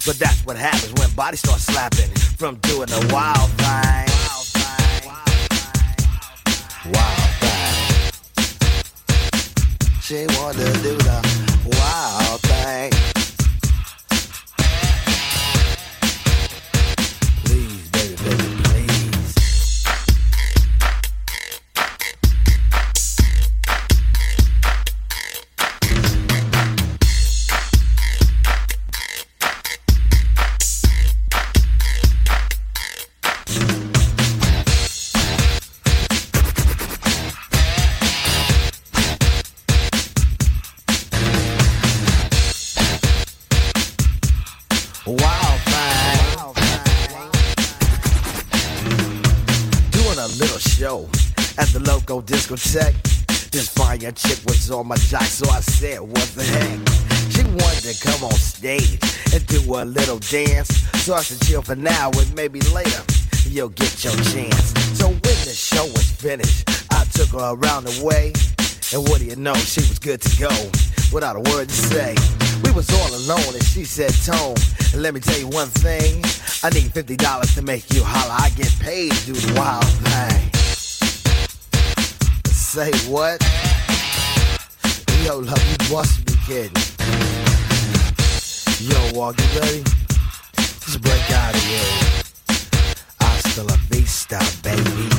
But 0.04 0.18
that's 0.18 0.44
what 0.44 0.56
happens 0.56 0.92
when 0.94 1.10
bodies 1.14 1.40
start 1.40 1.60
slapping 1.60 2.10
from 2.36 2.56
doing 2.56 2.88
the 2.88 3.10
wild 3.12 3.50
thing. 3.52 4.12
Thing. 6.82 7.21
She 10.12 10.26
wanna 10.36 10.70
do 10.82 10.94
the 10.98 11.22
wild 11.64 12.40
thing. 12.42 13.11
Discotheque. 52.20 52.94
This 53.50 53.68
fire 53.68 53.96
chick 53.96 54.40
was 54.46 54.70
on 54.70 54.88
my 54.88 54.96
jock, 54.96 55.22
so 55.22 55.48
I 55.50 55.60
said, 55.60 56.00
what 56.00 56.28
the 56.34 56.42
heck? 56.42 56.78
She 57.30 57.42
wanted 57.44 57.84
to 57.84 58.04
come 58.04 58.24
on 58.24 58.32
stage 58.32 58.98
and 59.32 59.46
do 59.46 59.60
a 59.74 59.84
little 59.84 60.18
dance. 60.18 60.68
So 61.04 61.14
I 61.14 61.22
said, 61.22 61.40
chill 61.46 61.62
for 61.62 61.76
now 61.76 62.10
and 62.10 62.34
maybe 62.34 62.60
later 62.72 63.02
you'll 63.46 63.70
get 63.70 64.04
your 64.04 64.14
chance. 64.32 64.74
So 64.98 65.08
when 65.08 65.38
the 65.46 65.54
show 65.54 65.84
was 65.84 66.10
finished, 66.10 66.68
I 66.90 67.04
took 67.12 67.28
her 67.30 67.54
around 67.54 67.84
the 67.84 68.04
way. 68.04 68.32
And 68.92 69.08
what 69.08 69.20
do 69.20 69.26
you 69.26 69.36
know, 69.36 69.54
she 69.54 69.80
was 69.80 69.98
good 69.98 70.20
to 70.20 70.40
go 70.40 70.52
without 71.12 71.36
a 71.36 71.40
word 71.50 71.68
to 71.68 71.74
say. 71.74 72.14
We 72.64 72.72
was 72.72 72.90
all 72.90 73.14
alone 73.14 73.54
and 73.54 73.64
she 73.64 73.84
said, 73.84 74.12
Tone, 74.24 74.56
let 75.00 75.14
me 75.14 75.20
tell 75.20 75.38
you 75.38 75.48
one 75.48 75.68
thing. 75.68 76.22
I 76.62 76.70
need 76.70 76.92
$50 76.92 77.54
to 77.54 77.62
make 77.62 77.92
you 77.94 78.02
holler. 78.04 78.36
I 78.38 78.50
get 78.50 78.72
paid 78.80 79.12
to 79.12 79.26
do 79.26 79.32
the 79.32 79.58
wild 79.58 79.84
thing. 79.84 80.51
Say 82.72 82.90
what? 83.06 83.38
Yo, 85.22 85.40
love, 85.40 85.62
you 85.68 85.94
must 85.94 86.24
be 86.24 86.32
kidding. 86.46 86.72
Yo, 88.80 89.12
walk, 89.12 89.38
you 89.38 89.60
ready? 89.60 89.82
Just 90.56 91.02
break 91.02 91.30
out 91.32 91.54
of 91.54 91.62
here. 91.64 92.22
Hasta 93.20 93.64
la 93.64 93.76
vista, 93.90 94.38
baby. 94.62 95.10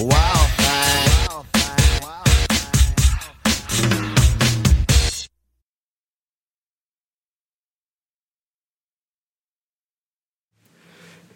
Wow. 0.00 0.37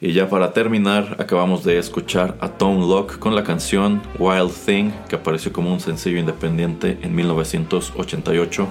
Y 0.05 0.14
ya 0.14 0.28
para 0.28 0.53
terminar, 0.53 1.14
acabamos 1.20 1.62
de 1.62 1.78
escuchar 1.78 2.36
a 2.40 2.48
Tone 2.48 2.88
Lock 2.88 3.20
con 3.20 3.36
la 3.36 3.44
canción 3.44 4.03
Wild 4.18 4.50
Thing, 4.66 4.90
que 5.09 5.14
apareció 5.14 5.53
como 5.53 5.72
un 5.72 5.78
sencillo 5.78 6.18
independiente 6.18 6.98
en 7.03 7.14
1988 7.14 8.66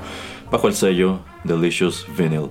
bajo 0.52 0.68
el 0.68 0.74
sello 0.74 1.22
Delicious 1.46 2.06
Vinyl. 2.18 2.50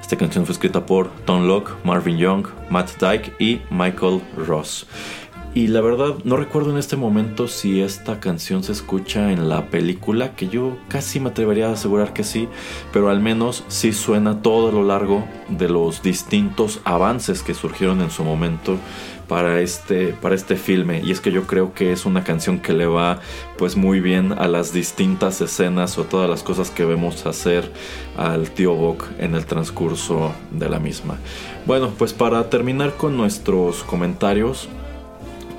Esta 0.00 0.16
canción 0.16 0.46
fue 0.46 0.54
escrita 0.54 0.86
por 0.86 1.10
Tone 1.26 1.46
Lock, 1.46 1.72
Marvin 1.84 2.16
Young, 2.16 2.46
Matt 2.70 2.92
Dyke 2.98 3.34
y 3.38 3.60
Michael 3.70 4.22
Ross. 4.34 4.86
Y 5.54 5.66
la 5.66 5.82
verdad, 5.82 6.14
no 6.24 6.38
recuerdo 6.38 6.70
en 6.70 6.78
este 6.78 6.96
momento 6.96 7.46
si 7.46 7.82
esta 7.82 8.20
canción 8.20 8.62
se 8.62 8.72
escucha 8.72 9.32
en 9.32 9.50
la 9.50 9.66
película, 9.66 10.34
que 10.34 10.48
yo 10.48 10.78
casi 10.88 11.20
me 11.20 11.28
atrevería 11.28 11.68
a 11.68 11.72
asegurar 11.72 12.14
que 12.14 12.24
sí, 12.24 12.48
pero 12.90 13.10
al 13.10 13.20
menos 13.20 13.62
sí 13.68 13.92
suena 13.92 14.40
todo 14.40 14.70
a 14.70 14.72
lo 14.72 14.82
largo 14.82 15.26
de 15.50 15.68
los 15.68 16.02
distintos 16.02 16.80
avances 16.84 17.42
que 17.42 17.52
surgieron 17.52 18.00
en 18.00 18.10
su 18.10 18.24
momento 18.24 18.78
para 19.28 19.60
este, 19.60 20.14
para 20.14 20.34
este 20.34 20.56
filme. 20.56 21.02
Y 21.04 21.10
es 21.10 21.20
que 21.20 21.30
yo 21.30 21.46
creo 21.46 21.74
que 21.74 21.92
es 21.92 22.06
una 22.06 22.24
canción 22.24 22.58
que 22.58 22.72
le 22.72 22.86
va 22.86 23.20
pues 23.58 23.76
muy 23.76 24.00
bien 24.00 24.32
a 24.32 24.48
las 24.48 24.72
distintas 24.72 25.42
escenas 25.42 25.98
o 25.98 26.04
todas 26.04 26.30
las 26.30 26.42
cosas 26.42 26.70
que 26.70 26.86
vemos 26.86 27.26
hacer 27.26 27.70
al 28.16 28.50
tío 28.50 28.74
Bok 28.74 29.04
en 29.18 29.34
el 29.34 29.44
transcurso 29.44 30.32
de 30.50 30.70
la 30.70 30.78
misma. 30.78 31.18
Bueno, 31.66 31.92
pues 31.98 32.14
para 32.14 32.48
terminar 32.48 32.94
con 32.96 33.18
nuestros 33.18 33.82
comentarios, 33.84 34.70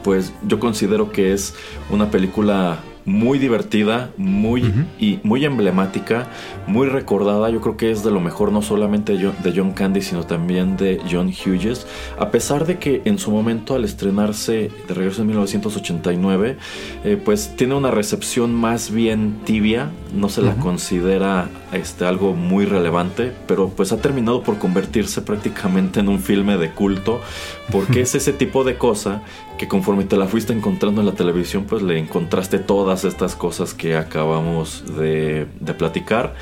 pues 0.04 0.34
yo 0.48 0.60
considero 0.60 1.12
que 1.12 1.34
es 1.34 1.56
una 1.90 2.12
película 2.12 2.80
muy 3.06 3.38
divertida, 3.38 4.12
muy, 4.18 4.64
y 5.00 5.20
muy 5.24 5.44
emblemática, 5.46 6.28
muy 6.68 6.88
recordada. 6.88 7.50
Yo 7.50 7.60
creo 7.60 7.78
que 7.78 7.92
es 7.92 8.04
de 8.04 8.12
lo 8.12 8.22
mejor 8.22 8.52
no 8.52 8.62
solamente 8.62 9.18
de 9.18 9.54
John 9.56 9.74
Candy, 9.74 10.02
sino 10.02 10.26
también 10.26 10.78
de 10.78 11.02
John 11.10 11.28
Hughes. 11.28 11.86
A 12.18 12.32
pesar 12.32 12.66
de 12.66 12.78
que 12.80 13.02
en 13.06 13.18
su 13.20 13.32
momento 13.32 13.76
al 13.76 13.84
estrenarse 13.84 14.72
de 14.88 14.94
regreso 14.94 15.22
en 15.22 15.28
1989, 15.28 16.58
eh, 17.04 17.22
pues 17.24 17.56
tiene 17.56 17.76
una 17.76 17.92
recepción 17.92 18.54
más 18.54 18.92
bien 18.92 19.40
tibia, 19.44 19.90
no 20.14 20.30
se 20.30 20.42
la 20.42 20.56
considera 20.56 21.50
este, 21.74 22.06
algo 22.06 22.34
muy 22.34 22.66
relevante, 22.66 23.34
pero 23.48 23.70
pues 23.70 23.92
ha 23.92 23.98
terminado 23.98 24.44
por 24.44 24.60
convertirse 24.60 25.22
prácticamente 25.22 26.00
en 26.00 26.08
un 26.08 26.20
filme 26.20 26.58
de 26.58 26.72
culto, 26.72 27.20
porque 27.74 28.02
es 28.04 28.16
ese 28.16 28.32
tipo 28.32 28.64
de 28.64 28.78
cosa 28.78 29.24
que 29.58 29.68
conforme 29.68 30.06
te 30.06 30.16
la 30.16 30.28
fuiste 30.28 30.54
encontrando 30.54 31.02
en 31.02 31.08
la 31.08 31.14
televisión, 31.14 31.66
pues 31.68 31.82
le 31.82 31.98
encontraste 31.98 32.60
todas 32.60 33.04
estas 33.04 33.36
cosas 33.36 33.74
que 33.74 33.98
acabamos 33.98 34.84
de, 34.96 35.48
platicar. 35.78 36.36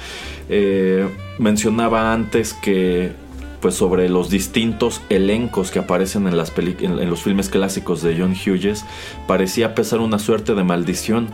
Eh, 0.50 1.08
mencionaba 1.40 2.14
antes 2.14 2.54
que 2.54 3.14
pues 3.62 3.76
sobre 3.76 4.10
los 4.10 4.30
distintos 4.30 5.02
elencos 5.10 5.72
que 5.72 5.80
aparecen 5.80 6.28
en, 6.28 6.36
las 6.36 6.52
en, 6.58 7.10
los 7.10 7.22
filmes 7.22 7.50
clásicos 7.50 8.02
de 8.02 8.18
John 8.18 8.34
Hughes, 8.34 8.86
parecía 9.28 9.76
pesar 9.76 10.00
una 10.00 10.20
suerte 10.20 10.56
de 10.56 10.64
maldición, 10.64 11.30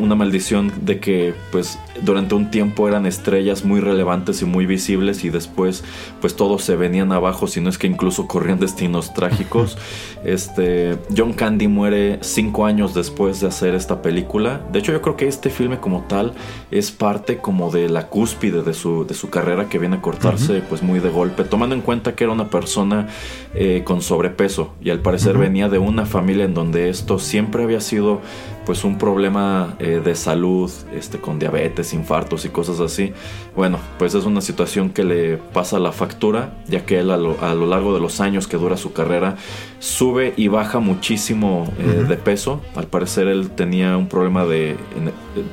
una 0.00 0.14
maldición 0.14 0.72
de 0.82 1.00
que 1.00 1.34
pues 1.50 1.78
durante 2.02 2.34
un 2.34 2.50
tiempo 2.50 2.86
eran 2.88 3.06
estrellas 3.06 3.64
muy 3.64 3.80
relevantes 3.80 4.40
y 4.42 4.44
muy 4.44 4.66
visibles 4.66 5.24
y 5.24 5.30
después 5.30 5.82
pues 6.20 6.36
todos 6.36 6.62
se 6.62 6.76
venían 6.76 7.12
abajo, 7.12 7.48
si 7.48 7.60
no 7.60 7.68
es 7.68 7.78
que 7.78 7.88
incluso 7.88 8.28
corrían 8.28 8.60
destinos 8.60 9.12
trágicos. 9.12 9.76
Este, 10.24 10.98
John 11.16 11.32
Candy 11.32 11.66
muere 11.66 12.20
cinco 12.22 12.64
años 12.64 12.94
después 12.94 13.40
de 13.40 13.48
hacer 13.48 13.74
esta 13.74 14.02
película. 14.02 14.64
De 14.70 14.78
hecho 14.78 14.92
yo 14.92 15.02
creo 15.02 15.16
que 15.16 15.26
este 15.26 15.50
filme 15.50 15.80
como 15.80 16.02
tal 16.02 16.34
es 16.70 16.92
parte 16.92 17.38
como 17.38 17.72
de 17.72 17.88
la 17.88 18.06
cúspide 18.06 18.62
de 18.62 18.72
su, 18.72 19.04
de 19.04 19.14
su 19.14 19.30
carrera 19.30 19.68
que 19.68 19.80
viene 19.80 19.96
a 19.96 20.00
cortarse 20.00 20.62
pues 20.68 20.80
muy 20.80 21.00
de 21.00 21.08
golpe 21.08 21.31
tomando 21.32 21.74
en 21.74 21.82
cuenta 21.82 22.14
que 22.14 22.24
era 22.24 22.32
una 22.32 22.48
persona 22.48 23.08
eh, 23.54 23.82
con 23.84 24.02
sobrepeso 24.02 24.74
y 24.82 24.90
al 24.90 25.00
parecer 25.00 25.36
venía 25.38 25.68
de 25.68 25.78
una 25.78 26.06
familia 26.06 26.44
en 26.44 26.54
donde 26.54 26.88
esto 26.88 27.18
siempre 27.18 27.64
había 27.64 27.80
sido 27.80 28.20
pues 28.64 28.84
un 28.84 28.98
problema 28.98 29.74
eh, 29.78 30.00
de 30.04 30.14
salud, 30.14 30.70
este, 30.92 31.18
con 31.18 31.38
diabetes, 31.38 31.92
infartos 31.94 32.44
y 32.44 32.48
cosas 32.48 32.80
así. 32.80 33.12
Bueno, 33.56 33.78
pues 33.98 34.14
es 34.14 34.24
una 34.24 34.40
situación 34.40 34.90
que 34.90 35.04
le 35.04 35.36
pasa 35.36 35.78
la 35.78 35.92
factura, 35.92 36.54
ya 36.68 36.84
que 36.84 37.00
él 37.00 37.10
a 37.10 37.16
lo, 37.16 37.66
largo 37.66 37.94
de 37.94 38.00
los 38.00 38.20
años 38.20 38.46
que 38.46 38.56
dura 38.56 38.76
su 38.76 38.92
carrera 38.92 39.36
sube 39.78 40.32
y 40.36 40.48
baja 40.48 40.78
muchísimo 40.78 41.72
eh, 41.78 42.04
de 42.08 42.16
peso. 42.16 42.60
Al 42.76 42.86
parecer 42.86 43.26
él 43.26 43.50
tenía 43.50 43.96
un 43.96 44.08
problema 44.08 44.44
de, 44.44 44.76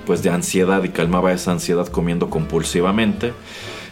pues 0.06 0.22
de 0.22 0.30
ansiedad 0.30 0.84
y 0.84 0.90
calmaba 0.90 1.34
esa 1.34 1.52
ansiedad 1.52 1.88
comiendo 1.88 2.30
compulsivamente. 2.30 3.34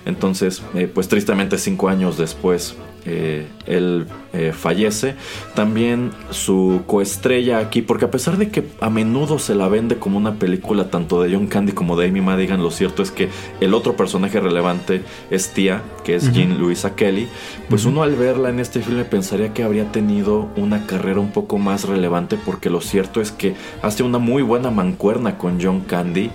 Entonces, 0.08 0.64
eh, 0.74 0.90
pues 0.92 1.10
tristemente 1.10 1.58
cinco 1.58 1.90
años 1.90 2.18
después 2.18 2.76
eh, 3.10 3.48
él 3.66 4.06
eh, 4.34 4.52
fallece. 4.54 5.16
También 5.56 6.12
su 6.30 6.82
coestrella 6.86 7.60
aquí, 7.60 7.82
porque 7.82 8.06
a 8.06 8.12
pesar 8.12 8.38
de 8.38 8.50
que 8.50 8.66
a 8.82 8.90
menudo 8.90 9.40
se 9.40 9.56
la 9.56 9.70
vende 9.70 9.96
como 9.96 10.18
una 10.18 10.36
película 10.36 10.90
tanto 10.90 11.24
de 11.24 11.34
John 11.34 11.48
Candy 11.48 11.72
como 11.72 11.96
de 11.96 12.08
Amy 12.08 12.20
Madigan, 12.20 12.62
lo 12.62 12.70
cierto 12.70 13.02
es 13.02 13.12
que 13.12 13.30
el 13.62 13.74
otro 13.74 13.96
personaje 13.96 14.42
relevante 14.42 15.02
es 15.32 15.54
Tia, 15.54 15.82
que 16.04 16.16
es 16.16 16.34
Jean 16.34 16.60
Louisa 16.60 16.96
Kelly. 16.96 17.30
Pues 17.70 17.86
uno 17.86 18.04
al 18.04 18.16
verla 18.16 18.50
en 18.50 18.60
este 18.60 18.82
filme 18.82 19.06
pensaría 19.06 19.54
que 19.54 19.64
habría 19.64 19.90
tenido 19.92 20.50
una 20.58 20.86
carrera 20.86 21.22
un 21.22 21.32
poco 21.32 21.58
más 21.58 21.86
relevante, 21.88 22.38
porque 22.46 22.70
lo 22.70 22.82
cierto 22.82 23.22
es 23.22 23.32
que 23.32 23.56
hace 23.82 24.04
una 24.04 24.18
muy 24.18 24.44
buena 24.44 24.70
mancuerna 24.70 25.38
con 25.38 25.60
John 25.62 25.80
Candy, 25.82 26.30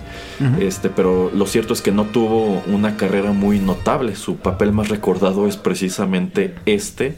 este, 0.59 0.89
pero 0.89 1.31
lo 1.33 1.45
cierto 1.45 1.73
es 1.73 1.81
que 1.81 1.91
no 1.91 2.05
tuvo 2.05 2.63
una 2.67 2.97
carrera 2.97 3.31
muy 3.31 3.59
notable. 3.59 4.15
Su 4.15 4.37
papel 4.37 4.71
más 4.73 4.89
recordado 4.89 5.47
es 5.47 5.57
precisamente 5.57 6.55
este. 6.65 7.15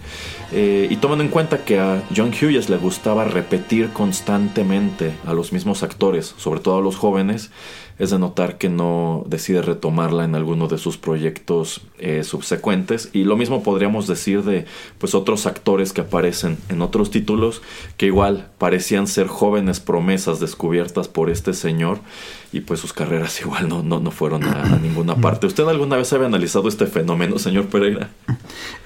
Eh, 0.51 0.87
y 0.89 0.97
tomando 0.97 1.23
en 1.23 1.29
cuenta 1.29 1.65
que 1.65 1.79
a 1.79 2.03
John 2.15 2.29
Hughes 2.29 2.69
le 2.69 2.77
gustaba 2.77 3.25
repetir 3.25 3.89
constantemente 3.89 5.13
a 5.25 5.33
los 5.33 5.51
mismos 5.51 5.83
actores, 5.83 6.33
sobre 6.37 6.59
todo 6.59 6.77
a 6.77 6.81
los 6.81 6.95
jóvenes, 6.95 7.51
es 7.97 8.09
de 8.09 8.19
notar 8.19 8.57
que 8.57 8.67
no 8.67 9.23
decide 9.25 9.61
retomarla 9.61 10.25
en 10.25 10.35
alguno 10.35 10.67
de 10.67 10.77
sus 10.77 10.97
proyectos 10.97 11.81
eh, 11.97 12.23
subsecuentes. 12.23 13.09
Y 13.13 13.23
lo 13.23 13.37
mismo 13.37 13.63
podríamos 13.63 14.05
decir 14.05 14.43
de 14.43 14.65
pues, 14.97 15.15
otros 15.15 15.45
actores 15.45 15.93
que 15.93 16.01
aparecen 16.01 16.57
en 16.69 16.81
otros 16.81 17.09
títulos 17.09 17.61
que 17.95 18.07
igual 18.07 18.49
parecían 18.57 19.07
ser 19.07 19.27
jóvenes 19.27 19.79
promesas 19.79 20.39
descubiertas 20.39 21.07
por 21.07 21.29
este 21.29 21.53
señor 21.53 21.99
y 22.55 22.61
pues 22.61 22.79
sus 22.79 22.93
carreras 22.93 23.41
igual 23.41 23.67
no, 23.67 23.83
no, 23.83 23.99
no 23.99 24.11
fueron 24.11 24.43
a, 24.45 24.77
ninguna 24.77 25.15
parte. 25.15 25.45
¿Usted 25.45 25.67
alguna 25.67 25.97
vez 25.97 26.11
había 26.13 26.27
analizado 26.27 26.69
este 26.69 26.87
fenómeno, 26.87 27.37
señor 27.37 27.65
Pereira? 27.65 28.11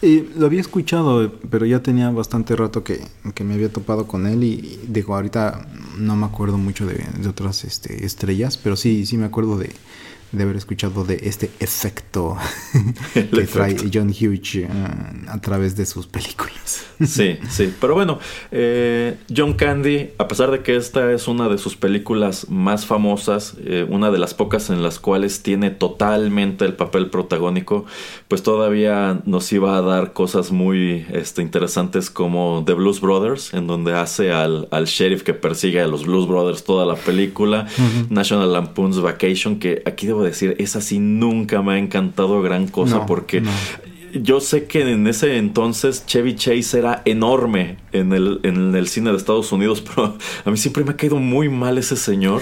Eh, 0.02 0.28
lo 0.36 0.48
había 0.48 0.60
escuchado, 0.60 1.32
pero 1.52 1.68
ya 1.68 1.84
tenía 1.84 2.10
bastante 2.10 2.56
rato 2.56 2.84
que, 2.84 3.00
que 3.36 3.44
me 3.44 3.54
había 3.54 3.72
topado 3.72 4.08
con 4.08 4.26
él 4.26 4.44
y 4.44 4.80
digo, 4.88 5.14
ahorita 5.16 5.68
no 5.98 6.16
me 6.16 6.26
acuerdo 6.26 6.58
mucho 6.58 6.88
de, 6.88 7.06
de 7.20 7.30
otras 7.30 7.64
este, 7.64 8.06
estrellas, 8.06 8.58
pero 8.58 8.76
sí, 8.76 9.06
sí 9.06 9.18
me 9.18 9.26
acuerdo 9.26 9.58
de, 9.58 9.70
de 10.32 10.44
haber 10.44 10.58
escuchado 10.58 11.04
de 11.04 11.20
este 11.24 11.50
efecto 11.60 12.38
que 13.14 13.48
trae 13.48 13.76
John 13.92 14.10
Hughes 14.10 14.56
eh, 14.56 14.68
a 15.28 15.42
través 15.42 15.76
de 15.76 15.86
sus 15.86 16.08
películas. 16.08 16.86
sí, 17.06 17.38
sí. 17.50 17.74
Pero 17.80 17.96
bueno, 17.96 18.20
eh, 18.52 19.18
John 19.36 19.54
Candy, 19.54 20.12
a 20.18 20.28
pesar 20.28 20.52
de 20.52 20.62
que 20.62 20.76
esta 20.76 21.12
es 21.12 21.28
una 21.28 21.50
de 21.50 21.58
sus 21.58 21.76
películas 21.76 22.50
más 22.50 22.86
famosas, 22.86 23.56
eh, 23.64 23.86
una 23.90 24.12
de 24.12 24.20
las 24.20 24.34
pocas 24.34 24.70
en 24.70 24.84
las 24.84 25.00
cuales 25.00 25.42
tiene 25.42 25.72
totalmente 25.72 26.66
el 26.66 26.74
papel 26.74 27.10
protagónico, 27.10 27.86
pues 28.28 28.44
todavía 28.44 29.22
nos 29.26 29.52
iba 29.52 29.78
a 29.78 29.82
dar 29.82 30.14
cosas 30.14 30.52
muy 30.52 31.06
este, 31.12 31.42
interesantes 31.42 32.10
como 32.10 32.64
The 32.66 32.74
Blues 32.74 33.02
Brothers, 33.02 33.54
en 33.54 33.66
donde 33.66 33.94
hace 33.94 34.32
al, 34.32 34.68
al, 34.72 34.86
sheriff 34.86 35.24
que 35.24 35.34
persigue 35.34 35.82
a 35.82 35.88
los 35.88 36.06
Blues 36.06 36.28
Brothers 36.28 36.64
toda 36.64 36.86
la 36.86 36.96
película, 36.96 37.68
National 38.10 38.52
Lampoon's 38.52 39.00
Vacation, 39.00 39.60
que 39.60 39.82
aquí 39.86 40.08
debo 40.08 40.19
decir, 40.24 40.56
esa 40.60 40.82
sí 40.82 41.00
nunca 41.00 41.62
me 41.62 41.74
ha 41.74 41.78
encantado 41.78 42.42
gran 42.42 42.68
cosa 42.68 43.06
porque 43.06 43.44
yo 44.14 44.42
sé 44.42 44.66
que 44.66 44.82
en 44.82 45.08
ese 45.08 45.38
entonces 45.38 46.06
Chevy 46.06 46.36
Chase 46.36 46.80
era 46.80 47.02
enorme 47.06 47.78
en 47.92 48.14
el, 48.14 48.40
en 48.44 48.76
el 48.76 48.88
cine 48.88 49.12
de 49.12 49.18
Estados 49.18 49.52
Unidos, 49.52 49.82
pero 49.96 50.18
a 50.46 50.52
mí 50.52 50.58
siempre 50.58 50.84
me 50.84 50.92
ha 50.92 50.98
caído 50.98 51.18
muy 51.18 51.50
mal 51.50 51.78
ese 51.78 51.96
señor. 51.96 52.42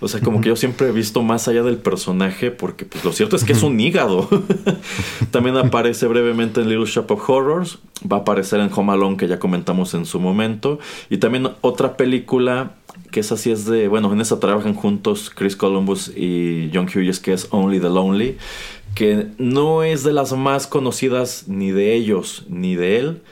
O 0.00 0.08
sea, 0.08 0.20
como 0.20 0.40
que 0.40 0.48
yo 0.48 0.56
siempre 0.56 0.88
he 0.88 0.92
visto 0.92 1.22
más 1.22 1.48
allá 1.48 1.62
del 1.62 1.78
personaje, 1.78 2.50
porque 2.50 2.84
pues 2.84 3.04
lo 3.04 3.12
cierto 3.12 3.36
es 3.36 3.44
que 3.44 3.52
es 3.52 3.62
un 3.62 3.78
hígado. 3.80 4.28
También 5.30 5.56
aparece 5.56 6.06
brevemente 6.06 6.60
en 6.60 6.68
Little 6.68 6.86
Shop 6.86 7.10
of 7.10 7.28
Horrors, 7.28 7.78
va 8.10 8.18
a 8.18 8.20
aparecer 8.20 8.60
en 8.60 8.70
Home 8.74 8.92
Alone, 8.92 9.16
que 9.16 9.28
ya 9.28 9.38
comentamos 9.38 9.94
en 9.94 10.06
su 10.06 10.20
momento, 10.20 10.78
y 11.10 11.18
también 11.18 11.48
otra 11.60 11.96
película 11.96 12.74
que 13.10 13.20
esa 13.20 13.36
sí 13.36 13.50
es 13.50 13.64
de, 13.64 13.88
bueno, 13.88 14.12
en 14.12 14.20
esa 14.20 14.40
trabajan 14.40 14.74
juntos 14.74 15.30
Chris 15.34 15.56
Columbus 15.56 16.12
y 16.14 16.70
John 16.72 16.86
Hughes, 16.86 17.20
que 17.20 17.32
es 17.32 17.48
Only 17.50 17.80
the 17.80 17.88
Lonely 17.88 18.36
que 18.98 19.28
no 19.38 19.84
es 19.84 20.02
de 20.02 20.12
las 20.12 20.32
más 20.32 20.66
conocidas 20.66 21.44
ni 21.46 21.70
de 21.70 21.94
ellos 21.94 22.46
ni 22.48 22.74
de 22.74 22.98
él, 22.98 23.22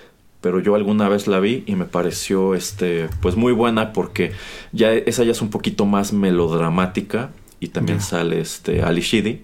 pero 0.41 0.61
yo 0.61 0.77
alguna 0.77 1.09
vez 1.09 1.27
la 1.27 1.41
vi 1.41 1.65
y 1.67 1.75
me 1.75 1.87
pareció 1.87 2.55
este 2.55 3.09
pues 3.21 3.35
muy 3.35 3.53
buena 3.53 3.93
porque 3.93 4.31
ya 4.71 4.93
esa 4.93 5.25
ya 5.25 5.33
es 5.33 5.43
un 5.43 5.51
poquito 5.51 5.85
más 5.85 6.13
melodramática 6.13 7.31
y 7.59 7.69
también 7.69 8.01
sale 8.01 8.41
este 8.41 8.83
Ali 8.83 9.01
Sheedy. 9.01 9.43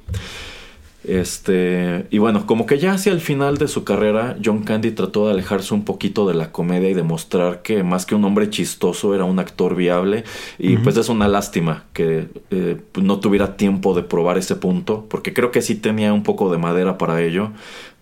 Este, 1.05 2.07
y 2.11 2.19
bueno, 2.19 2.47
como 2.47 2.65
que 2.65 2.79
ya 2.79 2.93
hacia 2.93 3.13
el 3.13 3.21
final 3.21 3.59
de 3.59 3.67
su 3.67 3.83
carrera, 3.83 4.37
John 4.43 4.63
Candy 4.63 4.93
trató 4.93 5.27
de 5.27 5.33
alejarse 5.33 5.75
un 5.75 5.85
poquito 5.85 6.29
de 6.29 6.35
la 6.35 6.53
comedia 6.53 6.89
y 6.91 6.95
demostrar 6.95 7.63
que 7.63 7.83
más 7.83 8.07
que 8.07 8.15
un 8.15 8.25
hombre 8.25 8.51
chistoso 8.51 9.15
era 9.15 9.25
un 9.25 9.39
actor 9.39 9.75
viable. 9.75 10.25
Y 10.59 10.77
pues 10.77 10.97
es 10.97 11.09
una 11.09 11.27
lástima 11.29 11.85
que 11.93 12.29
eh, 12.51 12.81
pues, 12.93 13.05
no 13.05 13.19
tuviera 13.19 13.57
tiempo 13.57 13.95
de 13.95 14.03
probar 14.03 14.39
ese 14.39 14.57
punto, 14.57 15.07
porque 15.09 15.35
creo 15.35 15.51
que 15.51 15.63
sí 15.63 15.75
tenía 15.75 16.13
un 16.13 16.23
poco 16.23 16.53
de 16.53 16.59
madera 16.59 16.99
para 16.99 17.21
ello. 17.21 17.51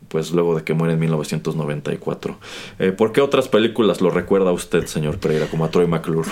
Pues 0.09 0.33
luego 0.33 0.57
de 0.57 0.65
que 0.65 0.75
muere 0.75 0.95
en 0.95 1.01
1994. 1.01 2.37
Eh, 2.81 2.91
¿Por 2.91 3.13
qué 3.13 3.21
otras 3.21 3.47
películas 3.47 4.01
lo 4.01 4.11
recuerda 4.11 4.51
usted, 4.51 4.87
señor 4.87 5.19
Pereira, 5.19 5.47
como 5.47 5.65
a 5.65 5.71
Troy 5.71 5.87
McClure? 5.87 6.29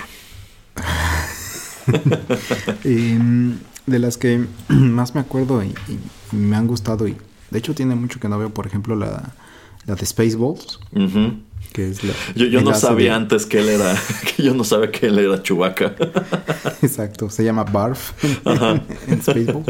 Em, 2.84 3.58
de 3.88 3.98
las 3.98 4.16
que 4.16 4.44
más 4.68 5.14
me 5.14 5.20
acuerdo 5.20 5.62
y, 5.62 5.74
me 6.32 6.56
han 6.56 6.66
gustado 6.66 7.08
y 7.08 7.16
de 7.50 7.58
hecho 7.58 7.74
tiene 7.74 7.94
mucho 7.94 8.20
que 8.20 8.28
no 8.28 8.38
veo, 8.38 8.50
por 8.50 8.66
ejemplo, 8.66 8.94
la, 8.94 9.32
la 9.86 9.94
de 9.94 10.06
Spaceballs. 10.06 10.80
Que 11.72 11.90
es 11.90 12.02
la, 12.02 12.14
yo, 12.34 12.62
no 12.62 12.74
sabía 12.74 13.14
antes 13.14 13.44
que 13.44 13.58
él 13.58 13.68
era, 13.68 13.94
que 14.36 14.42
yo 14.42 14.54
no 14.54 14.64
sabía 14.64 14.90
que 14.90 15.06
él 15.06 15.18
era 15.18 15.42
Chewbacca. 15.42 15.94
Exacto, 16.82 17.28
se 17.28 17.44
llama 17.44 17.64
Barf 17.64 18.12
en, 18.44 19.22
Spaceballs. 19.22 19.68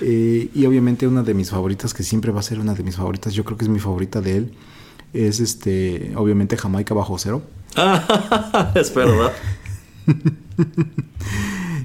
Eh, 0.00 0.48
y 0.54 0.66
obviamente 0.66 1.06
una 1.06 1.22
de 1.22 1.34
mis 1.34 1.50
favoritas, 1.50 1.94
que 1.94 2.02
siempre 2.02 2.32
va 2.32 2.40
a 2.40 2.42
ser 2.42 2.58
una 2.58 2.74
de 2.74 2.82
mis 2.82 2.96
favoritas, 2.96 3.34
yo 3.34 3.44
creo 3.44 3.56
que 3.56 3.64
es 3.64 3.68
mi 3.68 3.78
favorita 3.78 4.20
de 4.20 4.36
él, 4.36 4.52
es 5.12 5.40
este, 5.40 6.12
obviamente 6.16 6.56
Jamaica 6.56 6.94
bajo 6.94 7.18
cero. 7.18 7.42
es 8.74 8.94
verdad. 8.94 9.32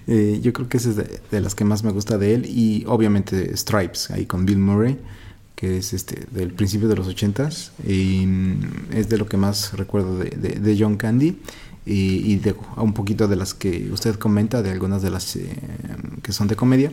Eh, 0.08 0.40
yo 0.42 0.54
creo 0.54 0.70
que 0.70 0.78
esa 0.78 0.90
es 0.90 0.96
de, 0.96 1.42
las 1.42 1.54
que 1.54 1.66
más 1.66 1.84
me 1.84 1.92
gusta 1.92 2.18
de 2.18 2.34
él. 2.34 2.46
Y 2.46 2.86
obviamente 2.88 3.56
Stripes, 3.56 4.12
ahí 4.12 4.26
con 4.26 4.46
Bill 4.46 4.58
Murray, 4.58 4.98
que 5.56 5.78
es 5.78 5.94
este 5.94 6.26
del 6.32 6.54
principio 6.54 6.88
de 6.88 6.96
los 6.96 7.08
ochentas. 7.08 7.72
Y 7.86 8.26
mm, 8.26 8.60
es 8.94 9.10
de 9.10 9.18
lo 9.18 9.28
que 9.28 9.38
más 9.38 9.74
recuerdo 9.74 10.18
de, 10.18 10.78
John 10.80 10.98
Candy. 10.98 11.38
Y, 11.90 12.36
de 12.38 12.54
un 12.76 12.94
poquito 12.94 13.30
de 13.30 13.38
las 13.38 13.54
que 13.54 13.90
usted 13.94 14.16
comenta, 14.16 14.62
de 14.62 14.72
algunas 14.72 15.02
de 15.02 15.10
las 15.10 15.38
eh, 15.38 15.50
que 16.22 16.34
son 16.34 16.50
de 16.50 16.56
comedia. 16.56 16.92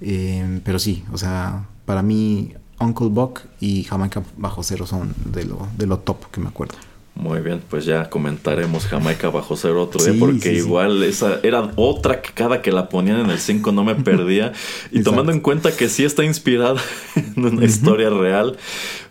Eh, 0.00 0.60
pero 0.64 0.78
sí, 0.78 1.02
o 1.12 1.16
sea, 1.16 1.66
para 1.86 2.02
mí 2.02 2.52
Uncle 2.78 3.08
Buck 3.08 3.40
y 3.58 3.84
Jamaica 3.84 4.22
Bajo 4.36 4.62
Cero 4.62 4.86
son 4.86 5.14
de 5.24 5.44
lo, 5.44 5.66
de 5.76 5.86
lo 5.86 5.98
top 6.00 6.30
que 6.30 6.40
me 6.40 6.48
acuerdo. 6.48 6.74
Muy 7.18 7.40
bien, 7.40 7.60
pues 7.68 7.84
ya 7.84 8.08
comentaremos 8.08 8.86
Jamaica 8.86 9.28
bajo 9.28 9.56
cero 9.56 9.82
otro 9.82 10.04
día, 10.04 10.14
porque 10.20 10.52
igual 10.52 11.02
esa 11.02 11.40
era 11.42 11.72
otra 11.74 12.22
que 12.22 12.30
cada 12.32 12.62
que 12.62 12.70
la 12.70 12.88
ponían 12.88 13.18
en 13.18 13.30
el 13.30 13.40
5 13.40 13.72
no 13.72 13.82
me 13.82 13.96
perdía. 13.96 14.52
y 14.92 15.02
tomando 15.02 15.32
en 15.32 15.40
cuenta 15.40 15.76
que 15.76 15.88
sí 15.88 16.04
está 16.04 16.24
inspirada 16.24 16.80
en 17.16 17.44
una 17.44 17.64
historia 17.64 18.08
real, 18.08 18.56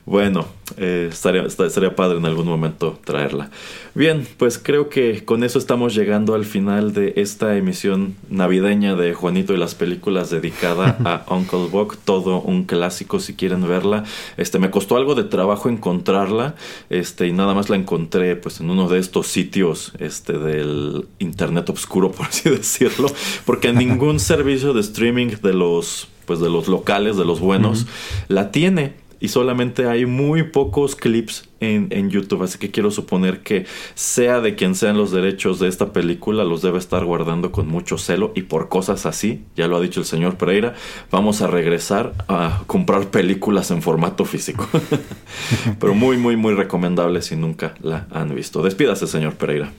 bueno, 0.07 0.47
eh, 0.77 1.09
estaría, 1.11 1.41
estaría 1.43 1.93
padre 1.93 2.17
en 2.17 2.25
algún 2.25 2.47
momento 2.47 2.97
traerla. 3.03 3.51
Bien, 3.93 4.25
pues 4.37 4.57
creo 4.57 4.87
que 4.87 5.25
con 5.25 5.43
eso 5.43 5.59
estamos 5.59 5.93
llegando 5.93 6.33
al 6.33 6.45
final 6.45 6.93
de 6.93 7.11
esta 7.17 7.57
emisión 7.57 8.15
navideña 8.29 8.95
de 8.95 9.13
Juanito 9.13 9.53
y 9.53 9.57
las 9.57 9.75
películas 9.75 10.29
dedicada 10.29 10.97
a 11.27 11.35
Uncle 11.35 11.67
Buck, 11.69 11.97
todo 12.05 12.39
un 12.39 12.63
clásico 12.63 13.19
si 13.19 13.33
quieren 13.35 13.67
verla. 13.67 14.05
Este 14.37 14.59
me 14.59 14.71
costó 14.71 14.95
algo 14.95 15.13
de 15.13 15.25
trabajo 15.25 15.67
encontrarla, 15.67 16.55
este 16.89 17.27
y 17.27 17.33
nada 17.33 17.53
más 17.53 17.69
la 17.69 17.75
encontré 17.75 18.37
pues 18.37 18.61
en 18.61 18.69
uno 18.69 18.87
de 18.87 18.99
estos 18.99 19.27
sitios 19.27 19.91
este 19.99 20.37
del 20.37 21.05
internet 21.19 21.69
oscuro 21.69 22.11
por 22.13 22.27
así 22.27 22.49
decirlo, 22.49 23.09
porque 23.45 23.73
ningún 23.73 24.19
servicio 24.21 24.73
de 24.73 24.79
streaming 24.79 25.35
de 25.43 25.53
los 25.53 26.07
pues 26.25 26.39
de 26.39 26.49
los 26.49 26.69
locales, 26.69 27.17
de 27.17 27.25
los 27.25 27.41
buenos, 27.41 27.87
la 28.27 28.51
tiene 28.51 29.06
y 29.19 29.29
solamente 29.29 29.87
hay 29.87 30.05
muy 30.05 30.43
pocos 30.43 30.95
clips 30.95 31.49
en, 31.59 31.87
en, 31.89 32.09
YouTube, 32.09 32.43
así 32.43 32.59
que 32.59 32.69
quiero 32.69 32.91
suponer 32.91 33.41
que 33.41 33.65
sea 33.95 34.41
de 34.41 34.55
quien 34.55 34.75
sean 34.75 34.95
los 34.97 35.11
derechos 35.11 35.59
de 35.59 35.67
esta 35.67 35.91
película, 35.91 36.43
los 36.43 36.61
debe 36.61 36.77
estar 36.77 37.03
guardando 37.03 37.51
con 37.51 37.67
mucho 37.67 37.97
celo 37.97 38.31
y 38.35 38.43
por 38.43 38.69
cosas 38.69 39.07
así, 39.07 39.43
ya 39.55 39.67
lo 39.67 39.77
ha 39.77 39.81
dicho 39.81 40.01
el 40.01 40.05
señor 40.05 40.37
Pereira, 40.37 40.75
vamos 41.09 41.41
a 41.41 41.47
regresar 41.47 42.13
a 42.27 42.63
comprar 42.67 43.09
películas 43.09 43.71
en 43.71 43.81
formato 43.81 44.25
físico. 44.25 44.67
Pero 45.79 45.93
muy, 45.93 46.17
muy, 46.17 46.35
muy 46.35 46.53
recomendable 46.53 47.21
si 47.21 47.35
nunca 47.35 47.73
la 47.81 48.07
han 48.11 48.33
visto. 48.35 48.61
Despídase, 48.61 49.07
señor 49.07 49.35
Pereira. 49.35 49.71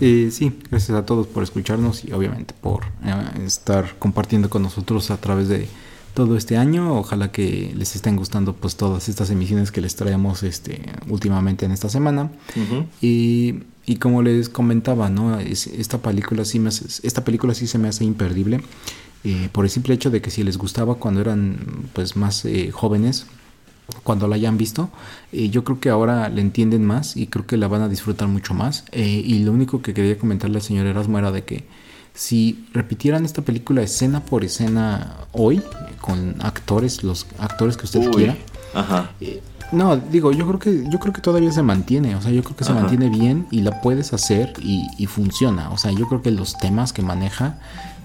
Eh, 0.00 0.28
sí, 0.30 0.52
gracias 0.70 0.96
a 0.96 1.06
todos 1.06 1.26
por 1.26 1.42
escucharnos 1.42 2.04
y 2.04 2.12
obviamente 2.12 2.54
por 2.60 2.84
eh, 3.04 3.44
estar 3.46 3.94
compartiendo 3.98 4.50
con 4.50 4.62
nosotros 4.62 5.10
a 5.10 5.16
través 5.18 5.48
de 5.48 5.68
todo 6.14 6.36
este 6.36 6.56
año. 6.56 6.96
Ojalá 6.96 7.30
que 7.30 7.72
les 7.76 7.94
estén 7.96 8.16
gustando 8.16 8.54
pues 8.54 8.76
todas 8.76 9.08
estas 9.08 9.30
emisiones 9.30 9.70
que 9.72 9.80
les 9.80 9.96
traemos 9.96 10.42
este, 10.42 10.80
últimamente 11.08 11.66
en 11.66 11.72
esta 11.72 11.88
semana. 11.88 12.30
y, 13.02 13.64
y, 13.84 13.96
como 13.96 14.22
les 14.22 14.48
comentaba, 14.48 15.10
¿no? 15.10 15.38
esta, 15.38 15.98
película 15.98 16.44
sí 16.44 16.58
me 16.58 16.70
esta 16.70 17.24
película 17.24 17.54
sí 17.54 17.66
se 17.66 17.78
me 17.78 17.88
hace 17.88 18.04
imperdible. 18.04 18.62
Eh, 19.24 19.48
por 19.52 19.64
el 19.64 19.70
simple 19.70 19.94
hecho 19.94 20.10
de 20.10 20.20
que 20.20 20.30
si 20.30 20.42
les 20.42 20.58
gustaba 20.58 20.96
cuando 20.96 21.22
eran 21.22 21.56
pues 21.94 22.14
más 22.14 22.44
eh, 22.44 22.70
jóvenes, 22.70 23.26
cuando 24.02 24.28
la 24.28 24.36
hayan 24.36 24.58
visto, 24.58 24.90
eh, 25.32 25.48
yo 25.48 25.64
creo 25.64 25.80
que 25.80 25.88
ahora 25.88 26.28
le 26.28 26.42
entienden 26.42 26.84
más 26.84 27.16
y 27.16 27.26
creo 27.26 27.46
que 27.46 27.56
la 27.56 27.66
van 27.66 27.80
a 27.80 27.88
disfrutar 27.88 28.28
mucho 28.28 28.52
más. 28.52 28.84
y 28.92 29.38
lo 29.40 29.52
único 29.52 29.80
que 29.80 29.94
quería 29.94 30.18
comentarle 30.18 30.58
al 30.58 30.62
señor 30.62 30.86
Erasmo 30.86 31.18
era 31.18 31.32
de 31.32 31.42
que 31.44 31.64
si 32.14 32.66
repitieran 32.72 33.24
esta 33.24 33.42
película 33.42 33.82
escena 33.82 34.20
por 34.20 34.44
escena 34.44 35.16
hoy, 35.32 35.62
con 36.00 36.36
actores, 36.40 37.02
los 37.02 37.26
actores 37.38 37.76
que 37.76 37.84
usted 37.84 38.08
quiera, 38.12 38.36
no, 39.72 39.96
digo, 39.96 40.30
yo 40.30 40.46
creo 40.46 40.58
que 40.58 40.88
yo 40.88 41.00
creo 41.00 41.12
que 41.12 41.20
todavía 41.20 41.50
se 41.50 41.62
mantiene, 41.62 42.14
o 42.14 42.22
sea, 42.22 42.30
yo 42.30 42.44
creo 42.44 42.56
que 42.56 42.64
se 42.64 42.72
mantiene 42.72 43.08
bien 43.08 43.46
y 43.50 43.62
la 43.62 43.80
puedes 43.80 44.12
hacer 44.12 44.52
y, 44.60 44.86
y, 44.98 45.06
funciona, 45.06 45.70
o 45.70 45.78
sea, 45.78 45.90
yo 45.90 46.06
creo 46.06 46.22
que 46.22 46.30
los 46.30 46.56
temas 46.58 46.92
que 46.92 47.02
maneja 47.02 47.58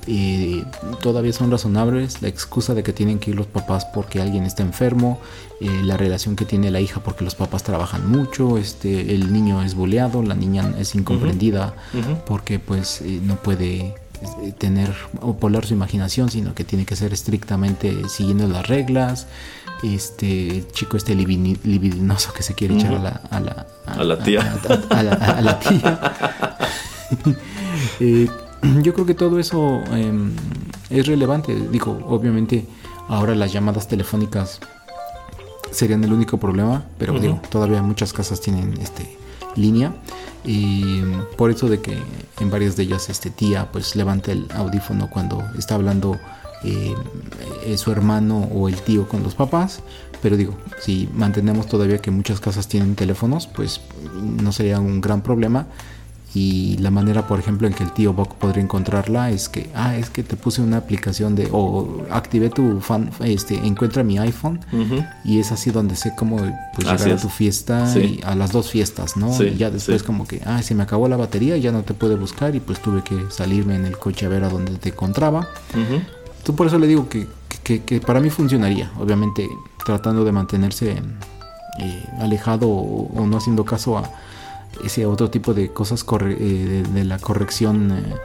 y 0.08 0.64
todavía 1.02 1.34
son 1.34 1.52
razonables. 1.52 2.22
La 2.22 2.28
excusa 2.28 2.74
de 2.74 2.84
que 2.84 2.94
tienen 2.94 3.20
que 3.20 3.32
ir 3.32 3.36
los 3.36 3.48
papás 3.48 3.86
porque 3.86 4.22
alguien 4.22 4.46
está 4.46 4.64
enfermo, 4.64 5.20
eh, 5.62 5.70
la 5.84 5.98
relación 5.98 6.36
que 6.36 6.46
tiene 6.46 6.72
la 6.72 6.80
hija 6.80 7.02
porque 7.02 7.24
los 7.24 7.36
papás 7.36 7.64
trabajan 7.64 8.10
mucho, 8.10 8.58
este, 8.58 9.14
el 9.14 9.32
niño 9.34 9.62
es 9.64 9.76
boleado, 9.76 10.24
la 10.24 10.36
niña 10.36 10.74
es 10.80 10.96
incomprendida 10.96 11.74
porque 12.26 12.60
pues 12.60 13.02
eh, 13.02 13.20
no 13.24 13.36
puede 13.36 13.78
eh, 14.44 14.54
tener 14.58 14.94
o 15.22 15.38
polar 15.38 15.66
su 15.66 15.74
imaginación, 15.74 16.30
sino 16.30 16.54
que 16.54 16.64
tiene 16.64 16.86
que 16.86 16.96
ser 16.96 17.14
estrictamente 17.14 18.08
siguiendo 18.10 18.48
las 18.48 18.68
reglas. 18.68 19.28
Este 19.82 20.66
chico 20.74 20.98
este 20.98 21.16
libidinoso 21.16 22.34
que 22.34 22.44
se 22.44 22.54
quiere 22.54 22.76
echar 22.76 22.96
a 22.96 23.00
la, 23.00 23.22
a 23.30 23.40
la, 23.40 23.68
a, 23.86 24.04
la 24.04 24.20
tía. 24.20 24.60
A, 24.90 25.04
la, 25.04 25.60
tía. 25.60 26.02
yo 28.84 28.94
creo 28.94 29.06
que 29.06 29.16
todo 29.16 29.40
eso 29.40 29.82
em, 29.92 30.32
es 30.90 31.08
relevante. 31.08 31.56
Digo, 31.72 32.00
obviamente 32.08 32.66
ahora 33.08 33.36
las 33.36 33.52
llamadas 33.52 33.88
telefónicas 33.88 34.60
serían 35.72 36.04
el 36.04 36.14
único 36.14 36.38
problema, 36.38 36.86
pero 36.98 37.20
digo, 37.20 37.40
todavía 37.50 37.82
muchas 37.82 38.14
casas 38.14 38.42
tienen 38.42 38.74
este 38.82 39.18
línea. 39.56 39.94
Y 40.46 41.02
por 41.38 41.52
eso 41.52 41.68
de 41.68 41.82
que 41.82 41.98
en 42.40 42.50
varias 42.50 42.76
de 42.76 42.84
ellas 42.84 43.10
este 43.10 43.30
tía 43.30 43.72
pues 43.72 43.96
levanta 43.96 44.32
el 44.32 44.48
audífono 44.56 45.10
cuando 45.10 45.44
está 45.58 45.76
hablando 45.76 46.18
eh, 46.64 46.96
su 47.78 47.92
hermano 47.92 48.50
o 48.54 48.70
el 48.70 48.82
tío 48.82 49.08
con 49.08 49.22
los 49.22 49.36
papás. 49.36 49.82
Pero 50.22 50.38
digo 50.38 50.56
si 50.80 51.10
mantenemos 51.14 51.68
todavía 51.68 52.00
que 52.00 52.10
muchas 52.10 52.40
casas 52.40 52.68
tienen 52.68 52.96
teléfonos 52.96 53.48
pues 53.48 53.82
no 54.22 54.52
sería 54.52 54.80
un 54.80 55.02
gran 55.02 55.22
problema 55.22 55.68
y 56.34 56.78
la 56.78 56.92
manera 56.92 57.26
por 57.26 57.40
ejemplo 57.40 57.68
en 57.68 57.74
que 57.74 57.84
el 57.84 57.92
tío 57.92 58.14
Buck 58.14 58.36
podría 58.36 58.62
encontrarla 58.62 59.32
es 59.32 59.50
que 59.50 59.70
ah 59.74 59.98
es 59.98 60.10
que 60.12 60.22
te 60.22 60.36
puse 60.36 60.62
una 60.62 60.78
aplicación 60.78 61.36
de 61.36 61.50
o 61.52 62.04
activé 62.12 62.50
tu 62.50 62.82
fan 62.82 63.10
este 63.22 63.56
encuentra 63.56 64.04
mi 64.04 64.20
iPhone 64.20 64.60
y 65.24 65.40
es 65.40 65.52
así 65.52 65.72
donde 65.72 65.96
sé 65.96 66.14
cómo 66.16 66.38
pues 66.76 66.88
llegar 66.88 67.18
a 67.18 67.18
tu 67.18 67.30
fiesta 67.30 67.92
y 67.98 68.22
a 68.24 68.36
las 68.36 68.52
dos 68.52 68.70
fiestas 68.70 69.18
no 69.18 69.32
y 69.44 69.56
ya 69.56 69.72
después 69.72 70.04
como 70.04 70.28
que 70.28 70.42
ah 70.46 70.62
se 70.62 70.76
me 70.76 70.84
acabó 70.84 71.08
la 71.08 71.18
batería 71.18 71.58
ya 71.58 71.72
no 71.72 71.82
te 71.82 71.96
puede 71.96 72.16
buscar 72.16 72.56
y 72.56 72.60
pues 72.60 72.80
tuve 72.80 73.04
que 73.04 73.16
salirme 73.30 73.76
en 73.76 73.86
el 73.86 73.98
coche 73.98 74.28
a 74.28 74.30
ver 74.30 74.44
a 74.44 74.50
dónde 74.50 74.74
te 74.78 74.90
encontraba. 74.90 75.48
Tú 76.44 76.56
por 76.56 76.68
eso 76.68 76.80
le 76.80 76.88
digo 76.88 77.10
que, 77.10 77.28
que, 77.64 78.02
para 78.02 78.20
mí 78.20 78.30
funcionaría 78.30 78.92
obviamente 79.00 79.48
tratando 79.86 80.24
de 80.24 80.32
mantenerse 80.32 81.02
eh, 81.80 82.06
alejado 82.20 82.68
o 82.70 83.26
no 83.28 83.38
haciendo 83.38 83.66
caso 83.66 83.98
a 83.98 84.10
ese 84.84 85.06
otro 85.06 85.30
tipo 85.30 85.54
de 85.54 85.70
cosas 85.70 86.06
eh, 86.22 86.84
de, 86.92 87.04
la 87.04 87.20
corrección 87.20 87.92
eh, 87.92 88.16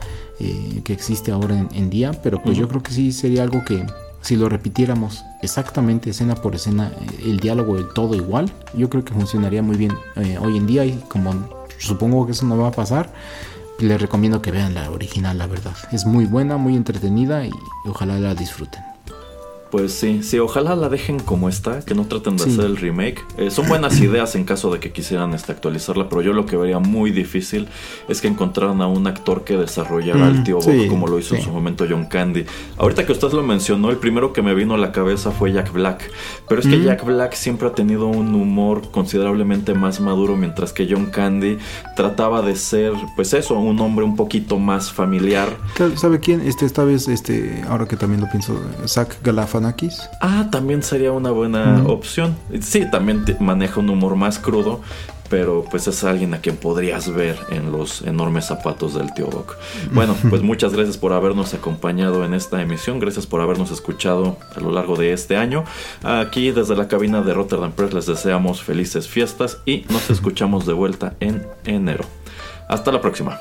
eh, 0.41 0.81
que 0.85 0.93
existe 0.93 1.33
ahora 1.33 1.67
en, 1.73 1.91
día, 1.91 2.13
pero 2.23 2.43
pues 2.43 2.57
yo 2.57 2.69
creo 2.69 2.83
que 2.83 2.93
sí 2.93 3.13
sería 3.13 3.43
algo 3.43 3.65
que 3.65 3.87
si 4.21 4.37
lo 4.37 4.49
repitiéramos 4.49 5.25
exactamente 5.43 6.11
escena 6.11 6.35
por 6.35 6.55
escena, 6.55 6.93
el 7.23 7.39
diálogo 7.39 7.77
del 7.77 7.89
todo 7.93 8.15
igual, 8.15 8.51
yo 8.75 8.89
creo 8.89 9.05
que 9.05 9.13
funcionaría 9.13 9.63
muy 9.63 9.77
bien 9.77 9.93
hoy 10.41 10.57
en 10.57 10.67
día 10.67 10.87
y 10.87 10.93
como 11.09 11.35
supongo 11.79 12.25
que 12.25 12.33
eso 12.33 12.47
no 12.47 12.57
va 12.57 12.69
a 12.69 12.73
pasar, 12.73 13.13
les 13.79 14.01
recomiendo 14.01 14.41
que 14.41 14.51
vean 14.51 14.73
la 14.73 14.91
original, 14.91 15.37
la 15.37 15.47
verdad. 15.47 15.75
Es 15.93 16.07
muy 16.07 16.25
buena, 16.25 16.57
muy 16.57 16.75
entretenida 16.75 17.45
y 17.45 17.51
ojalá 17.85 18.19
la 18.19 18.35
disfruten. 18.35 18.94
Pues 19.75 19.93
sí, 19.93 20.23
sí, 20.23 20.39
ojalá 20.39 20.77
la 20.77 20.89
dejen 20.89 21.19
como 21.19 21.49
está, 21.49 21.81
que 21.81 21.97
no 21.97 22.07
traten 22.07 22.37
de 22.37 22.45
hacer 22.45 22.65
el 22.65 22.77
remake. 22.77 23.25
Eh, 23.37 23.51
son 23.51 23.67
buenas 23.67 23.99
ideas 23.99 24.37
en 24.37 24.45
caso 24.45 24.73
de 24.73 24.79
que 24.79 24.93
quisieran 24.93 25.35
este, 25.35 25.51
actualizarla, 25.51 26.09
pero 26.09 26.23
yo 26.23 26.33
lo 26.33 26.47
que 26.47 26.57
vería 26.57 26.79
muy 26.79 27.11
difícil 27.11 27.67
es 28.07 28.21
que 28.21 28.29
encontraran 28.29 28.81
a 28.83 28.87
un 28.87 29.09
actor 29.09 29.43
que 29.43 29.57
desarrollara 29.57 30.29
al 30.29 30.45
tío 30.45 30.61
Bob 30.61 30.87
como 30.87 31.09
lo 31.09 31.19
hizo 31.19 31.35
en 31.35 31.43
su 31.43 31.51
momento 31.51 31.87
John 31.91 32.05
Candy. 32.05 32.45
Ahorita 32.77 33.05
que 33.05 33.11
usted 33.11 33.33
lo 33.33 33.43
mencionó, 33.43 33.91
el 33.91 33.97
primero 33.97 34.33
que 34.33 34.43
me 34.43 34.55
vino 34.55 34.75
a 34.75 34.79
la 34.79 34.93
cabeza 34.93 35.33
fue 35.33 35.51
Jack 35.51 35.73
Black, 35.73 36.09
pero 36.49 36.61
es 36.61 36.69
que 36.69 36.81
Jack 36.81 37.05
Black 37.05 37.33
siempre 37.33 37.67
ha 37.67 37.73
tenido 37.73 38.07
un 38.07 38.33
humor 38.33 38.93
considerablemente 38.93 39.75
más 39.75 39.99
maduro, 39.99 40.37
mientras 40.37 40.73
que 40.73 40.87
John 40.89 41.07
Candy 41.07 41.59
trataba 41.97 42.43
de 42.43 42.55
ser, 42.55 42.93
pues 43.17 43.35
eso, 43.35 43.59
un 43.59 43.81
hombre 43.81 44.05
un 44.05 44.15
poquito 44.15 44.57
más 44.61 44.93
familiar. 44.93 45.49
¿Sabe 45.97 46.21
quién? 46.21 46.43
Este, 46.43 46.65
esta 46.65 46.85
vez, 46.85 47.09
este, 47.09 47.65
ahora 47.69 47.87
que 47.87 47.97
también 47.97 48.21
lo 48.21 48.31
pienso, 48.31 48.57
Zach 48.87 49.21
Galafan 49.25 49.64
Ah, 50.21 50.49
también 50.51 50.83
sería 50.83 51.13
una 51.13 51.31
buena 51.31 51.85
opción. 51.87 52.37
Sí, 52.61 52.89
también 52.91 53.25
maneja 53.41 53.81
un 53.81 53.91
humor 53.91 54.17
más 54.17 54.39
crudo, 54.39 54.81
pero 55.29 55.65
pues 55.71 55.87
es 55.89 56.05
alguien 56.05 56.35
a 56.35 56.39
quien 56.39 56.57
podrías 56.57 57.13
ver 57.13 57.37
en 57.51 57.73
los 57.73 58.03
enormes 58.03 58.47
zapatos 58.47 58.95
del 58.95 59.13
tío 59.15 59.27
Doc. 59.27 59.57
Bueno, 59.93 60.15
pues 60.31 60.43
muchas 60.43 60.73
gracias 60.73 60.99
por 60.99 61.13
habernos 61.13 61.55
acompañado 61.55 62.25
en 62.25 62.35
esta 62.35 62.61
emisión, 62.63 62.99
gracias 62.99 63.27
por 63.27 63.41
habernos 63.41 63.71
escuchado 63.71 64.37
a 64.55 64.61
lo 64.61 64.71
largo 64.71 64.97
de 64.97 65.13
este 65.13 65.37
año. 65.37 65.65
Aquí 66.03 66.51
desde 66.51 66.77
la 66.77 66.89
cabina 66.89 67.23
de 67.23 67.35
Rotterdam 67.35 67.73
Press 67.73 67.95
les 67.95 68.07
deseamos 68.07 68.63
felices 68.63 69.09
fiestas 69.09 69.59
y 69.65 69.85
nos 69.91 70.11
escuchamos 70.11 70.67
de 70.67 70.73
vuelta 70.73 71.15
en 71.21 71.47
enero. 71.65 72.05
Hasta 72.69 72.93
la 72.93 73.01
próxima. 73.01 73.41